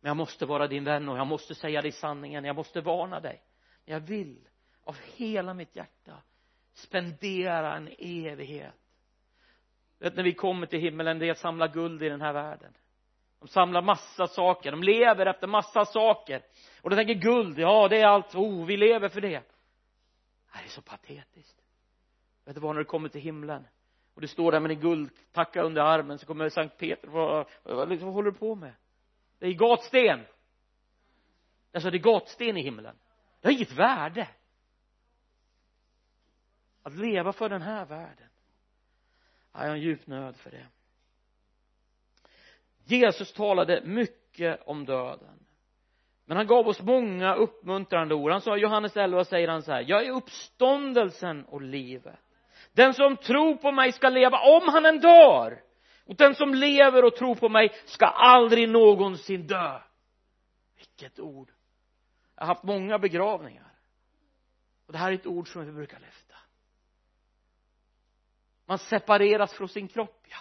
Men 0.00 0.08
jag 0.08 0.16
måste 0.16 0.46
vara 0.46 0.66
din 0.66 0.84
vän 0.84 1.08
och 1.08 1.18
jag 1.18 1.26
måste 1.26 1.54
säga 1.54 1.82
dig 1.82 1.92
sanningen. 1.92 2.44
Jag 2.44 2.56
måste 2.56 2.80
varna 2.80 3.20
dig. 3.20 3.42
Jag 3.84 4.00
vill 4.00 4.48
av 4.84 4.96
hela 5.16 5.54
mitt 5.54 5.76
hjärta 5.76 6.22
spendera 6.72 7.76
en 7.76 7.88
evighet. 7.98 8.74
Vet 9.98 10.16
när 10.16 10.22
vi 10.22 10.34
kommer 10.34 10.66
till 10.66 10.80
himmelen 10.80 11.18
det 11.18 11.26
är 11.26 11.30
att 11.30 11.38
samla 11.38 11.68
guld 11.68 12.02
i 12.02 12.08
den 12.08 12.20
här 12.20 12.32
världen 12.32 12.74
de 13.42 13.48
samlar 13.48 13.82
massa 13.82 14.26
saker. 14.26 14.70
De 14.70 14.82
lever 14.82 15.26
efter 15.26 15.46
massa 15.46 15.84
saker. 15.84 16.42
Och 16.80 16.90
de 16.90 16.96
tänker 16.96 17.14
guld 17.14 17.58
ja 17.58 17.88
det 17.88 18.00
är 18.00 18.06
allt. 18.06 18.34
Oh 18.34 18.66
vi 18.66 18.76
lever 18.76 19.08
för 19.08 19.20
det. 19.20 19.42
Det 20.52 20.64
är 20.64 20.68
så 20.68 20.82
patetiskt. 20.82 21.62
Vet 22.44 22.54
du 22.54 22.60
vad 22.60 22.74
när 22.74 22.78
du 22.78 22.84
kommer 22.84 23.08
till 23.08 23.20
himlen 23.20 23.66
och 24.14 24.20
du 24.20 24.28
står 24.28 24.52
där 24.52 24.60
med 24.60 24.70
din 24.70 24.80
guldtacka 24.80 25.62
under 25.62 25.82
armen 25.82 26.18
så 26.18 26.26
kommer 26.26 26.48
Sankt 26.48 26.78
Peter 26.78 27.08
vad, 27.08 27.48
vad, 27.62 27.88
liksom, 27.88 28.06
vad 28.06 28.14
håller 28.14 28.30
du 28.30 28.38
på 28.38 28.54
med? 28.54 28.74
Det 29.38 29.46
är 29.46 29.52
gatsten. 29.52 30.20
Alltså 31.72 31.90
det 31.90 31.96
är 31.96 32.02
gatsten 32.02 32.56
i 32.56 32.62
himlen. 32.62 32.96
Det 33.40 33.48
har 33.48 33.52
inget 33.52 33.72
värde. 33.72 34.28
Att 36.82 36.94
leva 36.94 37.32
för 37.32 37.48
den 37.48 37.62
här 37.62 37.84
världen. 37.84 38.28
Jag 39.52 39.60
har 39.60 39.68
en 39.68 39.80
djup 39.80 40.06
nöd 40.06 40.36
för 40.36 40.50
det. 40.50 40.66
Jesus 42.98 43.32
talade 43.32 43.82
mycket 43.84 44.60
om 44.66 44.84
döden. 44.84 45.38
Men 46.24 46.36
han 46.36 46.46
gav 46.46 46.68
oss 46.68 46.80
många 46.80 47.34
uppmuntrande 47.34 48.14
ord. 48.14 48.30
Han 48.30 48.40
sa 48.40 48.56
i 48.56 48.60
Johannes 48.60 48.96
11 48.96 49.24
säger 49.24 49.48
han 49.48 49.62
så 49.62 49.72
här 49.72 49.84
jag 49.88 50.06
är 50.06 50.10
uppståndelsen 50.10 51.44
och 51.44 51.62
livet. 51.62 52.20
Den 52.72 52.94
som 52.94 53.16
tror 53.16 53.56
på 53.56 53.72
mig 53.72 53.92
ska 53.92 54.08
leva 54.08 54.38
om 54.38 54.68
han 54.68 54.86
än 54.86 55.00
dör. 55.00 55.62
Och 56.06 56.16
den 56.16 56.34
som 56.34 56.54
lever 56.54 57.04
och 57.04 57.16
tror 57.16 57.34
på 57.34 57.48
mig 57.48 57.72
ska 57.84 58.06
aldrig 58.06 58.68
någonsin 58.68 59.46
dö. 59.46 59.80
Vilket 60.76 61.20
ord. 61.20 61.50
Jag 62.36 62.42
har 62.42 62.46
haft 62.46 62.62
många 62.62 62.98
begravningar. 62.98 63.72
Och 64.86 64.92
det 64.92 64.98
här 64.98 65.10
är 65.10 65.14
ett 65.14 65.26
ord 65.26 65.52
som 65.52 65.66
vi 65.66 65.72
brukar 65.72 66.00
lyfta. 66.00 66.36
Man 68.66 68.78
separeras 68.78 69.54
från 69.54 69.68
sin 69.68 69.88
kropp 69.88 70.26
ja 70.28 70.36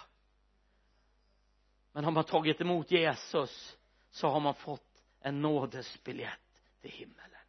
men 1.92 2.04
har 2.04 2.12
man 2.12 2.24
tagit 2.24 2.62
emot 2.62 2.92
Jesus 2.92 3.78
så 4.10 4.28
har 4.28 4.40
man 4.40 4.54
fått 4.54 5.04
en 5.20 5.42
nådesbiljett 5.42 6.62
till 6.82 6.92
himmelen. 6.92 7.42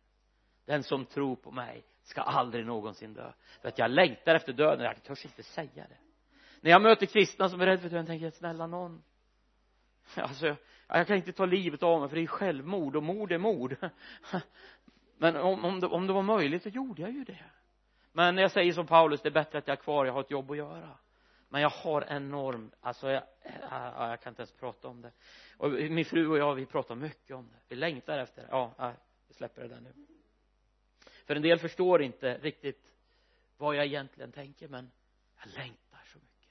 Den 0.65 0.83
som 0.83 1.07
tror 1.07 1.37
på 1.37 1.51
mig 1.51 1.85
ska 2.03 2.21
aldrig 2.21 2.67
någonsin 2.67 3.15
dö. 3.15 3.33
För 3.61 3.69
att 3.69 3.79
jag 3.79 3.91
längtar 3.91 4.35
efter 4.35 4.53
döden 4.53 4.85
jag 4.85 5.03
törs 5.03 5.25
inte 5.25 5.43
säga 5.43 5.87
det. 5.89 5.99
När 6.61 6.71
jag 6.71 6.83
möter 6.83 7.07
kristna 7.07 7.49
som 7.49 7.61
är 7.61 7.67
rädda 7.67 7.83
för 7.83 7.89
döden 7.89 8.07
tänker 8.07 8.27
jag 8.27 8.35
snälla 8.35 8.67
någon 8.67 9.03
alltså 10.15 10.57
jag 10.89 11.07
kan 11.07 11.17
inte 11.17 11.33
ta 11.33 11.47
livet 11.47 11.83
av 11.83 12.01
mig 12.01 12.09
för 12.09 12.17
det 12.17 12.23
är 12.23 12.27
självmord 12.27 12.97
och 12.97 13.03
mord 13.03 13.33
är 13.33 13.39
mord. 13.39 13.77
Men 15.17 15.37
om, 15.37 15.65
om, 15.65 15.81
det, 15.81 15.87
om 15.87 16.07
det 16.07 16.13
var 16.13 16.23
möjligt 16.23 16.63
så 16.63 16.69
gjorde 16.69 17.03
jag 17.03 17.13
ju 17.13 17.25
det. 17.25 17.45
Men 18.13 18.39
jag 18.39 18.51
säger 18.51 18.73
som 18.73 18.87
Paulus 18.87 19.21
det 19.23 19.29
är 19.29 19.31
bättre 19.31 19.59
att 19.59 19.69
jag 19.69 19.79
är 19.79 19.83
kvar 19.83 20.07
jag 20.07 20.13
har 20.13 20.21
ett 20.21 20.31
jobb 20.31 20.51
att 20.51 20.57
göra 20.57 20.99
men 21.53 21.63
jag 21.63 21.71
har 21.71 22.05
enorm 22.09 22.71
alltså 22.81 23.11
jag, 23.11 23.23
jag, 23.71 24.11
jag 24.11 24.21
kan 24.21 24.31
inte 24.31 24.43
ens 24.43 24.53
prata 24.53 24.89
om 24.89 25.03
det. 25.03 25.13
Och 25.57 25.71
min 25.71 26.05
fru 26.05 26.29
och 26.29 26.39
jag 26.39 26.55
vi 26.55 26.67
pratar 26.67 26.95
mycket 26.95 27.37
om 27.37 27.49
det. 27.49 27.59
Vi 27.69 27.77
längtar 27.77 28.19
efter 28.19 28.43
det. 28.43 28.49
Ja 28.51 28.75
äh, 28.79 28.91
vi 29.29 29.35
släpper 29.35 29.63
det 29.63 29.69
där 29.69 29.81
nu. 29.81 29.93
För 31.27 31.37
en 31.37 31.43
del 31.43 31.59
förstår 31.59 32.03
inte 32.03 32.39
riktigt 32.39 32.95
vad 33.57 33.77
jag 33.77 33.87
egentligen 33.87 34.33
tänker 34.33 34.69
men 34.69 34.91
jag 35.39 35.53
längtar 35.55 36.01
så 36.13 36.19
mycket. 36.19 36.49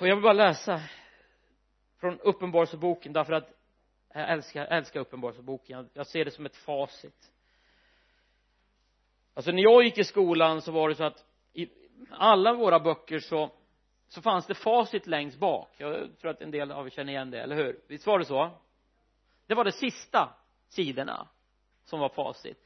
Och 0.00 0.08
jag 0.08 0.16
vill 0.16 0.22
bara 0.22 0.32
läsa 0.32 0.82
från 1.96 2.20
uppenbarelseboken 2.20 3.12
därför 3.12 3.32
att 3.32 3.52
jag 4.14 4.30
älskar, 4.30 4.66
älskar 4.66 5.00
uppenbarelseboken. 5.00 5.90
Jag 5.92 6.06
ser 6.06 6.24
det 6.24 6.30
som 6.30 6.46
ett 6.46 6.56
facit. 6.56 7.32
Alltså 9.34 9.50
när 9.50 9.62
jag 9.62 9.82
gick 9.82 9.98
i 9.98 10.04
skolan 10.04 10.62
så 10.62 10.72
var 10.72 10.88
det 10.88 10.94
så 10.94 11.04
att 11.04 11.24
i 11.52 11.87
alla 12.10 12.52
våra 12.52 12.80
böcker 12.80 13.18
så 13.18 13.50
så 14.08 14.22
fanns 14.22 14.46
det 14.46 14.54
facit 14.54 15.06
längst 15.06 15.38
bak. 15.38 15.70
Jag 15.76 16.18
tror 16.20 16.30
att 16.30 16.40
en 16.40 16.50
del 16.50 16.72
av 16.72 16.86
er 16.86 16.90
känner 16.90 17.12
igen 17.12 17.30
det, 17.30 17.40
eller 17.40 17.56
hur? 17.56 17.80
Visst 17.86 18.06
var 18.06 18.18
det 18.18 18.24
så? 18.24 18.50
Det 19.46 19.54
var 19.54 19.64
de 19.64 19.72
sista 19.72 20.34
sidorna 20.68 21.28
som 21.84 22.00
var 22.00 22.08
facit. 22.08 22.58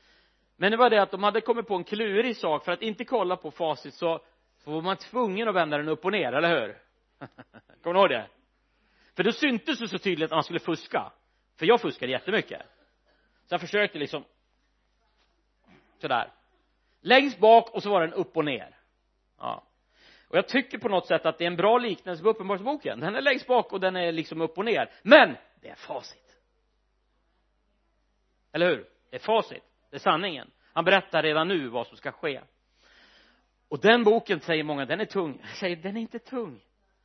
Men 0.57 0.71
det 0.71 0.77
var 0.77 0.91
det 0.91 1.03
att 1.03 1.11
de 1.11 1.23
hade 1.23 1.41
kommit 1.41 1.67
på 1.67 1.75
en 1.75 1.85
klurig 1.85 2.37
sak. 2.37 2.65
För 2.65 2.73
att 2.73 2.83
inte 2.83 3.05
kolla 3.05 3.37
på 3.37 3.51
facit 3.51 3.95
så, 3.95 4.21
så 4.65 4.71
var 4.71 4.83
man 4.83 4.97
tvungen 4.97 5.49
att 5.49 5.55
vända 5.55 5.77
den 5.77 5.89
upp 5.89 6.05
och 6.05 6.13
ner, 6.13 6.33
eller 6.33 6.61
hur? 6.61 6.79
Kommer 7.83 7.95
ni 7.95 8.01
ihåg 8.01 8.11
det? 8.11 8.27
För 9.17 9.25
då 9.25 9.33
syntes 9.33 9.79
det 9.79 9.89
så 9.89 9.99
tydligt 9.99 10.25
att 10.25 10.37
man 10.37 10.45
skulle 10.45 10.61
fuska. 10.61 11.13
För 11.57 11.67
jag 11.67 11.81
fuskade 11.81 12.13
jättemycket. 12.13 12.63
Så 13.47 13.55
jag 13.55 13.61
försökte 13.61 13.99
liksom 13.99 14.25
sådär. 15.99 16.33
Längst 17.01 17.39
bak 17.39 17.71
och 17.71 17.83
så 17.83 17.91
var 17.91 18.01
den 18.01 18.13
upp 18.13 18.37
och 18.37 18.45
ner 18.45 18.82
ja. 19.43 19.65
Och 20.29 20.39
jag 20.39 20.49
tycker 20.49 20.79
på 20.79 20.89
något 20.89 21.07
sätt 21.07 21.27
att 21.27 21.39
det 21.39 21.45
är 21.45 21.47
en 21.47 21.57
bra 21.57 21.79
liknelse 21.79 22.23
på 22.23 22.29
uppenbarelseboken. 22.29 23.01
Den 23.01 23.15
är 23.15 23.21
längst 23.21 23.47
bak 23.47 23.73
och 23.73 23.81
den 23.81 23.97
är 23.97 24.13
liksom 24.13 24.41
upp 24.41 24.59
och 24.59 24.65
ner. 24.65 24.91
Men 25.03 25.37
det 25.61 25.69
är 25.69 25.75
facit. 25.75 26.37
Eller 28.53 28.67
hur? 28.67 28.87
Det 29.11 29.17
är 29.17 29.21
facit. 29.21 29.63
Det 29.91 29.97
är 29.97 30.01
sanningen. 30.01 30.51
Han 30.73 30.85
berättar 30.85 31.23
redan 31.23 31.49
nu 31.49 31.69
vad 31.69 31.87
som 31.87 31.97
ska 31.97 32.13
ske. 32.13 32.41
Och 33.69 33.81
den 33.81 34.05
boken 34.05 34.41
säger 34.41 34.65
många 34.65 34.85
den 34.85 35.01
är 35.01 35.05
tung. 35.05 35.39
Jag 35.43 35.57
säger 35.57 35.77
den 35.77 35.97
är 35.97 36.01
inte 36.01 36.19
tung. 36.19 36.61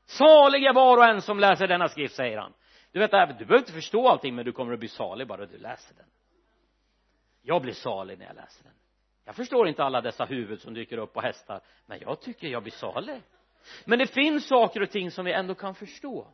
Salig 0.05 0.63
är 0.63 0.73
var 0.73 0.97
och 0.97 1.05
en 1.05 1.21
som 1.21 1.39
läser 1.39 1.67
denna 1.67 1.87
skrift 1.89 2.15
säger 2.15 2.37
han. 2.37 2.53
Du 2.91 2.99
vet 2.99 3.11
du 3.11 3.17
behöver 3.17 3.57
inte 3.57 3.71
förstå 3.71 4.07
allting 4.07 4.35
men 4.35 4.45
du 4.45 4.51
kommer 4.51 4.73
att 4.73 4.79
bli 4.79 4.87
salig 4.87 5.27
bara 5.27 5.45
du 5.45 5.57
läser 5.57 5.95
den. 5.95 6.05
Jag 7.41 7.61
blir 7.61 7.73
salig 7.73 8.19
när 8.19 8.25
jag 8.25 8.35
läser 8.35 8.63
den 8.63 8.73
jag 9.27 9.35
förstår 9.35 9.67
inte 9.67 9.83
alla 9.83 10.01
dessa 10.01 10.25
huvud 10.25 10.61
som 10.61 10.73
dyker 10.73 10.97
upp 10.97 11.13
på 11.13 11.21
hästar 11.21 11.61
men 11.85 11.99
jag 12.01 12.21
tycker 12.21 12.47
jag 12.47 12.63
blir 12.63 12.73
salig. 12.73 13.21
Men 13.85 13.99
det 13.99 14.07
finns 14.07 14.47
saker 14.47 14.81
och 14.81 14.89
ting 14.89 15.11
som 15.11 15.25
vi 15.25 15.33
ändå 15.33 15.55
kan 15.55 15.75
förstå. 15.75 16.27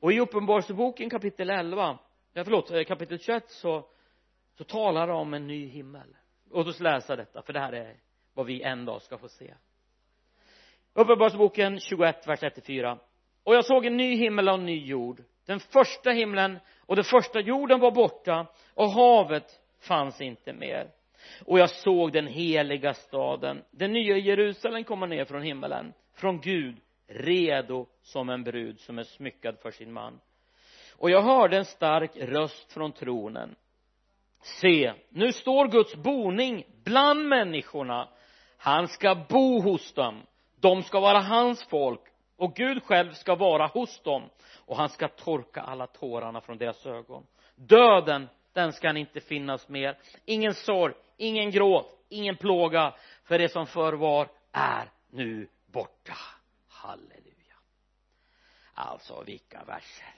Och 0.00 0.12
i 0.12 0.20
uppenbarelseboken 0.20 1.10
kapitel 1.10 1.50
11 1.50 1.98
ja 2.32 2.44
förlåt 2.44 2.70
eh, 2.70 2.84
kapitel 2.84 3.18
21 3.18 3.50
så 3.50 3.88
så 4.58 4.64
talar 4.64 5.06
det 5.06 5.12
om 5.12 5.34
en 5.34 5.46
ny 5.46 5.66
himmel. 5.66 6.16
Låt 6.50 6.66
oss 6.66 6.80
läsa 6.80 7.16
detta 7.16 7.42
för 7.42 7.52
det 7.52 7.60
här 7.60 7.72
är 7.72 7.96
vad 8.34 8.46
vi 8.46 8.62
en 8.62 8.84
dag 8.84 9.02
ska 9.02 9.18
få 9.18 9.28
se. 9.28 9.54
Uppenbarelseboken 10.92 11.80
21 11.80 12.26
vers 12.26 12.42
1 12.42 12.66
4 12.66 12.98
och 13.44 13.54
jag 13.54 13.64
såg 13.64 13.86
en 13.86 13.96
ny 13.96 14.16
himmel 14.16 14.48
och 14.48 14.54
en 14.54 14.66
ny 14.66 14.86
jord. 14.86 15.22
Den 15.46 15.60
första 15.60 16.10
himlen 16.10 16.58
och 16.86 16.96
den 16.96 17.04
första 17.04 17.40
jorden 17.40 17.80
var 17.80 17.90
borta 17.90 18.46
och 18.74 18.90
havet 18.90 19.60
fanns 19.80 20.20
inte 20.20 20.52
mer 20.52 20.99
och 21.46 21.58
jag 21.58 21.70
såg 21.70 22.12
den 22.12 22.26
heliga 22.26 22.94
staden. 22.94 23.64
Den 23.70 23.92
nya 23.92 24.16
Jerusalem 24.16 24.84
komma 24.84 25.06
ner 25.06 25.24
från 25.24 25.42
himmelen 25.42 25.92
från 26.14 26.40
Gud 26.40 26.76
redo 27.08 27.86
som 28.02 28.28
en 28.28 28.44
brud 28.44 28.80
som 28.80 28.98
är 28.98 29.04
smyckad 29.04 29.58
för 29.58 29.70
sin 29.70 29.92
man. 29.92 30.20
Och 30.96 31.10
jag 31.10 31.22
hörde 31.22 31.56
en 31.56 31.64
stark 31.64 32.10
röst 32.16 32.72
från 32.72 32.92
tronen. 32.92 33.54
Se 34.42 34.92
nu 35.08 35.32
står 35.32 35.68
Guds 35.68 35.94
boning 35.94 36.64
bland 36.84 37.28
människorna. 37.28 38.08
Han 38.56 38.88
ska 38.88 39.14
bo 39.28 39.60
hos 39.60 39.92
dem. 39.92 40.22
De 40.60 40.82
ska 40.82 41.00
vara 41.00 41.20
hans 41.20 41.64
folk 41.64 42.00
och 42.36 42.54
Gud 42.54 42.82
själv 42.82 43.12
ska 43.12 43.34
vara 43.34 43.66
hos 43.66 44.02
dem. 44.02 44.22
Och 44.66 44.76
han 44.76 44.88
ska 44.88 45.08
torka 45.08 45.60
alla 45.60 45.86
tårarna 45.86 46.40
från 46.40 46.58
deras 46.58 46.86
ögon. 46.86 47.26
Döden 47.54 48.28
den 48.52 48.72
ska 48.72 48.96
inte 48.98 49.20
finnas 49.20 49.68
mer. 49.68 49.98
Ingen 50.24 50.54
sorg 50.54 50.94
ingen 51.16 51.50
gråt 51.50 52.00
ingen 52.10 52.36
plåga 52.36 52.94
för 53.24 53.38
det 53.38 53.48
som 53.48 53.66
förr 53.66 53.92
var 53.92 54.28
är 54.52 54.90
nu 55.10 55.48
borta. 55.66 56.16
Halleluja. 56.68 57.56
Alltså 58.74 59.22
vilka 59.26 59.64
verser. 59.64 60.14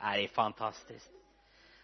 Det 0.00 0.24
är 0.24 0.28
fantastiskt. 0.28 1.10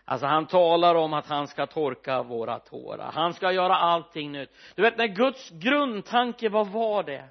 Alltså 0.04 0.26
han 0.26 0.46
talar 0.46 0.94
om 0.94 1.12
att 1.12 1.26
han 1.26 1.48
ska 1.48 1.66
torka 1.66 2.22
våra 2.22 2.58
tårar. 2.58 3.12
Han 3.12 3.34
ska 3.34 3.52
göra 3.52 3.76
allting 3.76 4.32
nytt. 4.32 4.50
Du 4.74 4.82
vet 4.82 4.98
när 4.98 5.06
Guds 5.06 5.50
grundtanke 5.50 6.48
vad 6.48 6.68
var 6.68 7.02
det? 7.02 7.28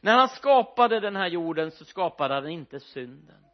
När 0.00 0.16
han 0.16 0.28
skapade 0.28 1.00
den 1.00 1.16
här 1.16 1.28
jorden 1.28 1.70
så 1.70 1.84
skapade 1.84 2.34
han 2.34 2.48
inte 2.48 2.80
synden 2.80 3.44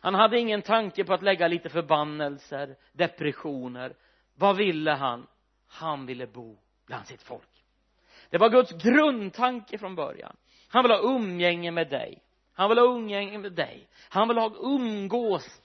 han 0.00 0.14
hade 0.14 0.38
ingen 0.38 0.62
tanke 0.62 1.04
på 1.04 1.14
att 1.14 1.22
lägga 1.22 1.48
lite 1.48 1.68
förbannelser 1.68 2.76
depressioner. 2.92 3.96
Vad 4.34 4.56
ville 4.56 4.90
han? 4.90 5.26
Han 5.68 6.06
ville 6.06 6.26
bo 6.26 6.58
bland 6.86 7.06
sitt 7.06 7.22
folk. 7.22 7.64
Det 8.30 8.38
var 8.38 8.50
Guds 8.50 8.72
grundtanke 8.72 9.78
från 9.78 9.94
början. 9.94 10.36
Han 10.68 10.82
vill 10.82 10.92
ha 10.92 10.98
umgänge 10.98 11.70
med 11.70 11.90
dig. 11.90 12.22
Han 12.54 12.68
vill 12.68 12.78
ha 12.78 12.84
umgänge 12.84 13.38
med 13.38 13.52
dig. 13.52 13.88
Han 14.08 14.28
vill 14.28 14.38
ha 14.38 14.54
umgås. 14.60 15.62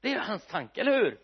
Det 0.00 0.12
är 0.12 0.18
hans 0.18 0.46
tanke, 0.46 0.80
eller 0.80 0.92
hur? 0.92 1.18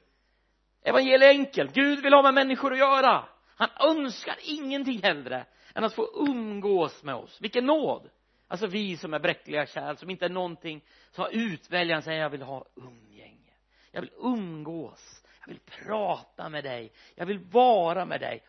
Evangeliet 0.83 1.23
är 1.23 1.29
enkelt. 1.29 1.75
Gud 1.75 2.03
vill 2.03 2.13
ha 2.13 2.23
med 2.23 2.35
människor 2.35 2.73
att 2.73 2.79
göra. 2.79 3.25
Han 3.57 3.69
önskar 3.81 4.37
ingenting 4.43 5.03
hellre 5.03 5.47
än 5.75 5.85
att 5.85 5.95
få 5.95 6.09
umgås 6.29 7.03
med 7.03 7.15
oss. 7.15 7.41
Vilken 7.41 7.67
nåd! 7.67 8.11
Alltså 8.49 8.67
vi 8.67 8.97
som 8.97 9.15
är 9.15 9.19
bräckliga 9.19 9.67
kärl 9.67 9.97
som 9.97 10.11
inte 10.11 10.25
är 10.25 10.31
någonting 10.31 10.85
som 11.11 11.23
har 11.23 11.31
utväljaren 11.31 12.03
säger 12.03 12.21
jag 12.21 12.31
vill 12.31 12.43
ha 12.43 12.65
umgänge. 12.75 13.53
Jag 13.91 14.01
vill 14.01 14.11
umgås. 14.19 15.25
Jag 15.41 15.49
vill 15.49 15.61
prata 15.87 16.49
med 16.49 16.65
dig. 16.65 16.93
Jag 17.15 17.27
vill 17.27 17.39
vara 17.39 18.05
med 18.05 18.21
dig. 18.21 18.43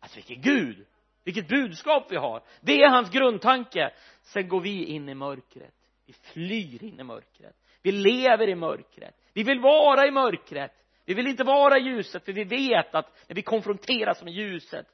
Alltså 0.00 0.16
vilken 0.16 0.40
Gud! 0.40 0.86
Vilket 1.24 1.48
budskap 1.48 2.06
vi 2.10 2.16
har! 2.16 2.42
Det 2.60 2.82
är 2.82 2.90
hans 2.90 3.10
grundtanke. 3.10 3.90
Sen 4.22 4.48
går 4.48 4.60
vi 4.60 4.84
in 4.84 5.08
i 5.08 5.14
mörkret. 5.14 5.74
Vi 6.06 6.12
flyr 6.12 6.84
in 6.84 7.00
i 7.00 7.02
mörkret. 7.02 7.56
Vi 7.82 7.92
lever 7.92 8.48
i 8.48 8.54
mörkret. 8.54 9.14
Vi 9.32 9.42
vill 9.42 9.60
vara 9.60 10.06
i 10.06 10.10
mörkret. 10.10 10.72
Vi 11.04 11.14
vill 11.14 11.26
inte 11.26 11.44
vara 11.44 11.78
i 11.78 11.82
ljuset 11.82 12.24
för 12.24 12.32
vi 12.32 12.44
vet 12.44 12.94
att 12.94 13.28
när 13.28 13.36
vi 13.36 13.42
konfronteras 13.42 14.22
med 14.22 14.32
ljuset 14.32 14.86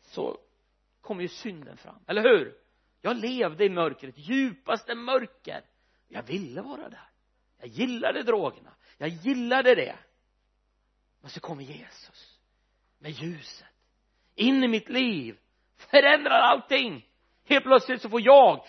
så 0.00 0.38
kommer 1.00 1.22
ju 1.22 1.28
synden 1.28 1.76
fram, 1.76 2.04
eller 2.06 2.22
hur? 2.22 2.54
Jag 3.00 3.16
levde 3.16 3.64
i 3.64 3.68
mörkret, 3.68 4.18
djupaste 4.18 4.94
mörker. 4.94 5.64
Jag 6.08 6.22
ville 6.22 6.62
vara 6.62 6.88
där. 6.88 7.08
Jag 7.58 7.68
gillade 7.68 8.22
drogerna. 8.22 8.70
Jag 8.98 9.08
gillade 9.08 9.74
det. 9.74 9.98
Men 11.20 11.30
så 11.30 11.40
kommer 11.40 11.62
Jesus 11.62 12.38
med 12.98 13.10
ljuset. 13.10 13.66
In 14.34 14.64
i 14.64 14.68
mitt 14.68 14.88
liv. 14.88 15.38
Förändrar 15.76 16.40
allting. 16.40 17.06
Helt 17.44 17.64
plötsligt 17.64 18.02
så 18.02 18.08
får 18.08 18.20
jag 18.20 18.64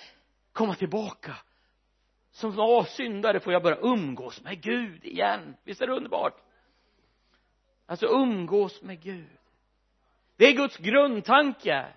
komma 0.51 0.75
tillbaka. 0.75 1.35
Som 2.31 2.85
syndare 2.89 3.39
får 3.39 3.53
jag 3.53 3.63
börja 3.63 3.77
umgås 3.77 4.41
med 4.41 4.61
Gud 4.61 5.05
igen. 5.05 5.55
Visst 5.63 5.81
är 5.81 5.87
det 5.87 5.93
underbart? 5.93 6.41
Alltså 7.85 8.05
umgås 8.05 8.81
med 8.81 9.01
Gud. 9.01 9.37
Det 10.35 10.45
är 10.45 10.53
Guds 10.53 10.77
grundtanke 10.77 11.87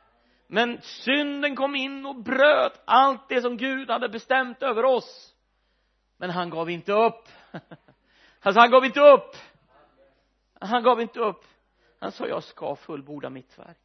men 0.47 0.81
synden 0.83 1.57
kom 1.57 1.75
in 1.75 2.07
och 2.07 2.23
bröt 2.23 2.83
allt 2.85 3.29
det 3.29 3.41
som 3.41 3.57
Gud 3.57 3.91
hade 3.91 4.09
bestämt 4.09 4.63
över 4.63 4.85
oss. 4.85 5.35
Men 6.17 6.31
han 6.31 6.51
gav 6.51 6.71
inte 6.71 6.93
upp. 6.93 7.29
Alltså 8.47 8.61
han 8.61 8.71
gav 8.71 8.85
inte 8.85 9.01
upp. 9.01 9.37
Han 10.61 10.83
gav 10.83 11.01
inte 11.01 11.21
upp. 11.21 11.45
Han 12.01 12.13
sa 12.13 12.27
jag 12.27 12.45
ska 12.45 12.77
fullborda 12.77 13.31
mitt 13.31 13.59
verk. 13.59 13.79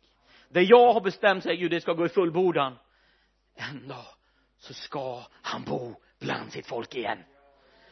Det 0.50 0.62
jag 0.62 0.94
har 0.94 1.02
bestämt 1.02 1.44
säger 1.44 1.58
Gud 1.58 1.72
det 1.72 1.82
ska 1.82 1.94
gå 1.94 2.06
i 2.06 2.10
fullbordan. 2.10 2.76
En 3.56 3.88
dag 3.88 4.06
så 4.58 4.74
ska 4.74 5.24
han 5.42 5.64
bo 5.64 5.96
bland 6.20 6.52
sitt 6.52 6.68
folk 6.68 6.96
igen. 6.96 7.24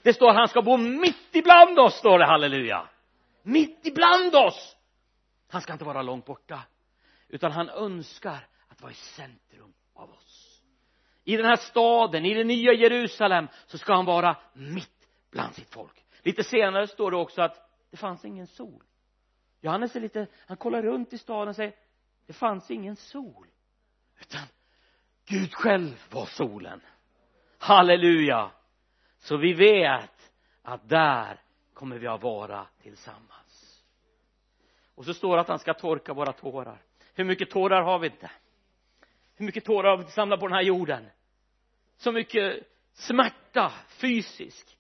Det 0.02 0.14
står 0.14 0.34
han 0.34 0.48
ska 0.48 0.62
bo 0.62 0.78
mitt 0.78 1.36
ibland 1.36 1.80
oss 1.80 1.94
står 1.94 2.20
det 2.20 2.26
halleluja. 2.26 2.90
Mitt 3.44 3.86
ibland 3.86 4.36
oss. 4.36 4.76
Han 5.50 5.62
ska 5.62 5.74
inte 5.74 5.86
vara 5.86 6.02
långt 6.02 6.26
borta 6.26 6.62
utan 7.28 7.52
han 7.52 7.70
önskar 7.70 8.48
att 8.68 8.82
vara 8.82 8.92
i 8.92 8.96
centrum 8.96 9.74
av 9.94 10.12
oss. 10.12 10.62
I 11.24 11.38
den 11.38 11.46
här 11.46 11.56
staden, 11.56 12.26
i 12.26 12.34
det 12.34 12.44
nya 12.44 12.74
Jerusalem 12.74 13.48
så 13.66 13.78
ska 13.78 13.94
han 13.94 14.06
vara 14.06 14.38
mitt 14.54 15.08
bland 15.32 15.56
sitt 15.56 15.70
folk. 15.70 16.06
Lite 16.22 16.44
senare 16.44 16.88
står 16.88 17.12
det 17.12 17.18
också 17.18 17.42
att 17.42 17.70
det 17.92 17.98
fanns 17.98 18.26
ingen 18.26 18.48
sol. 18.48 18.84
Johannes 19.62 19.96
är 19.96 20.00
lite, 20.00 20.28
han 20.48 20.58
kollar 20.58 20.82
runt 20.82 21.14
i 21.14 21.18
staden 21.18 21.48
och 21.48 21.56
säger 21.56 21.74
det 22.26 22.34
fanns 22.34 22.72
ingen 22.72 22.96
sol. 22.96 23.48
Utan 24.22 24.42
Gud 25.26 25.54
själv 25.54 26.04
var 26.12 26.26
solen. 26.26 26.82
Halleluja! 27.58 28.52
Så 29.18 29.38
vi 29.38 29.54
vet 29.54 30.32
att 30.62 30.90
där 30.90 31.42
kommer 31.74 31.98
vi 31.98 32.08
att 32.08 32.24
vara 32.24 32.68
tillsammans. 32.82 33.84
Och 34.96 35.06
så 35.06 35.14
står 35.14 35.36
det 35.36 35.42
att 35.42 35.48
han 35.48 35.60
ska 35.60 35.74
torka 35.74 36.14
våra 36.14 36.34
tårar. 36.34 36.82
Hur 37.14 37.24
mycket 37.24 37.50
tårar 37.50 37.82
har 37.82 38.00
vi 38.00 38.08
inte? 38.08 38.32
Hur 39.38 39.46
mycket 39.46 39.66
tårar 39.66 39.90
har 39.90 40.04
vi 40.04 40.12
samlat 40.12 40.40
på 40.40 40.48
den 40.48 40.56
här 40.56 40.64
jorden? 40.64 41.10
Så 41.98 42.12
mycket 42.12 42.68
smärta 42.94 43.74
fysisk. 43.88 44.78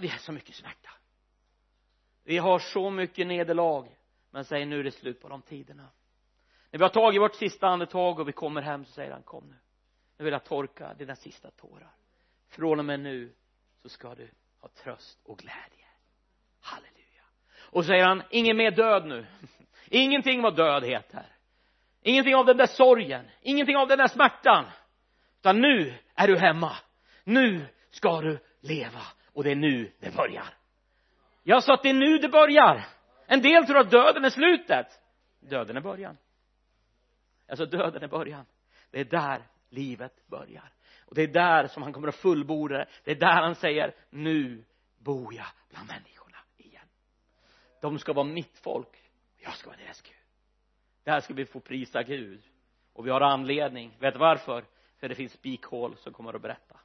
Vi 0.00 0.08
har 0.08 0.18
så 0.18 0.32
mycket 0.32 0.54
smärta. 0.54 0.90
Vi 2.24 2.38
har 2.38 2.58
så 2.58 2.90
mycket 2.90 3.26
nederlag. 3.26 3.88
Men 4.30 4.44
säger 4.44 4.66
nu 4.66 4.80
är 4.80 4.84
det 4.84 4.90
slut 4.90 5.20
på 5.20 5.28
de 5.28 5.42
tiderna. 5.42 5.88
När 6.70 6.78
vi 6.78 6.84
har 6.84 6.90
tagit 6.90 7.20
vårt 7.20 7.34
sista 7.34 7.66
andetag 7.66 8.20
och 8.20 8.28
vi 8.28 8.32
kommer 8.32 8.62
hem 8.62 8.84
så 8.84 8.92
säger 8.92 9.12
han 9.12 9.22
kom 9.22 9.46
nu. 9.46 9.56
Nu 10.18 10.24
vill 10.24 10.32
jag 10.32 10.44
torka 10.44 10.94
dina 10.94 11.16
sista 11.16 11.50
tårar. 11.50 11.94
Från 12.48 12.78
och 12.78 12.84
med 12.84 13.00
nu 13.00 13.32
så 13.82 13.88
ska 13.88 14.14
du 14.14 14.30
ha 14.60 14.68
tröst 14.68 15.20
och 15.24 15.38
glädje. 15.38 15.86
Halleluja. 16.60 17.24
Och 17.60 17.84
så 17.84 17.88
säger 17.88 18.04
han 18.04 18.22
ingen 18.30 18.56
mer 18.56 18.70
död 18.70 19.06
nu. 19.06 19.26
Ingenting 19.88 20.42
vad 20.42 20.56
död 20.56 20.84
här 20.84 21.31
ingenting 22.02 22.34
av 22.34 22.46
den 22.46 22.56
där 22.56 22.66
sorgen 22.66 23.30
ingenting 23.40 23.76
av 23.76 23.88
den 23.88 23.98
där 23.98 24.08
smärtan. 24.08 24.64
Utan 25.40 25.60
nu 25.60 25.94
är 26.14 26.28
du 26.28 26.38
hemma. 26.38 26.76
Nu 27.24 27.66
ska 27.90 28.20
du 28.20 28.38
leva. 28.60 29.02
Och 29.32 29.44
det 29.44 29.50
är 29.50 29.56
nu 29.56 29.92
det 30.00 30.16
börjar. 30.16 30.54
Jag 31.42 31.64
sa 31.64 31.74
att 31.74 31.82
det 31.82 31.90
är 31.90 31.94
nu 31.94 32.18
det 32.18 32.28
börjar. 32.28 32.86
En 33.26 33.42
del 33.42 33.66
tror 33.66 33.78
att 33.78 33.90
döden 33.90 34.24
är 34.24 34.30
slutet. 34.30 34.86
Döden 35.40 35.76
är 35.76 35.80
början. 35.80 36.16
Alltså 37.48 37.66
döden 37.66 38.02
är 38.02 38.08
början. 38.08 38.46
Det 38.90 39.00
är 39.00 39.04
där 39.04 39.42
livet 39.70 40.26
börjar. 40.26 40.72
Och 41.06 41.14
det 41.14 41.22
är 41.22 41.26
där 41.28 41.66
som 41.66 41.82
han 41.82 41.92
kommer 41.92 42.08
att 42.08 42.14
fullborda. 42.14 42.78
Det 42.78 42.86
det 43.04 43.10
är 43.10 43.14
där 43.14 43.42
han 43.42 43.54
säger 43.54 43.94
nu 44.10 44.64
bor 44.98 45.34
jag 45.34 45.46
bland 45.70 45.88
människorna 45.88 46.38
igen. 46.56 46.86
De 47.80 47.98
ska 47.98 48.12
vara 48.12 48.26
mitt 48.26 48.58
folk. 48.58 49.02
Jag 49.36 49.54
ska 49.54 49.70
vara 49.70 49.78
deras 49.84 50.02
Gud 50.02 50.21
där 51.04 51.20
ska 51.20 51.34
vi 51.34 51.46
få 51.46 51.60
prisa 51.60 52.02
Gud. 52.02 52.42
Och 52.92 53.06
vi 53.06 53.10
har 53.10 53.20
anledning. 53.20 53.96
Vet 53.98 54.14
du 54.14 54.20
varför? 54.20 54.64
För 55.00 55.08
det 55.08 55.14
finns 55.14 55.32
spikhål 55.32 55.96
som 55.96 56.12
kommer 56.12 56.34
att 56.34 56.42
berätta. 56.42 56.76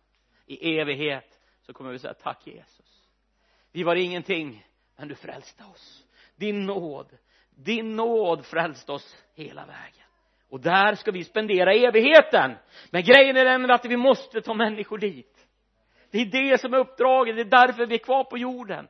I 0.45 0.79
evighet 0.79 1.39
så 1.61 1.73
kommer 1.73 1.91
vi 1.91 1.99
säga 1.99 2.13
tack 2.13 2.47
Jesus. 2.47 3.07
Vi 3.71 3.83
var 3.83 3.95
ingenting 3.95 4.65
men 4.95 5.07
du 5.07 5.15
frälste 5.15 5.63
oss. 5.63 6.05
Din 6.35 6.65
nåd 6.65 7.17
din 7.57 7.95
nåd 7.95 8.45
frälste 8.45 8.91
oss 8.91 9.17
hela 9.35 9.65
vägen. 9.65 10.07
Och 10.49 10.59
där 10.61 10.95
ska 10.95 11.11
vi 11.11 11.23
spendera 11.23 11.73
evigheten. 11.73 12.55
Men 12.91 13.03
grejen 13.03 13.37
är 13.37 13.45
den 13.45 13.71
att 13.71 13.85
vi 13.85 13.97
måste 13.97 14.41
ta 14.41 14.53
människor 14.53 14.97
dit. 14.97 15.47
Det 16.11 16.17
är 16.17 16.25
det 16.25 16.61
som 16.61 16.73
är 16.73 16.77
uppdraget. 16.77 17.35
Det 17.35 17.41
är 17.41 17.67
därför 17.67 17.85
vi 17.85 17.95
är 17.95 17.99
kvar 17.99 18.23
på 18.23 18.37
jorden. 18.37 18.87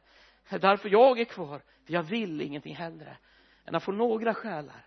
Det 0.50 0.56
är 0.56 0.60
därför 0.60 0.90
jag 0.90 1.20
är 1.20 1.26
kvar. 1.26 1.62
För 1.86 1.94
jag 1.94 2.04
vill 2.04 2.42
ingenting 2.42 2.76
hellre 2.76 3.18
än 3.66 3.76
att 3.76 3.84
få 3.84 3.92
några 3.92 4.34
själar 4.34 4.86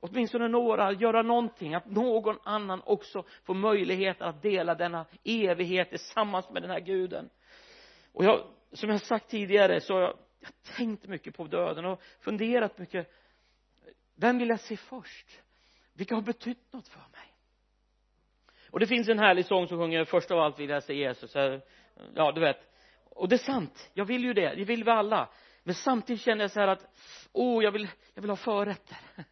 åtminstone 0.00 0.48
några 0.48 0.92
göra 0.92 1.22
någonting 1.22 1.74
att 1.74 1.90
någon 1.90 2.38
annan 2.42 2.82
också 2.84 3.24
får 3.44 3.54
möjlighet 3.54 4.22
att 4.22 4.42
dela 4.42 4.74
denna 4.74 5.06
evighet 5.24 5.90
tillsammans 5.90 6.50
med 6.50 6.62
den 6.62 6.70
här 6.70 6.80
guden. 6.80 7.30
Och 8.12 8.24
jag 8.24 8.40
som 8.72 8.90
jag 8.90 9.00
sagt 9.00 9.30
tidigare 9.30 9.80
så 9.80 9.94
har 9.94 10.00
jag, 10.00 10.16
jag 10.40 10.76
tänkt 10.76 11.06
mycket 11.06 11.36
på 11.36 11.44
döden 11.44 11.84
och 11.84 12.02
funderat 12.20 12.78
mycket. 12.78 13.10
Vem 14.14 14.38
vill 14.38 14.48
jag 14.48 14.60
se 14.60 14.76
först? 14.76 15.40
Vilka 15.92 16.14
har 16.14 16.22
betytt 16.22 16.72
något 16.72 16.88
för 16.88 17.00
mig? 17.00 17.34
Och 18.70 18.80
det 18.80 18.86
finns 18.86 19.08
en 19.08 19.18
härlig 19.18 19.46
sång 19.46 19.68
som 19.68 19.78
sjunger 19.78 20.04
först 20.04 20.30
av 20.30 20.38
allt 20.38 20.58
vill 20.58 20.70
jag 20.70 20.82
se 20.82 20.94
Jesus. 20.94 21.34
Ja 22.14 22.32
du 22.32 22.40
vet. 22.40 22.70
Och 23.04 23.28
det 23.28 23.36
är 23.36 23.38
sant. 23.38 23.90
Jag 23.94 24.04
vill 24.04 24.24
ju 24.24 24.34
det. 24.34 24.54
Det 24.54 24.64
vill 24.64 24.84
vi 24.84 24.90
alla. 24.90 25.28
Men 25.62 25.74
samtidigt 25.74 26.22
känner 26.22 26.44
jag 26.44 26.50
så 26.50 26.60
här 26.60 26.68
att 26.68 26.86
åh 27.32 27.58
oh, 27.58 27.64
jag 27.64 27.72
vill 27.72 27.88
jag 28.14 28.22
vill 28.22 28.30
ha 28.30 28.36
förrätter. 28.36 28.98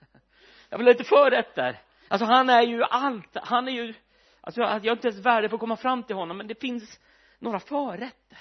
jag 0.68 0.78
vill 0.78 0.86
ha 0.86 0.92
lite 0.92 1.04
förrätter 1.04 1.82
alltså 2.08 2.24
han 2.24 2.50
är 2.50 2.62
ju 2.62 2.82
allt. 2.82 3.36
Han 3.42 3.68
är 3.68 3.72
ju 3.72 3.94
alltså 4.40 4.60
jag 4.60 4.68
har 4.68 4.90
inte 4.90 5.08
ens 5.08 5.26
värde 5.26 5.48
för 5.48 5.56
att 5.56 5.60
komma 5.60 5.76
fram 5.76 6.02
till 6.02 6.16
honom 6.16 6.36
men 6.36 6.46
det 6.46 6.60
finns 6.60 7.00
några 7.38 7.60
förrätter. 7.60 8.38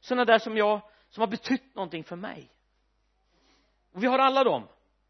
Sådana 0.00 0.24
där 0.24 0.38
som 0.38 0.56
jag 0.56 0.80
som 1.08 1.20
har 1.20 1.28
betytt 1.28 1.74
någonting 1.74 2.04
för 2.04 2.16
mig. 2.16 2.52
Och 3.92 4.02
vi 4.02 4.06
har 4.06 4.18
alla 4.18 4.44
dem 4.44 4.68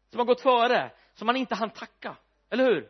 som 0.09 0.19
har 0.19 0.25
gått 0.25 0.41
före 0.41 0.91
som 1.13 1.25
man 1.25 1.35
inte 1.35 1.55
hann 1.55 1.69
tacka. 1.69 2.15
Eller 2.49 2.65
hur? 2.65 2.89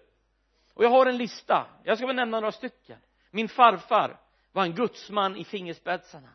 Och 0.73 0.83
jag 0.83 0.89
har 0.89 1.05
en 1.05 1.17
lista. 1.17 1.67
Jag 1.83 1.97
ska 1.97 2.07
väl 2.07 2.15
nämna 2.15 2.39
några 2.39 2.51
stycken. 2.51 2.97
Min 3.31 3.49
farfar 3.49 4.19
var 4.51 4.63
en 4.63 4.75
gudsman 4.75 5.35
i 5.35 5.43
fingerspetsarna. 5.45 6.29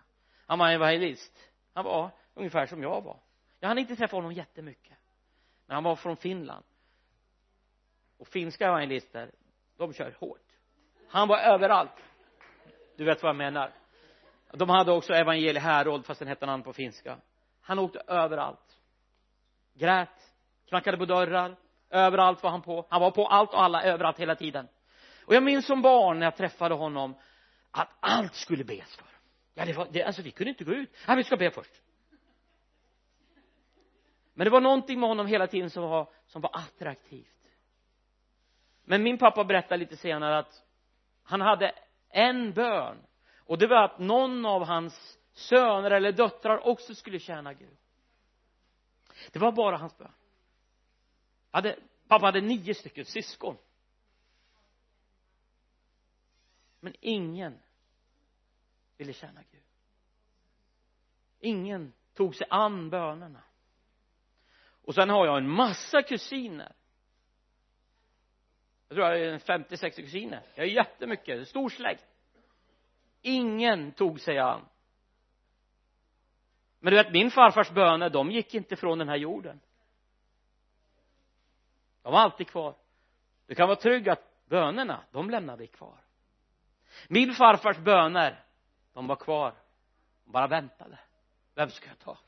Han 0.46 0.58
var 0.58 0.70
evangelist. 0.70 1.50
Han 1.74 1.84
var 1.84 2.10
ungefär 2.34 2.66
som 2.66 2.82
jag 2.82 3.02
var. 3.02 3.20
Jag 3.60 3.68
hann 3.68 3.78
inte 3.78 3.96
träffa 3.96 4.16
honom 4.16 4.32
jättemycket. 4.32 4.96
Men 5.66 5.74
han 5.74 5.84
var 5.84 5.96
från 5.96 6.16
Finland 6.16 6.64
och 8.18 8.28
finska 8.28 8.66
evangelister 8.66 9.30
de 9.76 9.92
kör 9.92 10.16
hårt. 10.20 10.46
Han 11.08 11.28
var 11.28 11.38
överallt. 11.38 12.04
Du 12.96 13.04
vet 13.04 13.22
vad 13.22 13.30
jag 13.30 13.36
menar. 13.36 13.72
De 14.52 14.68
hade 14.68 14.92
också 14.92 15.12
evangelie 15.12 15.60
Härold 15.60 16.06
fast 16.06 16.18
den 16.18 16.28
hette 16.28 16.46
han 16.46 16.62
på 16.62 16.72
finska. 16.72 17.18
Han 17.60 17.78
åkte 17.78 18.02
överallt. 18.06 18.80
Grät 19.74 20.32
knackade 20.68 20.96
på 20.96 21.04
dörrar. 21.04 21.56
Överallt 21.90 22.42
var 22.42 22.50
han 22.50 22.62
på. 22.62 22.86
Han 22.90 23.00
var 23.00 23.10
på 23.10 23.26
allt 23.26 23.50
och 23.50 23.62
alla 23.62 23.82
överallt 23.82 24.18
hela 24.18 24.34
tiden. 24.34 24.68
Och 25.24 25.34
jag 25.34 25.42
minns 25.42 25.66
som 25.66 25.82
barn 25.82 26.18
när 26.18 26.26
jag 26.26 26.36
träffade 26.36 26.74
honom 26.74 27.14
att 27.70 27.88
allt 28.00 28.34
skulle 28.34 28.64
bes 28.64 28.96
för 28.96 29.08
ja 29.58 29.64
det 29.64 29.72
var 29.72 29.88
det, 29.90 30.02
alltså 30.02 30.22
vi 30.22 30.30
kunde 30.30 30.50
inte 30.50 30.64
gå 30.64 30.72
ut. 30.72 30.96
Nej 31.06 31.16
vi 31.16 31.24
ska 31.24 31.36
be 31.36 31.50
först. 31.50 31.82
Men 34.34 34.44
det 34.44 34.50
var 34.50 34.60
någonting 34.60 35.00
med 35.00 35.08
honom 35.08 35.26
hela 35.26 35.46
tiden 35.46 35.70
som 35.70 35.82
var 35.82 36.08
som 36.26 36.42
var 36.42 36.50
attraktivt 36.54 37.37
men 38.88 39.02
min 39.02 39.18
pappa 39.18 39.44
berättade 39.44 39.76
lite 39.76 39.96
senare 39.96 40.38
att 40.38 40.64
han 41.22 41.40
hade 41.40 41.74
en 42.08 42.52
bön. 42.52 43.06
Och 43.38 43.58
det 43.58 43.66
var 43.66 43.84
att 43.84 43.98
någon 43.98 44.46
av 44.46 44.64
hans 44.64 45.18
söner 45.32 45.90
eller 45.90 46.12
döttrar 46.12 46.66
också 46.66 46.94
skulle 46.94 47.18
tjäna 47.18 47.54
Gud. 47.54 47.76
Det 49.32 49.38
var 49.38 49.52
bara 49.52 49.76
hans 49.76 49.98
bön. 49.98 50.12
Hade, 51.50 51.78
pappa 52.08 52.26
hade 52.26 52.40
nio 52.40 52.74
stycken 52.74 53.04
syskon. 53.04 53.56
Men 56.80 56.94
ingen 57.00 57.58
ville 58.96 59.12
tjäna 59.12 59.42
Gud. 59.50 59.62
Ingen 61.40 61.92
tog 62.14 62.34
sig 62.34 62.46
an 62.50 62.90
bönerna. 62.90 63.42
Och 64.84 64.94
sen 64.94 65.10
har 65.10 65.26
jag 65.26 65.38
en 65.38 65.50
massa 65.50 66.02
kusiner 66.02 66.72
jag 68.88 68.96
tror 68.96 69.08
jag 69.08 69.20
är 69.20 69.38
50, 69.38 69.76
60 69.76 70.02
kusiner. 70.02 70.42
Jag 70.54 70.66
är 70.66 70.70
jättemycket, 70.70 71.48
stor 71.48 71.68
släkt. 71.68 72.06
Ingen 73.22 73.92
tog 73.92 74.20
sig 74.20 74.38
an 74.38 74.64
men 76.80 76.90
du 76.90 76.96
vet 76.96 77.12
min 77.12 77.30
farfars 77.30 77.70
böner 77.70 78.10
de 78.10 78.30
gick 78.30 78.54
inte 78.54 78.76
från 78.76 78.98
den 78.98 79.08
här 79.08 79.16
jorden. 79.16 79.60
De 82.02 82.12
var 82.12 82.20
alltid 82.20 82.48
kvar. 82.48 82.74
Du 83.46 83.54
kan 83.54 83.68
vara 83.68 83.78
trygg 83.78 84.08
att 84.08 84.46
bönerna 84.46 85.04
de 85.10 85.30
lämnade 85.30 85.58
vi 85.58 85.66
kvar. 85.66 85.98
Min 87.08 87.34
farfars 87.34 87.78
böner 87.78 88.44
de 88.92 89.06
var 89.06 89.16
kvar. 89.16 89.54
De 90.24 90.32
bara 90.32 90.46
väntade. 90.46 90.98
Vem 91.54 91.70
ska 91.70 91.88
jag 91.88 91.98
ta? 91.98 92.18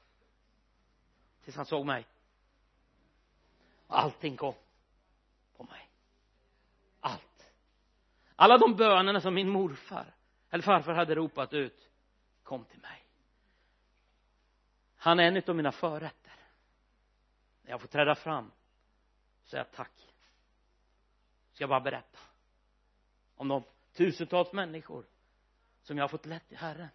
Tills 1.45 1.57
han 1.57 1.67
såg 1.67 1.87
mig. 1.87 2.07
Allting 3.87 4.37
kom 4.37 4.55
på 5.57 5.65
mig 5.65 5.90
alla 8.41 8.59
de 8.59 8.77
bönerna 8.77 9.21
som 9.21 9.35
min 9.35 9.49
morfar 9.49 10.15
eller 10.51 10.63
farfar 10.63 10.93
hade 10.93 11.15
ropat 11.15 11.53
ut 11.53 11.91
kom 12.43 12.65
till 12.65 12.81
mig. 12.81 13.07
Han 14.97 15.21
är 15.21 15.25
en 15.25 15.43
av 15.47 15.57
mina 15.57 15.73
förrätter. 15.73 16.33
När 17.63 17.71
jag 17.71 17.81
får 17.81 17.89
träda 17.89 18.15
fram 18.15 18.51
och 19.43 19.49
säga 19.49 19.65
tack. 19.65 20.15
Ska 21.53 21.63
jag 21.63 21.69
bara 21.69 21.81
berätta 21.81 22.19
om 23.37 23.49
de 23.49 23.65
tusentals 23.93 24.53
människor 24.53 25.05
som 25.83 25.97
jag 25.97 26.05
har 26.05 26.09
fått 26.09 26.27
lätt 26.27 26.49
till 26.49 26.59
Herren 26.59 26.89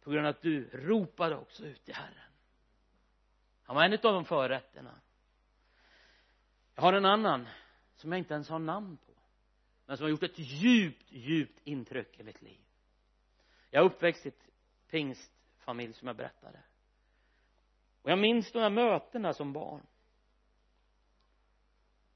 på 0.00 0.10
grund 0.10 0.26
av 0.26 0.30
att 0.30 0.42
du 0.42 0.68
ropade 0.72 1.36
också 1.36 1.64
ut 1.64 1.84
till 1.84 1.94
Herren. 1.94 2.30
Han 3.62 3.76
var 3.76 3.84
en 3.84 3.92
av 3.92 3.98
de 3.98 4.24
förrätterna. 4.24 5.00
Jag 6.74 6.82
har 6.82 6.92
en 6.92 7.04
annan 7.04 7.48
som 7.96 8.12
jag 8.12 8.18
inte 8.18 8.34
ens 8.34 8.48
har 8.48 8.58
namn 8.58 8.96
på 8.96 9.13
men 9.86 9.96
som 9.96 10.04
har 10.04 10.10
gjort 10.10 10.22
ett 10.22 10.38
djupt, 10.38 11.12
djupt 11.12 11.60
intryck 11.64 12.20
i 12.20 12.22
mitt 12.22 12.42
liv. 12.42 12.60
Jag 13.70 13.80
är 13.80 13.86
uppväxt 13.86 14.26
i 14.26 14.28
ett 14.28 14.48
pingstfamilj 14.90 15.92
som 15.92 16.08
jag 16.08 16.16
berättade. 16.16 16.60
Och 18.02 18.10
jag 18.10 18.18
minns 18.18 18.52
de 18.52 18.58
här 18.58 18.70
mötena 18.70 19.32
som 19.32 19.52
barn. 19.52 19.86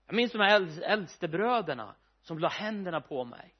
Jag 0.06 0.16
minns 0.16 0.32
de 0.32 0.38
här 0.38 0.82
äldstebröderna 0.82 1.94
som 2.20 2.38
la 2.38 2.48
händerna 2.48 3.00
på 3.00 3.24
mig. 3.24 3.54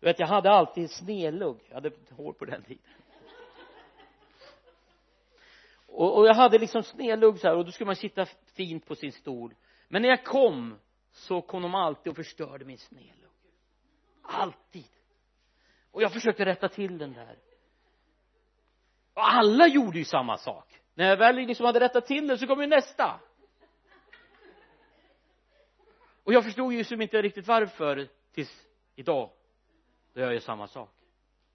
Du 0.00 0.06
vet 0.06 0.18
jag 0.18 0.26
hade 0.26 0.50
alltid 0.50 0.90
snedlugg. 0.90 1.60
Jag 1.68 1.74
hade 1.74 1.92
hår 2.10 2.32
på 2.32 2.44
den 2.44 2.62
tiden. 2.62 2.92
Och, 5.86 6.18
och 6.18 6.26
jag 6.26 6.34
hade 6.34 6.58
liksom 6.58 6.82
snedlugg 6.82 7.38
så 7.38 7.46
här 7.46 7.56
och 7.56 7.64
då 7.64 7.70
skulle 7.70 7.86
man 7.86 7.96
sitta 7.96 8.26
fint 8.44 8.86
på 8.86 8.94
sin 8.94 9.12
stol. 9.12 9.54
Men 9.88 10.02
när 10.02 10.08
jag 10.08 10.24
kom 10.24 10.78
så 11.10 11.42
kom 11.42 11.62
de 11.62 11.74
alltid 11.74 12.10
och 12.10 12.16
förstörde 12.16 12.64
min 12.64 12.78
snedlugg 12.78 13.21
alltid. 14.32 14.88
Och 15.90 16.02
jag 16.02 16.12
försökte 16.12 16.44
rätta 16.44 16.68
till 16.68 16.98
den 16.98 17.12
där. 17.12 17.38
Och 19.14 19.28
alla 19.28 19.66
gjorde 19.66 19.98
ju 19.98 20.04
samma 20.04 20.36
sak. 20.36 20.80
När 20.94 21.08
jag 21.08 21.16
väl 21.16 21.36
liksom 21.36 21.66
hade 21.66 21.80
rättat 21.80 22.06
till 22.06 22.28
den 22.28 22.38
så 22.38 22.46
kom 22.46 22.60
ju 22.60 22.66
nästa. 22.66 23.20
Och 26.24 26.32
jag 26.32 26.44
förstod 26.44 26.72
ju 26.72 26.84
som 26.84 27.02
inte 27.02 27.22
riktigt 27.22 27.46
varför 27.46 28.08
tills 28.32 28.66
idag 28.94 29.30
då 30.12 30.20
gör 30.20 30.32
jag 30.32 30.42
samma 30.42 30.66
sak. 30.66 30.90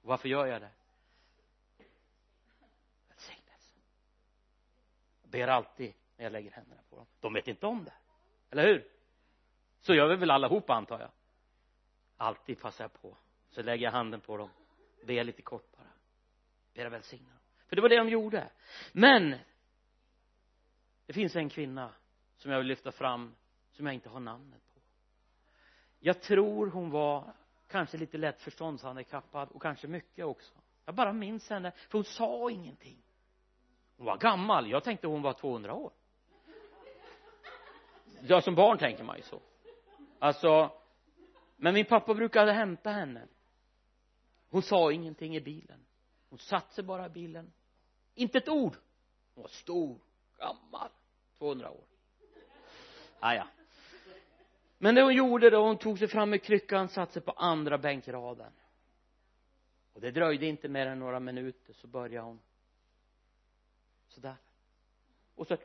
Och 0.02 0.10
varför 0.10 0.30
gör 0.30 0.46
jag 0.46 0.62
det? 0.62 0.72
Välsignelse 3.10 3.80
jag 5.22 5.30
ber 5.32 5.48
alltid 5.48 5.94
när 6.18 6.26
jag 6.26 6.32
lägger 6.32 6.52
händerna 6.52 6.82
på 6.90 6.96
dem. 6.96 7.06
De 7.20 7.34
vet 7.34 7.48
inte 7.48 7.66
om 7.66 7.86
det. 7.86 7.94
Eller 8.50 8.68
hur? 8.68 8.88
Så 9.82 9.94
gör 9.94 10.08
vi 10.08 10.16
väl 10.16 10.32
allihopa 10.32 10.74
antar 10.74 11.00
jag 11.00 11.12
alltid 12.18 12.60
passar 12.60 12.84
jag 12.84 13.02
på. 13.02 13.18
Så 13.50 13.62
lägger 13.62 13.86
jag 13.86 13.92
handen 13.92 14.22
på 14.22 14.38
dem. 14.38 14.50
Ber 15.06 15.24
lite 15.24 15.42
kort 15.42 15.72
bara. 15.78 15.88
Ber 16.74 16.90
välsigna 16.90 17.38
för 17.68 17.76
det 17.76 17.82
var 17.82 17.90
det 17.90 17.98
de 17.98 18.10
gjorde. 18.10 18.50
Men 18.92 19.36
det 21.06 21.14
finns 21.14 21.36
en 21.36 21.50
kvinna 21.50 21.90
som 22.38 22.52
jag 22.52 22.58
vill 22.58 22.68
lyfta 22.68 22.92
fram 22.92 23.36
som 23.72 23.86
jag 23.86 23.96
inte 23.96 24.10
har 24.10 24.20
namnet 24.20 24.62
på. 24.74 24.80
Jag 26.00 26.22
tror 26.22 26.68
hon 26.68 26.90
var 26.90 27.34
kanske 27.68 27.98
lite 27.98 28.18
lätt 28.18 28.42
förståndshandikappad 28.42 29.50
och 29.52 29.62
kanske 29.62 29.88
mycket 29.88 30.26
också. 30.26 30.54
Jag 30.86 30.96
bara 30.96 31.14
minns 31.14 31.50
henne 31.50 31.72
för 31.72 31.98
hon 31.98 32.06
sa 32.06 32.52
ingenting. 32.52 32.98
Hon 33.98 34.06
var 34.06 34.18
gammal. 34.18 34.70
Jag 34.70 34.84
tänkte 34.84 35.08
hon 35.08 35.22
var 35.22 35.34
200 35.34 35.74
år. 35.74 35.92
Ja 38.22 38.42
som 38.42 38.56
barn 38.56 38.78
tänker 38.78 39.04
man 39.04 39.18
ju 39.18 39.24
så. 39.24 39.42
Alltså 40.20 40.72
men 41.58 41.74
min 41.74 41.86
pappa 41.86 42.14
brukade 42.14 42.52
hämta 42.52 42.90
henne. 42.90 43.28
Hon 44.50 44.62
sa 44.62 44.92
ingenting 44.92 45.36
i 45.36 45.42
bilen. 45.42 45.86
Hon 46.30 46.40
satte 46.40 46.74
sig 46.74 46.84
bara 46.84 47.06
i 47.06 47.10
bilen. 47.10 47.54
Inte 48.16 48.38
ett 48.38 48.50
ord. 48.50 48.76
Hon 49.36 49.42
var 49.42 49.50
stor 49.50 50.00
gammal. 50.38 50.90
200 51.38 51.72
år. 51.72 51.84
Ah, 53.20 53.34
ja. 53.34 53.48
Men 54.78 54.96
det 54.96 55.02
hon 55.02 55.16
gjorde 55.16 55.50
då 55.50 55.64
hon 55.66 55.78
tog 55.78 56.00
sig 56.00 56.08
fram 56.08 56.30
med 56.30 56.44
kryckan 56.44 56.88
satte 56.90 57.14
sig 57.14 57.22
på 57.22 57.32
andra 57.32 57.78
bänkraden. 57.78 58.52
Och 59.94 60.02
det 60.02 60.12
dröjde 60.12 60.46
inte 60.46 60.70
mer 60.70 60.88
än 60.88 61.00
några 61.00 61.20
minuter 61.20 61.74
så 61.74 61.88
började 61.88 62.28
hon. 62.28 62.40
Sådär. 64.08 64.36
Och 65.36 65.48
så 65.48 65.58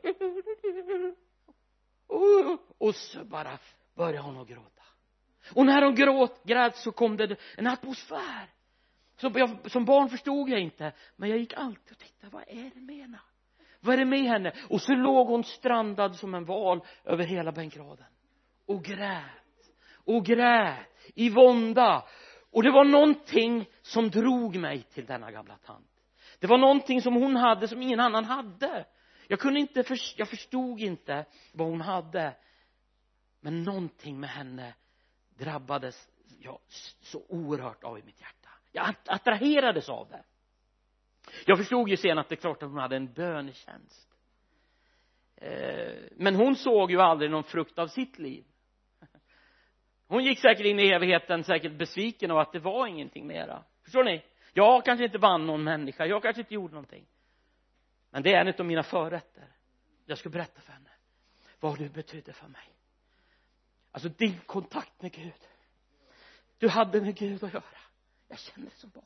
och 2.77 2.95
så 2.95 3.23
bara 3.23 3.59
började 3.95 4.19
hon 4.19 4.37
att 4.37 4.47
gråta 4.47 4.82
och 5.51 5.65
när 5.65 5.81
hon 5.81 5.95
gråt, 5.95 6.43
grät 6.43 6.77
så 6.77 6.91
kom 6.91 7.17
det 7.17 7.35
en 7.57 7.67
atmosfär. 7.67 8.49
Som, 9.15 9.33
jag, 9.35 9.71
som 9.71 9.85
barn 9.85 10.09
förstod 10.09 10.49
jag 10.49 10.59
inte 10.59 10.93
men 11.15 11.29
jag 11.29 11.39
gick 11.39 11.53
alltid 11.53 11.91
och 11.91 11.97
tittade 11.97 12.33
vad 12.33 12.43
är 12.47 12.71
det 12.75 12.81
med 12.81 12.95
henne? 12.95 13.19
Vad 13.79 13.93
är 13.93 13.97
det 13.97 14.05
med 14.05 14.23
henne? 14.23 14.53
Och 14.69 14.81
så 14.81 14.93
låg 14.93 15.27
hon 15.27 15.43
strandad 15.43 16.15
som 16.15 16.33
en 16.33 16.45
val 16.45 16.81
över 17.05 17.23
hela 17.23 17.51
bänkraden. 17.51 18.05
Och 18.65 18.83
grät. 18.83 19.71
Och 20.05 20.25
grät. 20.25 21.11
I 21.15 21.29
vånda. 21.29 22.03
Och 22.51 22.63
det 22.63 22.71
var 22.71 22.85
någonting 22.85 23.69
som 23.81 24.09
drog 24.09 24.55
mig 24.55 24.81
till 24.83 25.05
denna 25.05 25.31
gamla 25.31 25.57
tant. 25.57 25.89
Det 26.39 26.47
var 26.47 26.57
någonting 26.57 27.01
som 27.01 27.15
hon 27.15 27.35
hade 27.35 27.67
som 27.67 27.81
ingen 27.81 27.99
annan 27.99 28.25
hade. 28.25 28.85
Jag 29.27 29.39
kunde 29.39 29.59
inte 29.59 29.83
för, 29.83 29.97
jag 30.17 30.29
förstod 30.29 30.79
inte 30.79 31.25
vad 31.53 31.67
hon 31.67 31.81
hade. 31.81 32.35
Men 33.41 33.63
någonting 33.63 34.19
med 34.19 34.29
henne 34.29 34.73
drabbades 35.37 36.09
jag 36.39 36.59
så 37.01 37.23
oerhört 37.29 37.83
av 37.83 37.99
i 37.99 38.03
mitt 38.03 38.21
hjärta. 38.21 38.49
Jag 38.71 38.95
attraherades 39.05 39.89
av 39.89 40.09
det. 40.09 40.23
Jag 41.45 41.57
förstod 41.57 41.89
ju 41.89 41.97
sen 41.97 42.17
att 42.17 42.29
det 42.29 42.35
är 42.35 42.41
klart 42.41 42.63
att 42.63 42.69
hon 42.69 42.79
hade 42.79 42.95
en 42.95 43.13
bönetjänst. 43.13 44.17
Eh, 45.35 45.93
men 46.11 46.35
hon 46.35 46.55
såg 46.55 46.91
ju 46.91 47.01
aldrig 47.01 47.31
någon 47.31 47.43
frukt 47.43 47.79
av 47.79 47.87
sitt 47.87 48.19
liv. 48.19 48.43
Hon 50.07 50.23
gick 50.23 50.39
säkert 50.39 50.65
in 50.65 50.79
i 50.79 50.87
evigheten 50.87 51.43
säkert 51.43 51.71
besviken 51.71 52.31
av 52.31 52.37
att 52.37 52.51
det 52.51 52.59
var 52.59 52.87
ingenting 52.87 53.27
mera. 53.27 53.63
Förstår 53.83 54.03
ni? 54.03 54.23
Jag 54.53 54.85
kanske 54.85 55.05
inte 55.05 55.17
vann 55.17 55.45
någon 55.45 55.63
människa 55.63 56.05
jag 56.05 56.21
kanske 56.21 56.41
inte 56.41 56.53
gjorde 56.53 56.73
någonting. 56.73 57.05
Men 58.09 58.23
det 58.23 58.33
är 58.33 58.45
en 58.45 58.53
av 58.59 58.65
mina 58.65 58.83
förrätter. 58.83 59.47
Jag 60.05 60.17
ska 60.17 60.29
berätta 60.29 60.61
för 60.61 60.73
henne 60.73 60.89
vad 61.59 61.77
du 61.77 61.89
betydde 61.89 62.33
för 62.33 62.47
mig 62.47 62.72
alltså 63.93 64.09
din 64.09 64.39
kontakt 64.45 65.01
med 65.01 65.11
Gud. 65.11 65.47
Du 66.57 66.69
hade 66.69 67.01
med 67.01 67.15
Gud 67.15 67.43
att 67.43 67.53
göra. 67.53 67.63
Jag 68.27 68.39
kände 68.39 68.69
det 68.69 68.75
som 68.75 68.89
barn. 68.89 69.05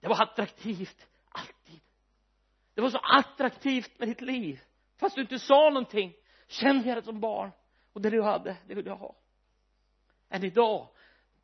Det 0.00 0.08
var 0.08 0.22
attraktivt 0.22 1.06
alltid. 1.28 1.80
Det 2.74 2.80
var 2.80 2.90
så 2.90 2.98
attraktivt 2.98 3.98
med 3.98 4.08
ditt 4.08 4.20
liv. 4.20 4.60
Fast 4.96 5.14
du 5.14 5.22
inte 5.22 5.38
sa 5.38 5.70
någonting. 5.70 6.14
Kände 6.48 6.88
jag 6.88 6.98
det 6.98 7.02
som 7.02 7.20
barn. 7.20 7.50
Och 7.92 8.00
det 8.00 8.10
du 8.10 8.22
hade 8.22 8.56
det 8.66 8.74
ville 8.74 8.88
jag 8.88 8.96
ha. 8.96 9.16
Än 10.28 10.44
idag 10.44 10.88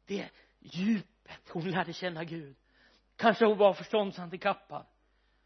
det 0.07 0.31
djupet 0.59 1.49
hon 1.49 1.71
lärde 1.71 1.93
känna 1.93 2.25
Gud. 2.25 2.57
Kanske 3.17 3.45
hon 3.45 3.59
var 3.59 3.75
förståndshandikappad. 3.75 4.87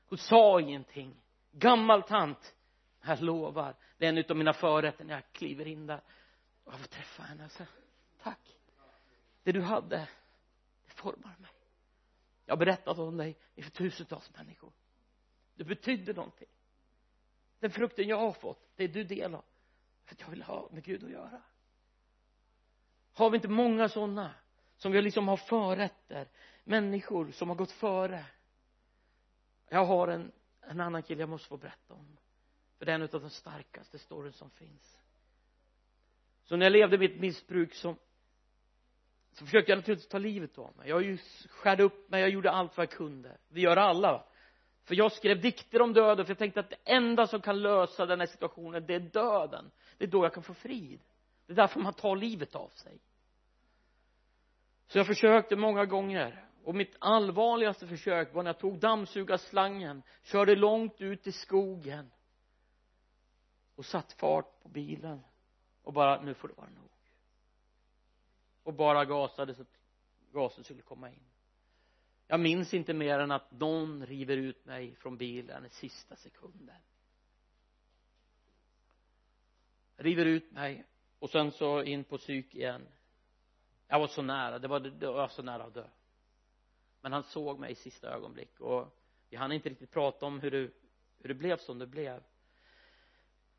Hon 0.09 0.19
sa 0.19 0.61
ingenting. 0.61 1.21
Gammal 1.53 2.03
tant. 2.03 2.55
Jag 3.07 3.23
lovar. 3.23 3.77
Det 3.99 4.05
är 4.05 4.09
en 4.09 4.19
utav 4.19 4.37
mina 4.37 4.53
förrätter 4.53 5.05
när 5.05 5.15
jag 5.15 5.33
kliver 5.33 5.67
in 5.67 5.87
där 5.87 6.01
och 6.65 6.73
jag 6.73 6.81
får 6.81 6.87
träffa 6.87 7.23
henne 7.23 7.41
och 7.41 7.45
alltså? 7.45 7.57
säga 7.57 7.69
tack. 8.23 8.59
Det 9.43 9.53
du 9.53 9.63
hade 9.63 10.09
det 10.87 10.93
formar 10.93 11.37
mig. 11.39 11.51
Jag 12.45 12.53
har 12.53 12.59
berättat 12.59 12.99
om 12.99 13.17
dig 13.17 13.39
inför 13.55 13.71
tusentals 13.71 14.31
människor. 14.37 14.73
Du 15.55 15.65
betydde 15.65 16.13
någonting. 16.13 16.49
Den 17.59 17.71
frukten 17.71 18.09
jag 18.09 18.19
har 18.19 18.33
fått 18.33 18.77
det 18.77 18.85
är 18.85 18.89
du 18.89 19.05
del 19.05 19.35
av. 19.35 19.45
För 20.05 20.15
att 20.15 20.21
jag 20.21 20.31
vill 20.31 20.43
ha 20.43 20.69
med 20.73 20.85
Gud 20.85 21.05
att 21.05 21.11
göra. 21.11 21.43
Har 23.13 23.31
vi 23.31 23.37
inte 23.37 23.49
många 23.49 23.89
sådana 23.89 24.35
som 24.77 24.93
vi 24.93 25.03
liksom 25.03 25.29
har 25.29 25.37
förrätter 25.37 26.29
människor 26.65 27.31
som 27.31 27.49
har 27.49 27.57
gått 27.57 27.71
före? 27.71 28.27
Jag 29.69 29.85
har 29.85 30.09
en, 30.09 30.33
en 30.61 30.81
annan 30.81 31.03
kille 31.03 31.23
jag 31.23 31.29
måste 31.29 31.49
få 31.49 31.57
berätta 31.57 31.95
om. 31.95 32.17
För 32.79 32.87
det 32.87 32.93
är 32.93 32.95
en 32.95 33.03
av 33.03 33.09
de 33.09 33.31
starkaste 33.31 33.99
storyn 33.99 34.33
som 34.33 34.51
finns 34.51 34.99
så 36.45 36.57
när 36.57 36.67
jag 36.67 36.73
levde 36.73 36.99
mitt 36.99 37.21
missbruk 37.21 37.75
så 37.75 37.97
så 39.33 39.45
försökte 39.45 39.73
jag 39.73 39.77
naturligtvis 39.77 40.09
ta 40.09 40.19
livet 40.19 40.59
av 40.59 40.77
mig. 40.77 40.89
Jag 40.89 41.03
ju 41.03 41.19
skärde 41.49 41.83
upp 41.83 42.11
mig 42.11 42.21
jag 42.21 42.31
gjorde 42.31 42.51
allt 42.51 42.77
vad 42.77 42.87
jag 42.87 42.93
kunde. 42.93 43.39
Det 43.49 43.61
gör 43.61 43.77
alla. 43.77 44.25
För 44.85 44.95
jag 44.95 45.13
skrev 45.13 45.41
dikter 45.41 45.83
om 45.83 45.93
döden 45.93 46.25
för 46.25 46.31
jag 46.31 46.39
tänkte 46.39 46.61
att 46.61 46.71
det 46.71 46.77
enda 46.85 47.27
som 47.27 47.41
kan 47.41 47.63
lösa 47.63 48.07
den 48.07 48.21
här 48.21 48.27
situationen 48.27 48.87
det 48.87 48.95
är 48.95 49.01
döden. 49.01 49.71
Det 49.99 50.05
är 50.05 50.09
då 50.09 50.25
jag 50.25 50.35
kan 50.35 50.43
få 50.43 50.55
frid. 50.55 51.01
Det 51.47 51.53
är 51.53 51.57
därför 51.57 51.81
man 51.81 51.95
tar 51.95 52.17
livet 52.17 52.55
av 52.55 52.69
sig. 52.69 53.01
Så 54.87 54.99
jag 54.99 55.07
försökte 55.07 55.57
många 55.57 55.85
gånger. 55.85 56.45
Och 56.65 56.75
mitt 56.75 56.97
allvarligaste 56.99 57.87
försök 57.87 58.35
var 58.35 58.43
när 58.43 58.49
jag 58.49 58.59
tog 58.59 58.79
dammsugarslangen 58.79 60.03
körde 60.23 60.57
långt 60.57 61.01
ut 61.01 61.27
i 61.27 61.33
skogen 61.33 62.11
och 63.77 63.85
satt 63.85 64.13
fart 64.13 64.63
på 64.63 64.69
bilen 64.69 65.21
och 65.85 65.93
bara 65.93 66.21
nu 66.23 66.35
får 66.35 66.49
det 66.49 66.55
vara 66.55 66.71
nog. 66.71 66.91
Och 68.63 68.75
bara 68.75 69.05
gasade 69.05 69.55
så 69.55 69.63
att 69.63 69.79
gasen 70.33 70.65
skulle 70.65 70.83
komma 70.83 71.11
in. 71.11 71.23
Jag 72.27 72.41
minns 72.41 72.75
inte 72.75 72.95
mer 72.95 73.19
än 73.19 73.31
att 73.31 73.51
någon 73.51 74.07
river 74.07 74.37
ut 74.37 74.65
mig 74.65 74.95
från 74.95 75.17
bilen 75.17 75.67
i 75.67 75.69
sista 75.69 76.17
sekunden. 76.17 76.77
River 79.97 80.25
ut 80.27 80.53
mig 80.53 80.85
och 81.19 81.31
sen 81.31 81.53
så 81.53 81.83
in 81.83 82.05
på 82.05 82.19
psyk 82.19 82.55
igen. 82.55 82.87
Jag 83.89 84.01
var 84.01 84.07
så 84.07 84.23
nära. 84.23 84.59
Det 84.59 84.69
var, 84.69 84.81
det 84.81 85.07
var 85.07 85.29
så 85.29 85.43
nära 85.43 85.65
att 85.65 85.75
dö. 85.75 85.89
Men 87.01 87.13
han 87.13 87.23
såg 87.23 87.59
mig 87.59 87.73
i 87.73 87.75
sista 87.75 88.09
ögonblick 88.09 88.61
och 88.61 88.99
vi 89.29 89.37
hann 89.37 89.53
inte 89.53 89.69
riktigt 89.69 89.91
prata 89.91 90.27
om 90.27 90.41
hur 90.41 90.51
det 90.51 90.71
hur 91.25 91.29
det 91.29 91.35
blev 91.35 91.57
som 91.57 91.79
det 91.79 91.87
blev 91.87 92.23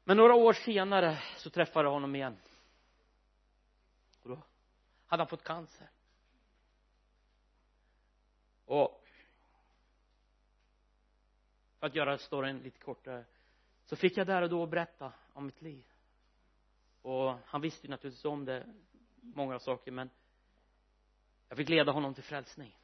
men 0.07 0.17
några 0.17 0.33
år 0.33 0.53
senare 0.53 1.23
så 1.37 1.49
träffade 1.49 1.85
jag 1.85 1.93
honom 1.93 2.15
igen. 2.15 2.37
Och 4.21 4.29
då 4.29 4.41
hade 5.05 5.21
han 5.21 5.27
fått 5.27 5.43
cancer? 5.43 5.89
Och 8.65 9.07
för 11.79 11.87
att 11.87 11.95
göra 11.95 12.17
storyn 12.17 12.59
lite 12.59 12.79
kortare 12.79 13.25
så 13.85 13.95
fick 13.95 14.17
jag 14.17 14.27
där 14.27 14.41
och 14.41 14.49
då 14.49 14.65
berätta 14.65 15.13
om 15.33 15.45
mitt 15.45 15.61
liv. 15.61 15.85
Och 17.01 17.37
han 17.45 17.61
visste 17.61 17.87
ju 17.87 17.91
naturligtvis 17.91 18.25
om 18.25 18.45
det 18.45 18.73
många 19.15 19.59
saker 19.59 19.91
men 19.91 20.09
jag 21.49 21.57
fick 21.57 21.69
leda 21.69 21.91
honom 21.91 22.13
till 22.13 22.23
frälsning. 22.23 22.77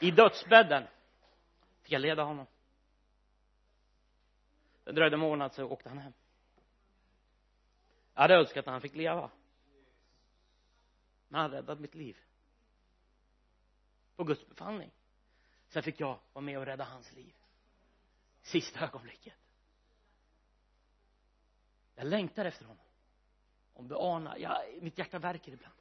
I 0.00 0.10
dödsbädden 0.10 0.86
fick 1.82 1.92
jag 1.92 2.00
leda 2.00 2.22
honom 2.22 2.46
det 4.84 4.92
dröjde 4.92 5.16
en 5.16 5.20
månad 5.20 5.52
så 5.52 5.64
åkte 5.64 5.88
han 5.88 5.98
hem. 5.98 6.12
Jag 8.14 8.22
hade 8.22 8.34
önskat 8.34 8.66
att 8.66 8.72
han 8.72 8.80
fick 8.80 8.94
leva. 8.94 9.30
Men 11.28 11.40
han 11.40 11.50
räddade 11.50 11.80
mitt 11.80 11.94
liv. 11.94 12.16
På 14.16 14.24
Guds 14.24 14.48
befallning. 14.48 14.90
Sen 15.68 15.82
fick 15.82 16.00
jag 16.00 16.18
vara 16.32 16.44
med 16.44 16.58
och 16.58 16.66
rädda 16.66 16.84
hans 16.84 17.12
liv. 17.12 17.34
Sista 18.42 18.84
ögonblicket. 18.84 19.34
Jag 21.94 22.06
längtar 22.06 22.44
efter 22.44 22.64
honom. 22.64 22.84
Om 23.74 23.88
du 23.88 23.96
anar, 23.96 24.36
jag, 24.36 24.82
mitt 24.82 24.98
hjärta 24.98 25.18
verkar 25.18 25.52
ibland. 25.52 25.74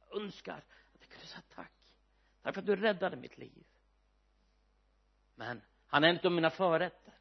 Jag 0.00 0.22
önskar 0.22 0.56
att 0.94 1.00
jag 1.00 1.08
kunde 1.08 1.26
säga 1.26 1.42
tack. 1.54 1.72
Tack 2.42 2.54
för 2.54 2.60
att 2.60 2.66
du 2.66 2.76
räddade 2.76 3.16
mitt 3.16 3.38
liv. 3.38 3.66
Men 5.34 5.62
han 5.86 6.04
är 6.04 6.08
inte 6.08 6.26
av 6.26 6.32
mina 6.32 6.50
förrätter 6.50 7.13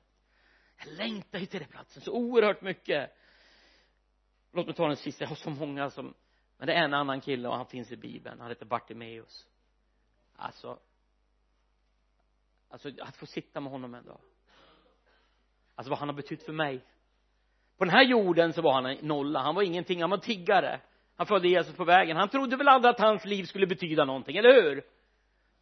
jag 0.85 0.93
längtar 0.93 1.39
ju 1.39 1.45
till 1.45 1.59
den 1.59 1.69
platsen. 1.69 2.01
Så 2.01 2.11
oerhört 2.11 2.61
mycket. 2.61 3.17
Låt 4.51 4.65
mig 4.65 4.75
ta 4.75 4.87
den 4.87 4.97
sista. 4.97 5.23
Jag 5.23 5.29
har 5.29 5.35
så 5.35 5.49
många 5.49 5.89
som 5.89 6.13
men 6.57 6.67
det 6.67 6.73
är 6.73 6.83
en 6.83 6.93
annan 6.93 7.21
kille 7.21 7.47
och 7.47 7.55
han 7.55 7.65
finns 7.65 7.91
i 7.91 7.97
bibeln. 7.97 8.39
Han 8.39 8.49
heter 8.49 8.65
Bartimeus. 8.65 9.47
Alltså 10.35 10.79
alltså 12.69 12.89
att 13.01 13.17
få 13.17 13.25
sitta 13.25 13.59
med 13.59 13.71
honom 13.71 13.93
en 13.93 14.05
dag. 14.05 14.19
Alltså 15.75 15.89
vad 15.89 15.99
han 15.99 16.09
har 16.09 16.15
betytt 16.15 16.43
för 16.43 16.53
mig. 16.53 16.81
På 17.77 17.85
den 17.85 17.93
här 17.93 18.03
jorden 18.03 18.53
så 18.53 18.61
var 18.61 18.73
han 18.73 18.85
en 18.85 18.97
nolla. 19.01 19.39
Han 19.39 19.55
var 19.55 19.63
ingenting. 19.63 20.01
Han 20.01 20.09
var 20.09 20.17
tiggare. 20.17 20.79
Han 21.15 21.27
följde 21.27 21.47
Jesus 21.47 21.75
på 21.75 21.83
vägen. 21.83 22.17
Han 22.17 22.29
trodde 22.29 22.55
väl 22.55 22.67
aldrig 22.67 22.89
att 22.89 22.99
hans 22.99 23.25
liv 23.25 23.43
skulle 23.43 23.67
betyda 23.67 24.05
någonting, 24.05 24.37
eller 24.37 24.61
hur? 24.61 24.83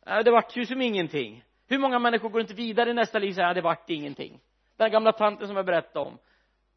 Äh, 0.06 0.20
det 0.20 0.32
vart 0.32 0.58
ju 0.58 0.66
som 0.66 0.82
ingenting. 0.82 1.44
Hur 1.68 1.80
många 1.80 2.00
människor 2.00 2.30
går 2.30 2.42
inte 2.42 2.54
vidare 2.54 2.90
i 2.90 2.94
nästa 2.94 3.20
liv? 3.20 3.30
Och 3.30 3.36
säger 3.36 3.54
det 3.54 3.62
vart 3.62 3.90
ingenting 3.90 4.40
den 4.86 4.92
gamla 4.92 5.12
tanten 5.12 5.48
som 5.48 5.56
jag 5.56 5.66
berättade 5.66 6.06
om. 6.06 6.18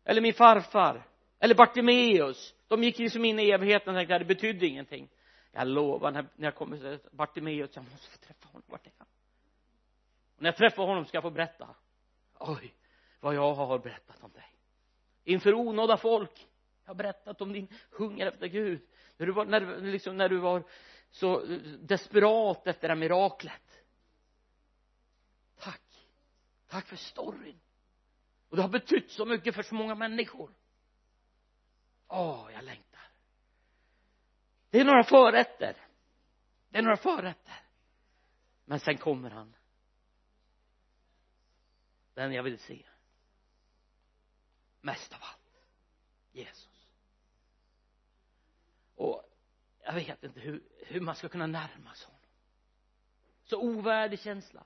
Eller 0.04 0.20
min 0.20 0.34
farfar. 0.34 1.06
Eller 1.38 1.54
Bartimeus. 1.54 2.54
De 2.68 2.82
gick 2.82 2.98
liksom 2.98 3.24
in 3.24 3.38
i 3.38 3.50
evigheten 3.50 3.94
och 3.94 3.98
tänkte 3.98 4.14
att 4.14 4.20
det 4.20 4.34
betydde 4.34 4.66
ingenting. 4.66 5.08
Jag 5.52 5.68
lovar 5.68 6.10
när, 6.10 6.26
när 6.36 6.46
jag 6.46 6.54
kommer 6.54 6.76
till 6.76 6.98
Bartimeus 7.12 7.70
jag 7.74 7.84
måste 7.84 8.10
få 8.10 8.18
träffa 8.18 8.48
honom. 8.48 8.62
Vart 8.66 8.86
är 8.86 8.92
han? 8.98 9.06
Och 10.36 10.42
när 10.42 10.48
jag 10.48 10.56
träffar 10.56 10.86
honom 10.86 11.04
ska 11.04 11.16
jag 11.16 11.22
få 11.22 11.30
berätta. 11.30 11.68
Oj 12.38 12.74
vad 13.24 13.34
jag 13.34 13.54
har 13.54 13.78
berättat 13.78 14.24
om 14.24 14.32
dig. 14.32 14.56
Inför 15.24 15.54
onådda 15.54 15.96
folk. 15.96 16.48
Jag 16.84 16.90
har 16.90 16.94
berättat 16.94 17.40
om 17.40 17.52
din 17.52 17.68
hunger 17.90 18.26
efter 18.26 18.46
Gud. 18.46 18.80
När 19.16 19.26
du 19.26 19.32
var, 19.32 19.44
när, 19.44 19.80
liksom, 19.80 20.16
när 20.16 20.28
du 20.28 20.36
var 20.36 20.64
så 21.10 21.44
desperat 21.80 22.66
efter 22.66 22.88
det 22.88 22.94
här 22.94 23.00
miraklet. 23.00 23.84
Tack. 25.58 25.82
Tack 26.68 26.86
för 26.86 26.96
storyn 26.96 27.60
och 28.54 28.56
det 28.56 28.62
har 28.62 28.70
betytt 28.70 29.10
så 29.10 29.24
mycket 29.24 29.54
för 29.54 29.62
så 29.62 29.74
många 29.74 29.94
människor. 29.94 30.54
Åh 32.08 32.48
jag 32.52 32.64
längtar. 32.64 33.08
Det 34.70 34.80
är 34.80 34.84
några 34.84 35.04
förrätter. 35.04 35.76
Det 36.68 36.78
är 36.78 36.82
några 36.82 36.96
förrätter. 36.96 37.62
Men 38.64 38.80
sen 38.80 38.98
kommer 38.98 39.30
han. 39.30 39.54
Den 42.14 42.32
jag 42.32 42.42
vill 42.42 42.58
se. 42.58 42.86
Mest 44.80 45.12
av 45.12 45.18
allt. 45.22 45.66
Jesus. 46.32 46.88
Och 48.94 49.22
jag 49.82 49.92
vet 49.94 50.24
inte 50.24 50.40
hur, 50.40 50.62
hur 50.86 51.00
man 51.00 51.14
ska 51.14 51.28
kunna 51.28 51.46
närma 51.46 51.94
sig 51.94 52.06
honom. 52.06 52.20
Så 53.44 53.60
ovärdig 53.60 54.20
känsla. 54.20 54.64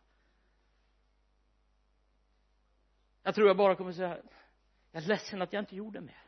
Jag 3.29 3.35
tror 3.35 3.47
jag 3.47 3.57
bara 3.57 3.77
kommer 3.77 3.93
säga 3.93 4.19
jag 4.91 5.03
är 5.03 5.07
ledsen 5.07 5.43
att 5.43 5.53
jag 5.53 5.63
inte 5.63 5.77
gjorde 5.77 6.01
mer. 6.01 6.23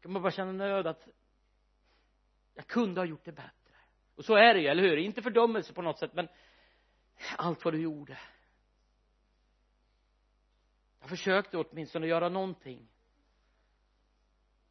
Kan 0.00 0.12
man 0.12 0.22
bara 0.22 0.32
känna 0.32 0.52
nöd 0.52 0.86
att 0.86 1.08
jag 2.54 2.66
kunde 2.66 3.00
ha 3.00 3.06
gjort 3.06 3.24
det 3.24 3.32
bättre. 3.32 3.74
Och 4.14 4.24
så 4.24 4.34
är 4.34 4.54
det 4.54 4.60
ju, 4.60 4.66
eller 4.66 4.82
hur? 4.82 4.96
Inte 4.96 5.22
fördömelse 5.22 5.72
på 5.72 5.82
något 5.82 5.98
sätt 5.98 6.14
men 6.14 6.28
allt 7.36 7.64
vad 7.64 7.74
du 7.74 7.80
gjorde. 7.80 8.18
Jag 11.00 11.08
försökte 11.08 11.58
åtminstone 11.58 12.06
göra 12.06 12.28
någonting. 12.28 12.88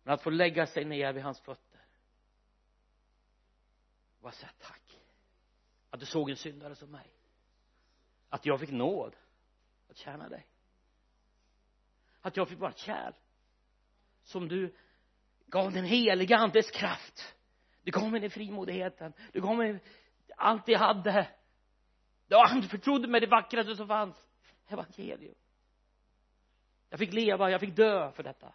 Men 0.03 0.13
att 0.13 0.21
få 0.21 0.29
lägga 0.29 0.67
sig 0.67 0.85
ner 0.85 1.13
vid 1.13 1.23
hans 1.23 1.41
fötter 1.41 1.81
och 4.17 4.21
bara 4.21 4.31
säga 4.31 4.51
tack 4.59 4.84
att 5.95 5.99
du 5.99 6.05
såg 6.05 6.29
en 6.29 6.35
syndare 6.35 6.75
som 6.75 6.91
mig. 6.91 7.13
Att 8.29 8.45
jag 8.45 8.59
fick 8.59 8.71
nåd 8.71 9.15
att 9.89 9.97
tjäna 9.97 10.29
dig. 10.29 10.47
Att 12.21 12.37
jag 12.37 12.49
fick 12.49 12.59
vara 12.59 12.73
kär. 12.73 13.15
Som 14.23 14.47
du 14.47 14.75
gav 15.45 15.71
den 15.71 15.85
heliga 15.85 16.37
andes 16.37 16.71
kraft. 16.71 17.35
Du 17.83 17.91
gav 17.91 18.11
mig 18.11 18.21
den 18.21 18.29
frimodigheten. 18.29 19.13
Du 19.33 19.41
gav 19.41 19.57
mig 19.57 19.83
allt 20.37 20.67
jag 20.67 20.79
hade. 20.79 21.27
Du 22.27 22.35
anförtrodde 22.35 23.07
mig 23.07 23.21
det 23.21 23.27
vackraste 23.27 23.75
som 23.75 23.87
fanns. 23.87 24.29
Evangelium. 24.67 25.35
Jag 26.89 26.99
fick 26.99 27.13
leva, 27.13 27.51
jag 27.51 27.59
fick 27.59 27.75
dö 27.75 28.11
för 28.11 28.23
detta. 28.23 28.53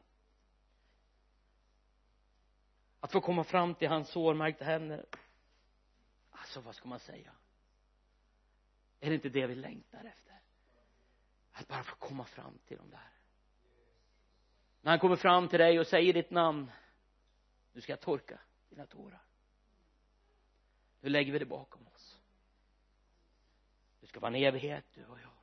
Att 3.01 3.13
få 3.13 3.21
komma 3.21 3.45
fram 3.45 3.75
till 3.75 3.89
hans 3.89 4.11
sårmärkta 4.11 4.65
händer 4.65 5.07
alltså 6.51 6.61
vad 6.61 6.75
ska 6.75 6.89
man 6.89 7.01
säga? 7.01 7.33
Är 9.01 9.09
det 9.09 9.15
inte 9.15 9.29
det 9.29 9.47
vi 9.47 9.55
längtar 9.55 10.05
efter? 10.05 10.41
Att 11.53 11.69
bara 11.69 11.83
få 11.83 11.97
komma 11.97 12.25
fram 12.25 12.59
till 12.67 12.77
dem 12.77 12.91
där. 12.91 13.11
När 14.81 14.93
han 14.93 14.99
kommer 14.99 15.17
fram 15.17 15.49
till 15.49 15.59
dig 15.59 15.81
och 15.81 15.87
säger 15.87 16.13
ditt 16.13 16.31
namn 16.31 16.71
nu 17.73 17.81
ska 17.81 17.93
jag 17.93 18.01
torka 18.01 18.41
dina 18.69 18.87
tårar. 18.87 19.23
Nu 21.01 21.09
lägger 21.09 21.33
vi 21.33 21.39
det 21.39 21.47
bakom 21.47 21.87
oss. 21.87 22.21
Det 24.01 24.07
ska 24.07 24.21
vara 24.21 24.37
en 24.37 24.43
evighet 24.43 24.85
du 24.95 25.05
och 25.05 25.21
jag. 25.21 25.37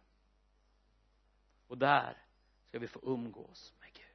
Och 1.67 1.77
där 1.77 2.17
ska 2.65 2.79
vi 2.79 2.87
få 2.87 2.99
umgås 3.03 3.73
med 3.79 3.93
Gud. 3.93 4.05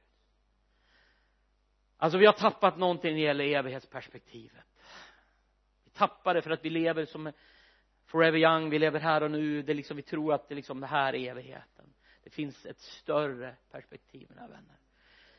Alltså 1.97 2.17
vi 2.17 2.25
har 2.25 2.33
tappat 2.33 2.77
någonting 2.77 3.11
när 3.11 3.19
det 3.19 3.25
gäller 3.25 3.45
evighetsperspektivet 3.45 4.72
tappar 5.93 6.33
det 6.33 6.41
för 6.41 6.51
att 6.51 6.65
vi 6.65 6.69
lever 6.69 7.05
som 7.05 7.31
forever 8.05 8.37
young, 8.37 8.69
vi 8.69 8.79
lever 8.79 8.99
här 8.99 9.23
och 9.23 9.31
nu. 9.31 9.61
Det 9.61 9.71
är 9.71 9.75
liksom, 9.75 9.97
vi 9.97 10.03
tror 10.03 10.33
att 10.33 10.49
det 10.49 10.55
liksom 10.55 10.79
det 10.79 10.87
här 10.87 11.15
är 11.15 11.29
evigheten. 11.29 11.85
Det 12.23 12.29
finns 12.29 12.65
ett 12.65 12.79
större 12.79 13.55
perspektiv 13.71 14.27
mina 14.29 14.47
vänner. 14.47 14.77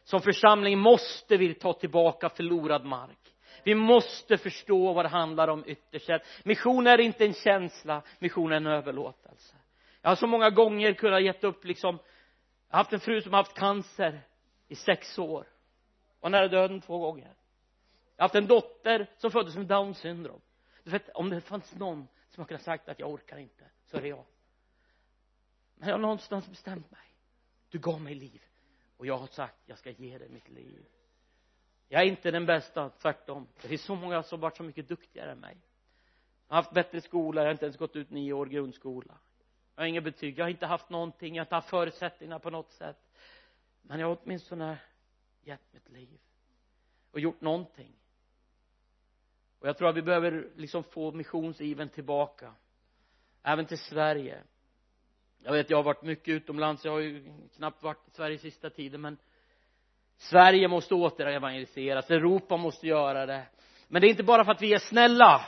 Som 0.05 0.21
församling 0.21 0.79
måste 0.79 1.37
vi 1.37 1.55
ta 1.55 1.73
tillbaka 1.73 2.29
förlorad 2.29 2.85
mark. 2.85 3.19
Vi 3.65 3.75
måste 3.75 4.39
förstå 4.39 4.93
vad 4.93 5.05
det 5.05 5.09
handlar 5.09 5.49
om 5.49 5.65
ytterst 5.67 6.07
sett. 6.07 6.23
Mission 6.45 6.87
är 6.87 7.01
inte 7.01 7.25
en 7.25 7.35
känsla 7.35 8.03
mission 8.19 8.53
är 8.53 8.57
en 8.57 8.67
överlåtelse. 8.67 9.57
Jag 10.03 10.11
har 10.11 10.17
så 10.17 10.27
många 10.27 10.51
gånger 10.51 10.93
kunnat 10.93 11.23
gett 11.23 11.45
upp 11.45 11.65
liksom 11.65 11.99
jag 12.69 12.77
har 12.77 12.85
haft 12.85 12.93
en 12.93 13.01
fru 13.01 13.21
som 13.23 13.33
har 13.33 13.41
haft 13.41 13.55
cancer 13.55 14.21
i 14.69 14.75
sex 14.75 15.19
år. 15.19 15.47
Och 16.21 16.31
nära 16.31 16.49
döden 16.49 16.81
två 16.81 16.99
gånger 16.99 17.35
jag 18.17 18.23
har 18.23 18.25
haft 18.25 18.35
en 18.35 18.47
dotter 18.47 19.11
som 19.17 19.31
föddes 19.31 19.57
med 19.57 19.67
down 19.67 19.95
syndrom. 19.95 20.41
Du 20.85 20.91
vet 20.91 21.09
om 21.09 21.31
det 21.31 21.41
fanns 21.41 21.75
någon 21.75 22.09
som 22.29 22.41
har 22.41 22.49
kunnat 22.49 22.63
sagt 22.63 22.89
att 22.89 22.99
jag 22.99 23.11
orkar 23.11 23.39
inte 23.39 23.71
så 23.87 23.97
är 23.97 24.03
det 24.03 24.09
jag. 24.09 24.25
Men 25.75 25.89
jag 25.89 25.95
har 25.95 26.01
någonstans 26.01 26.49
bestämt 26.49 26.91
mig. 26.91 27.15
Du 27.69 27.79
gav 27.79 28.01
mig 28.01 28.15
liv. 28.15 28.43
Och 28.97 29.07
jag 29.07 29.17
har 29.17 29.27
sagt 29.27 29.57
jag 29.67 29.79
ska 29.79 29.91
ge 29.91 30.19
dig 30.19 30.29
mitt 30.29 30.49
liv. 30.49 30.87
Jag 31.89 32.03
är 32.03 32.07
inte 32.07 32.31
den 32.31 32.47
bästa, 32.47 32.91
tvärtom. 32.91 33.49
Det 33.63 33.69
finns 33.69 33.83
så 33.85 33.95
många 33.95 34.23
som 34.23 34.41
varit 34.41 34.57
så 34.57 34.63
mycket 34.63 34.89
duktigare 34.89 35.33
än 35.33 35.41
mig. 35.41 35.57
Jag 36.49 36.57
har 36.57 36.63
haft 36.63 36.75
bättre 36.75 37.01
skola, 37.01 37.41
jag 37.41 37.47
har 37.47 37.53
inte 37.53 37.65
ens 37.65 37.77
gått 37.77 37.97
ut 37.97 38.11
nio 38.11 38.33
år 38.33 38.47
grundskola. 38.47 39.19
Jag 39.75 39.83
har 39.83 39.87
inga 39.87 40.01
betyg, 40.01 40.39
jag 40.39 40.45
har 40.45 40.51
inte 40.51 40.67
haft 40.67 40.91
någonting, 40.91 41.35
jag 41.35 41.41
har 41.41 41.47
inte 41.47 41.55
haft 41.55 41.69
förutsättningar 41.69 42.39
på 42.39 42.51
något 42.51 42.73
sätt. 42.73 42.99
Men 43.83 44.01
jag 44.01 44.07
har 44.07 44.19
åtminstone 44.23 44.79
gett 45.43 45.73
mitt 45.73 45.89
liv. 45.89 46.21
Och 47.11 47.21
gjort 47.21 47.41
någonting 47.41 47.93
och 49.65 49.69
jag 49.69 49.79
tror 49.79 49.89
att 49.89 49.97
vi 49.97 50.03
behöver 50.03 50.49
liksom 50.57 50.85
få 50.85 51.13
missionsiven 51.13 51.89
tillbaka. 51.89 52.53
Även 53.43 53.67
till 53.67 53.79
Sverige. 53.79 54.43
Jag 55.43 55.53
vet 55.53 55.71
jag 55.71 55.79
har 55.79 55.83
varit 55.83 56.03
mycket 56.03 56.29
utomlands. 56.29 56.85
Jag 56.85 56.93
har 56.93 57.01
ju 57.01 57.33
knappt 57.57 57.83
varit 57.83 58.09
i 58.09 58.11
Sverige 58.11 58.39
sista 58.39 58.71
tiden 58.71 59.01
men 59.01 59.17
Sverige 60.17 60.69
måste 60.69 60.95
åter 60.95 61.27
evangeliseras 61.27 62.11
Europa 62.11 62.57
måste 62.57 62.87
göra 62.87 63.27
det. 63.27 63.43
Men 63.89 64.01
det 64.01 64.09
är 64.09 64.11
inte 64.11 64.23
bara 64.23 64.45
för 64.45 64.53
att 64.53 64.63
vi 64.63 64.75
är 64.75 64.79
snälla 64.79 65.47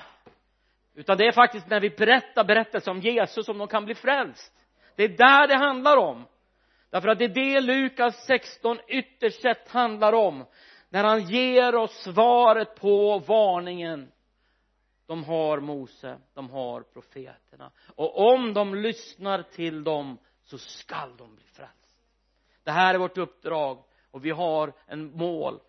utan 0.94 1.18
det 1.18 1.26
är 1.26 1.32
faktiskt 1.32 1.68
när 1.68 1.80
vi 1.80 1.90
berättar 1.90 2.44
berättelser 2.44 2.90
om 2.90 3.00
Jesus 3.00 3.46
som 3.46 3.58
de 3.58 3.68
kan 3.68 3.84
bli 3.84 3.94
frälst. 3.94 4.52
Det 4.96 5.04
är 5.04 5.08
där 5.08 5.48
det 5.48 5.56
handlar 5.56 5.96
om. 5.96 6.24
Därför 6.90 7.08
att 7.08 7.18
det 7.18 7.24
är 7.24 7.28
det 7.28 7.60
Lukas 7.60 8.26
16 8.26 8.78
ytterst 8.88 9.42
sett 9.42 9.68
handlar 9.68 10.12
om 10.12 10.44
när 10.88 11.04
han 11.04 11.22
ger 11.22 11.74
oss 11.74 12.02
svaret 12.02 12.74
på 12.74 13.18
varningen 13.18 14.12
de 15.06 15.24
har 15.24 15.60
Mose, 15.60 16.18
de 16.34 16.50
har 16.50 16.82
profeterna. 16.82 17.70
Och 17.94 18.32
om 18.32 18.54
de 18.54 18.74
lyssnar 18.74 19.42
till 19.42 19.84
dem 19.84 20.18
så 20.42 20.58
skall 20.58 21.16
de 21.16 21.34
bli 21.36 21.44
frälst 21.44 21.86
det 22.66 22.72
här 22.72 22.94
är 22.94 22.98
vårt 22.98 23.18
uppdrag 23.18 23.84
och 24.10 24.24
vi 24.24 24.30
har 24.30 24.72
en 24.86 25.16
mål 25.16 25.60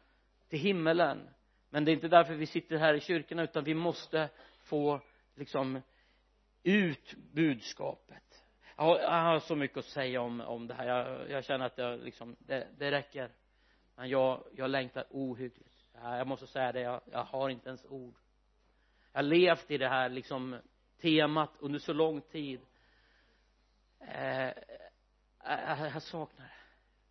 till 0.50 0.60
himmelen. 0.60 1.30
Men 1.70 1.86
det 1.86 1.92
är 1.92 1.94
inte 1.94 2.08
därför 2.08 2.34
vi 2.34 2.46
sitter 2.46 2.78
här 2.78 2.94
i 2.94 3.00
kyrkorna 3.00 3.44
utan 3.44 3.64
vi 3.64 3.74
måste 3.74 4.30
få 4.64 5.02
liksom 5.36 5.82
ut 6.64 7.14
budskapet. 7.34 8.44
Jag 8.76 8.84
har, 8.84 9.00
jag 9.00 9.24
har 9.24 9.40
så 9.40 9.56
mycket 9.56 9.78
att 9.78 9.86
säga 9.86 10.22
om, 10.22 10.42
om 10.42 10.68
det 10.68 10.74
här. 10.74 10.88
Jag, 10.88 11.30
jag 11.30 11.44
känner 11.44 11.66
att 11.66 11.78
jag 11.78 12.00
liksom, 12.00 12.36
det, 12.40 12.68
det 12.78 12.92
räcker 12.92 13.32
men 13.98 14.10
jag, 14.10 14.44
jag 14.56 14.70
längtar 14.70 15.06
ohyggligt. 15.10 15.86
Jag 15.94 16.28
måste 16.28 16.48
säga 16.48 16.72
det, 16.72 16.82
jag, 16.82 17.02
jag 17.12 17.24
har 17.24 17.50
inte 17.50 17.70
ens 17.70 17.86
ord. 17.86 18.16
Jag 19.12 19.18
har 19.18 19.24
levt 19.24 19.72
i 19.72 19.78
det 19.78 19.88
här 19.88 20.10
liksom 20.10 20.60
temat 21.02 21.52
under 21.60 21.80
så 21.80 21.94
lång 21.94 22.22
tid. 22.22 22.62
Eh, 24.00 24.48
eh 24.48 24.54
jag, 25.44 25.80
jag 25.80 26.02
saknar 26.02 26.46
det. 26.46 26.52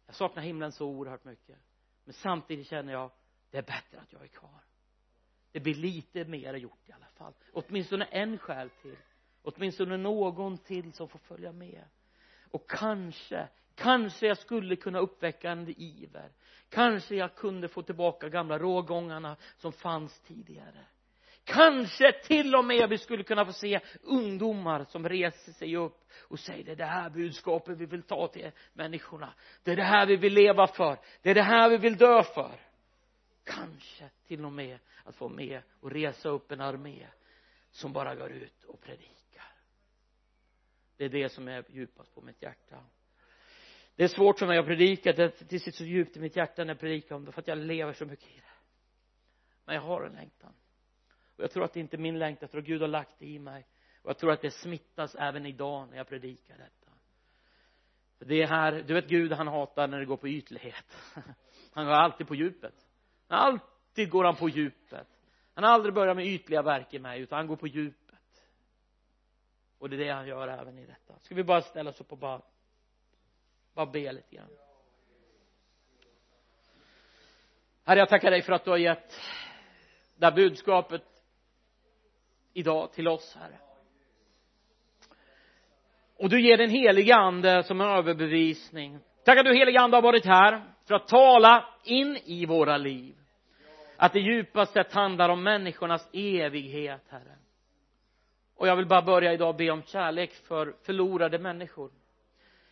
Jag 0.06 0.14
saknar 0.14 0.42
himlen 0.42 0.72
så 0.72 0.86
oerhört 0.86 1.24
mycket. 1.24 1.58
Men 2.04 2.12
samtidigt 2.14 2.66
känner 2.66 2.92
jag 2.92 3.10
det 3.50 3.58
är 3.58 3.62
bättre 3.62 4.00
att 4.00 4.12
jag 4.12 4.22
är 4.22 4.28
kvar. 4.28 4.60
Det 5.52 5.60
blir 5.60 5.74
lite 5.74 6.24
mer 6.24 6.54
gjort 6.54 6.88
i 6.88 6.92
alla 6.92 7.06
fall. 7.06 7.32
Åtminstone 7.52 8.04
en 8.04 8.38
själ 8.38 8.70
till. 8.70 8.96
Åtminstone 9.42 9.96
någon 9.96 10.58
till 10.58 10.92
som 10.92 11.08
får 11.08 11.18
följa 11.18 11.52
med. 11.52 11.84
Och 12.50 12.70
kanske 12.70 13.48
kanske 13.76 14.26
jag 14.26 14.38
skulle 14.38 14.76
kunna 14.76 14.98
uppväcka 14.98 15.50
en 15.50 15.74
iver. 15.76 16.32
Kanske 16.68 17.14
jag 17.14 17.34
kunde 17.34 17.68
få 17.68 17.82
tillbaka 17.82 18.28
gamla 18.28 18.58
rågångarna 18.58 19.36
som 19.56 19.72
fanns 19.72 20.20
tidigare. 20.20 20.86
Kanske 21.44 22.12
till 22.12 22.54
och 22.54 22.64
med 22.64 22.88
vi 22.88 22.98
skulle 22.98 23.24
kunna 23.24 23.46
få 23.46 23.52
se 23.52 23.80
ungdomar 24.02 24.84
som 24.84 25.08
reser 25.08 25.52
sig 25.52 25.76
upp 25.76 26.04
och 26.28 26.38
säger 26.38 26.64
det 26.64 26.72
är 26.72 26.76
det 26.76 26.84
här 26.84 27.10
budskapet 27.10 27.78
vi 27.78 27.86
vill 27.86 28.02
ta 28.02 28.28
till 28.28 28.50
människorna. 28.72 29.34
Det 29.62 29.72
är 29.72 29.76
det 29.76 29.82
här 29.82 30.06
vi 30.06 30.16
vill 30.16 30.34
leva 30.34 30.66
för. 30.66 30.98
Det 31.22 31.30
är 31.30 31.34
det 31.34 31.42
här 31.42 31.70
vi 31.70 31.76
vill 31.76 31.96
dö 31.96 32.22
för. 32.22 32.60
Kanske 33.44 34.10
till 34.26 34.44
och 34.44 34.52
med 34.52 34.78
att 35.04 35.16
få 35.16 35.28
med 35.28 35.62
och 35.80 35.90
resa 35.90 36.28
upp 36.28 36.52
en 36.52 36.60
armé 36.60 37.06
som 37.70 37.92
bara 37.92 38.14
går 38.14 38.32
ut 38.32 38.64
och 38.64 38.80
predikar. 38.80 39.52
Det 40.96 41.04
är 41.04 41.08
det 41.08 41.28
som 41.28 41.48
är 41.48 41.64
djupast 41.68 42.14
på 42.14 42.20
mitt 42.20 42.42
hjärta 42.42 42.76
det 43.96 44.04
är 44.04 44.08
svårt 44.08 44.38
för 44.38 44.46
mig 44.46 44.58
att 44.58 44.66
predika. 44.66 45.12
Det, 45.12 45.58
sitter 45.58 45.70
så 45.70 45.84
djupt 45.84 46.16
i 46.16 46.20
mitt 46.20 46.36
hjärta 46.36 46.64
när 46.64 46.70
jag 46.70 46.80
predikar 46.80 47.16
om 47.16 47.24
det 47.24 47.32
för 47.32 47.40
att 47.40 47.48
jag 47.48 47.58
lever 47.58 47.92
så 47.92 48.06
mycket 48.06 48.28
i 48.28 48.36
det. 48.36 48.42
Men 49.64 49.74
jag 49.74 49.82
har 49.82 50.02
en 50.02 50.12
längtan. 50.12 50.52
Och 51.36 51.42
jag 51.42 51.50
tror 51.50 51.64
att 51.64 51.72
det 51.72 51.80
inte 51.80 51.96
är 51.96 51.98
min 51.98 52.18
längtan 52.18 52.38
jag 52.40 52.50
tror 52.50 52.60
att 52.60 52.66
Gud 52.66 52.80
har 52.80 52.88
lagt 52.88 53.18
det 53.18 53.26
i 53.26 53.38
mig. 53.38 53.66
Och 54.02 54.10
jag 54.10 54.18
tror 54.18 54.32
att 54.32 54.42
det 54.42 54.50
smittas 54.50 55.14
även 55.14 55.46
idag 55.46 55.88
när 55.90 55.96
jag 55.96 56.08
predikar 56.08 56.56
detta. 56.56 56.92
För 58.18 58.24
det 58.24 58.42
är 58.42 58.46
här, 58.46 58.72
du 58.72 58.94
vet 58.94 59.08
Gud 59.08 59.32
han 59.32 59.48
hatar 59.48 59.88
när 59.88 59.98
det 59.98 60.04
går 60.04 60.16
på 60.16 60.28
ytlighet. 60.28 60.96
Han 61.72 61.86
går 61.86 61.92
alltid 61.92 62.28
på 62.28 62.34
djupet. 62.34 62.74
Alltid 63.28 64.10
går 64.10 64.24
han 64.24 64.36
på 64.36 64.48
djupet. 64.48 65.08
Han 65.54 65.64
har 65.64 65.70
aldrig 65.70 65.94
börjat 65.94 66.16
med 66.16 66.26
ytliga 66.26 66.62
verk 66.62 66.94
i 66.94 66.98
mig 66.98 67.20
utan 67.20 67.36
han 67.36 67.46
går 67.46 67.56
på 67.56 67.66
djupet. 67.66 68.16
Och 69.78 69.90
det 69.90 69.96
är 69.96 69.98
det 69.98 70.10
han 70.10 70.26
gör 70.26 70.48
även 70.48 70.78
i 70.78 70.86
detta. 70.86 71.18
Ska 71.20 71.34
vi 71.34 71.44
bara 71.44 71.60
ställa 71.60 71.90
oss 71.90 72.00
upp 72.00 72.12
och 72.12 72.18
bara 72.18 72.42
bara 73.76 73.86
be 73.86 74.12
lite 74.12 74.36
grann. 74.36 74.48
Herre 77.84 77.98
jag 77.98 78.08
tackar 78.08 78.30
dig 78.30 78.42
för 78.42 78.52
att 78.52 78.64
du 78.64 78.70
har 78.70 78.78
gett 78.78 79.14
det 80.16 80.26
här 80.26 80.32
budskapet 80.32 81.02
idag 82.52 82.92
till 82.92 83.08
oss 83.08 83.36
herre. 83.40 83.58
Och 86.16 86.28
du 86.28 86.40
ger 86.40 86.56
den 86.56 86.70
helige 86.70 87.14
ande 87.14 87.62
som 87.62 87.80
en 87.80 87.88
överbevisning. 87.88 88.98
Tack 89.24 89.38
att 89.38 89.44
du 89.44 89.54
helige 89.54 89.80
ande 89.80 89.96
har 89.96 90.02
varit 90.02 90.24
här 90.24 90.62
för 90.84 90.94
att 90.94 91.08
tala 91.08 91.74
in 91.84 92.16
i 92.24 92.46
våra 92.46 92.76
liv. 92.76 93.16
Att 93.96 94.12
det 94.12 94.20
djupast 94.20 94.72
sett 94.72 94.92
handlar 94.92 95.28
om 95.28 95.42
människornas 95.42 96.08
evighet 96.12 97.04
herre. 97.08 97.38
Och 98.56 98.68
jag 98.68 98.76
vill 98.76 98.86
bara 98.86 99.02
börja 99.02 99.32
idag 99.32 99.56
be 99.56 99.70
om 99.70 99.82
kärlek 99.82 100.32
för 100.32 100.76
förlorade 100.82 101.38
människor 101.38 101.90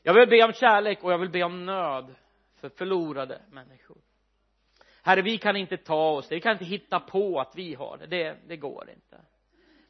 jag 0.06 0.14
vill 0.14 0.28
be 0.28 0.44
om 0.44 0.52
kärlek 0.52 1.04
och 1.04 1.12
jag 1.12 1.18
vill 1.18 1.30
be 1.30 1.42
om 1.42 1.66
nöd 1.66 2.14
för 2.54 2.68
förlorade 2.68 3.42
människor. 3.50 3.96
Herre 5.02 5.22
vi 5.22 5.38
kan 5.38 5.56
inte 5.56 5.76
ta 5.76 6.10
oss 6.10 6.28
det. 6.28 6.34
Vi 6.34 6.40
kan 6.40 6.52
inte 6.52 6.64
hitta 6.64 7.00
på 7.00 7.40
att 7.40 7.56
vi 7.56 7.74
har 7.74 7.98
det. 7.98 8.06
Det, 8.06 8.36
det 8.46 8.56
går 8.56 8.90
inte. 8.90 9.20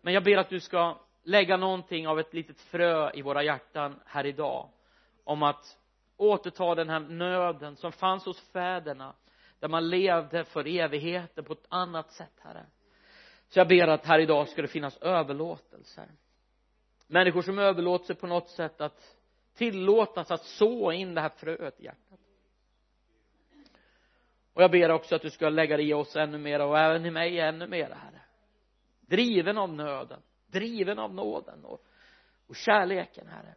Men 0.01 0.15
jag 0.15 0.25
ber 0.25 0.37
att 0.37 0.49
du 0.49 0.61
ska 0.61 0.99
lägga 1.23 1.57
någonting 1.57 2.09
av 2.09 2.21
ett 2.21 2.35
litet 2.35 2.61
frö 2.61 3.11
i 3.15 3.23
våra 3.23 3.43
hjärtan 3.43 4.01
här 4.07 4.27
idag 4.27 4.69
om 5.25 5.43
att 5.43 5.79
återta 6.17 6.75
den 6.75 6.89
här 6.89 7.01
nöden 7.01 7.77
som 7.77 7.93
fanns 7.93 8.25
hos 8.25 8.41
fäderna 8.53 9.15
där 9.59 9.69
man 9.69 9.89
levde 9.89 10.45
för 10.45 10.67
evigheten 10.67 11.45
på 11.45 11.53
ett 11.53 11.67
annat 11.69 12.13
sätt 12.13 12.41
herre. 12.41 12.67
Så 13.49 13.59
jag 13.59 13.69
ber 13.69 13.89
att 13.89 14.07
här 14.07 14.19
idag 14.19 14.49
ska 14.49 14.63
det 14.63 14.69
finnas 14.69 14.97
överlåtelser. 14.97 16.09
Människor 17.07 17.43
som 17.43 17.59
överlåter 17.59 18.05
sig 18.05 18.17
på 18.17 18.27
något 18.27 18.49
sätt 18.49 18.81
att 18.81 19.14
tillåtas 19.55 20.31
att 20.31 20.45
så 20.45 20.93
in 20.93 21.15
det 21.15 21.21
här 21.21 21.33
fröet 21.37 21.81
i 21.81 21.85
hjärtat. 21.85 22.21
Och 24.53 24.63
jag 24.63 24.71
ber 24.71 24.91
också 24.91 25.15
att 25.15 25.23
du 25.23 25.31
ska 25.31 25.49
lägga 25.49 25.79
i 25.79 25.95
oss 25.95 26.17
ännu 26.17 26.39
mer 26.39 26.61
och 26.61 26.79
även 26.79 27.07
i 27.07 27.11
mig 27.11 27.41
ännu 27.41 27.67
mer 27.67 27.91
herre. 27.91 28.21
Driven 29.01 29.59
av 29.59 29.73
nöden 29.73 30.21
driven 30.55 30.99
av 30.99 31.15
nåden 31.15 31.65
och, 31.65 31.87
och 32.47 32.57
kärleken 32.57 33.29
herre. 33.29 33.55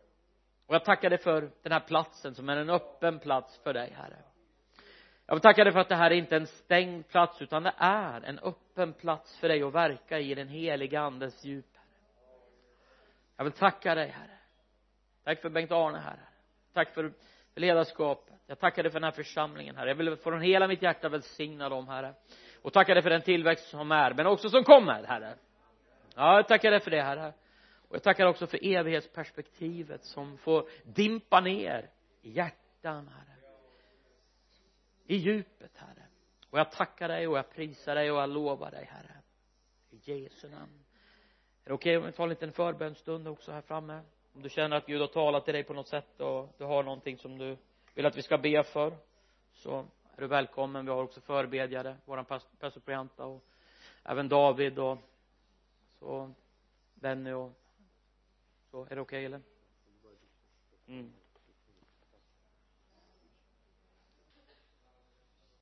Och 0.65 0.75
jag 0.75 0.85
tackar 0.85 1.09
dig 1.09 1.19
för 1.19 1.51
den 1.61 1.71
här 1.71 1.79
platsen 1.79 2.35
som 2.35 2.49
är 2.49 2.57
en 2.57 2.69
öppen 2.69 3.19
plats 3.19 3.59
för 3.63 3.73
dig 3.73 3.93
herre. 3.95 4.17
Jag 5.25 5.35
vill 5.35 5.41
tacka 5.41 5.63
dig 5.63 5.73
för 5.73 5.79
att 5.79 5.89
det 5.89 5.95
här 5.95 6.11
är 6.11 6.15
inte 6.15 6.35
en 6.35 6.47
stängd 6.47 7.07
plats 7.07 7.41
utan 7.41 7.63
det 7.63 7.73
är 7.77 8.21
en 8.21 8.39
öppen 8.39 8.93
plats 8.93 9.39
för 9.39 9.47
dig 9.47 9.63
att 9.63 9.73
verka 9.73 10.19
i 10.19 10.35
den 10.35 10.47
heliga 10.47 11.01
andens 11.01 11.45
djup 11.45 11.65
jag 13.37 13.43
vill 13.43 13.53
tacka 13.53 13.95
dig 13.95 14.09
herre 14.09 14.36
tack 15.27 15.41
för 15.41 15.49
Bengt-Arne 15.49 15.97
herre. 15.97 16.27
Tack 16.73 16.93
för, 16.93 17.13
ledarskapet. 17.55 18.33
Jag 18.45 18.59
tackar 18.59 18.83
dig 18.83 18.91
för 18.91 18.99
den 18.99 19.03
här 19.03 19.11
församlingen 19.11 19.75
herre. 19.75 19.89
Jag 19.89 19.95
vill 19.95 20.15
från 20.15 20.41
hela 20.41 20.67
mitt 20.67 20.81
hjärta 20.81 21.09
välsigna 21.09 21.69
dem 21.69 21.87
herre. 21.87 22.13
Och 22.61 22.73
tacka 22.73 22.93
dig 22.93 23.03
för 23.03 23.09
den 23.09 23.21
tillväxt 23.21 23.69
som 23.69 23.91
är 23.91 24.13
men 24.13 24.27
också 24.27 24.49
som 24.49 24.63
kommer 24.63 25.03
herre. 25.03 25.35
Ja 26.15 26.35
jag 26.35 26.47
tackar 26.47 26.71
dig 26.71 26.79
för 26.79 26.91
det 26.91 27.01
herre. 27.01 27.33
Och 27.87 27.95
jag 27.95 28.03
tackar 28.03 28.25
också 28.25 28.47
för 28.47 28.59
evighetsperspektivet 28.63 30.03
som 30.03 30.37
får 30.37 30.69
dimpa 30.83 31.39
ner 31.39 31.89
i 32.21 32.29
hjärtan 32.29 33.07
herre. 33.07 33.37
I 35.05 35.15
djupet 35.15 35.77
herre. 35.77 36.07
Och 36.49 36.59
jag 36.59 36.71
tackar 36.71 37.07
dig 37.07 37.27
och 37.27 37.37
jag 37.37 37.49
prisar 37.49 37.95
dig 37.95 38.11
och 38.11 38.17
jag 38.17 38.29
lovar 38.29 38.71
dig 38.71 38.89
herre. 38.91 39.17
I 39.89 40.11
Jesu 40.11 40.49
namn. 40.49 40.83
Är 41.63 41.69
det 41.69 41.73
okej 41.73 41.97
okay 41.97 41.97
om 41.97 42.05
vi 42.05 42.11
tar 42.11 42.23
en 42.23 42.29
liten 42.29 42.51
förbönstund 42.51 43.27
också 43.27 43.51
här 43.51 43.61
framme? 43.61 44.01
Om 44.37 44.43
du 44.43 44.49
känner 44.49 44.77
att 44.77 44.85
Gud 44.85 45.01
har 45.01 45.07
talat 45.07 45.45
till 45.45 45.53
dig 45.53 45.63
på 45.63 45.73
något 45.73 45.87
sätt 45.87 46.19
och 46.19 46.55
du 46.57 46.63
har 46.63 46.83
någonting 46.83 47.17
som 47.17 47.37
du 47.37 47.57
vill 47.93 48.05
att 48.05 48.17
vi 48.17 48.21
ska 48.21 48.37
be 48.37 48.63
för 48.63 48.97
så 49.53 49.85
är 50.15 50.21
du 50.21 50.27
välkommen. 50.27 50.85
Vi 50.85 50.91
har 50.91 51.03
också 51.03 51.21
förbedjare 51.21 51.97
våran 52.05 52.25
pastor 52.25 52.79
Prianta 52.79 53.25
och 53.25 53.43
även 54.03 54.29
David 54.29 54.79
och 54.79 54.97
så 55.99 56.33
Benny 56.93 57.31
och 57.31 57.51
så 58.71 58.85
är 58.85 58.95
det 58.95 59.01
okej 59.01 59.01
okay, 59.01 59.25
eller? 59.25 59.41
Mm. 60.87 61.13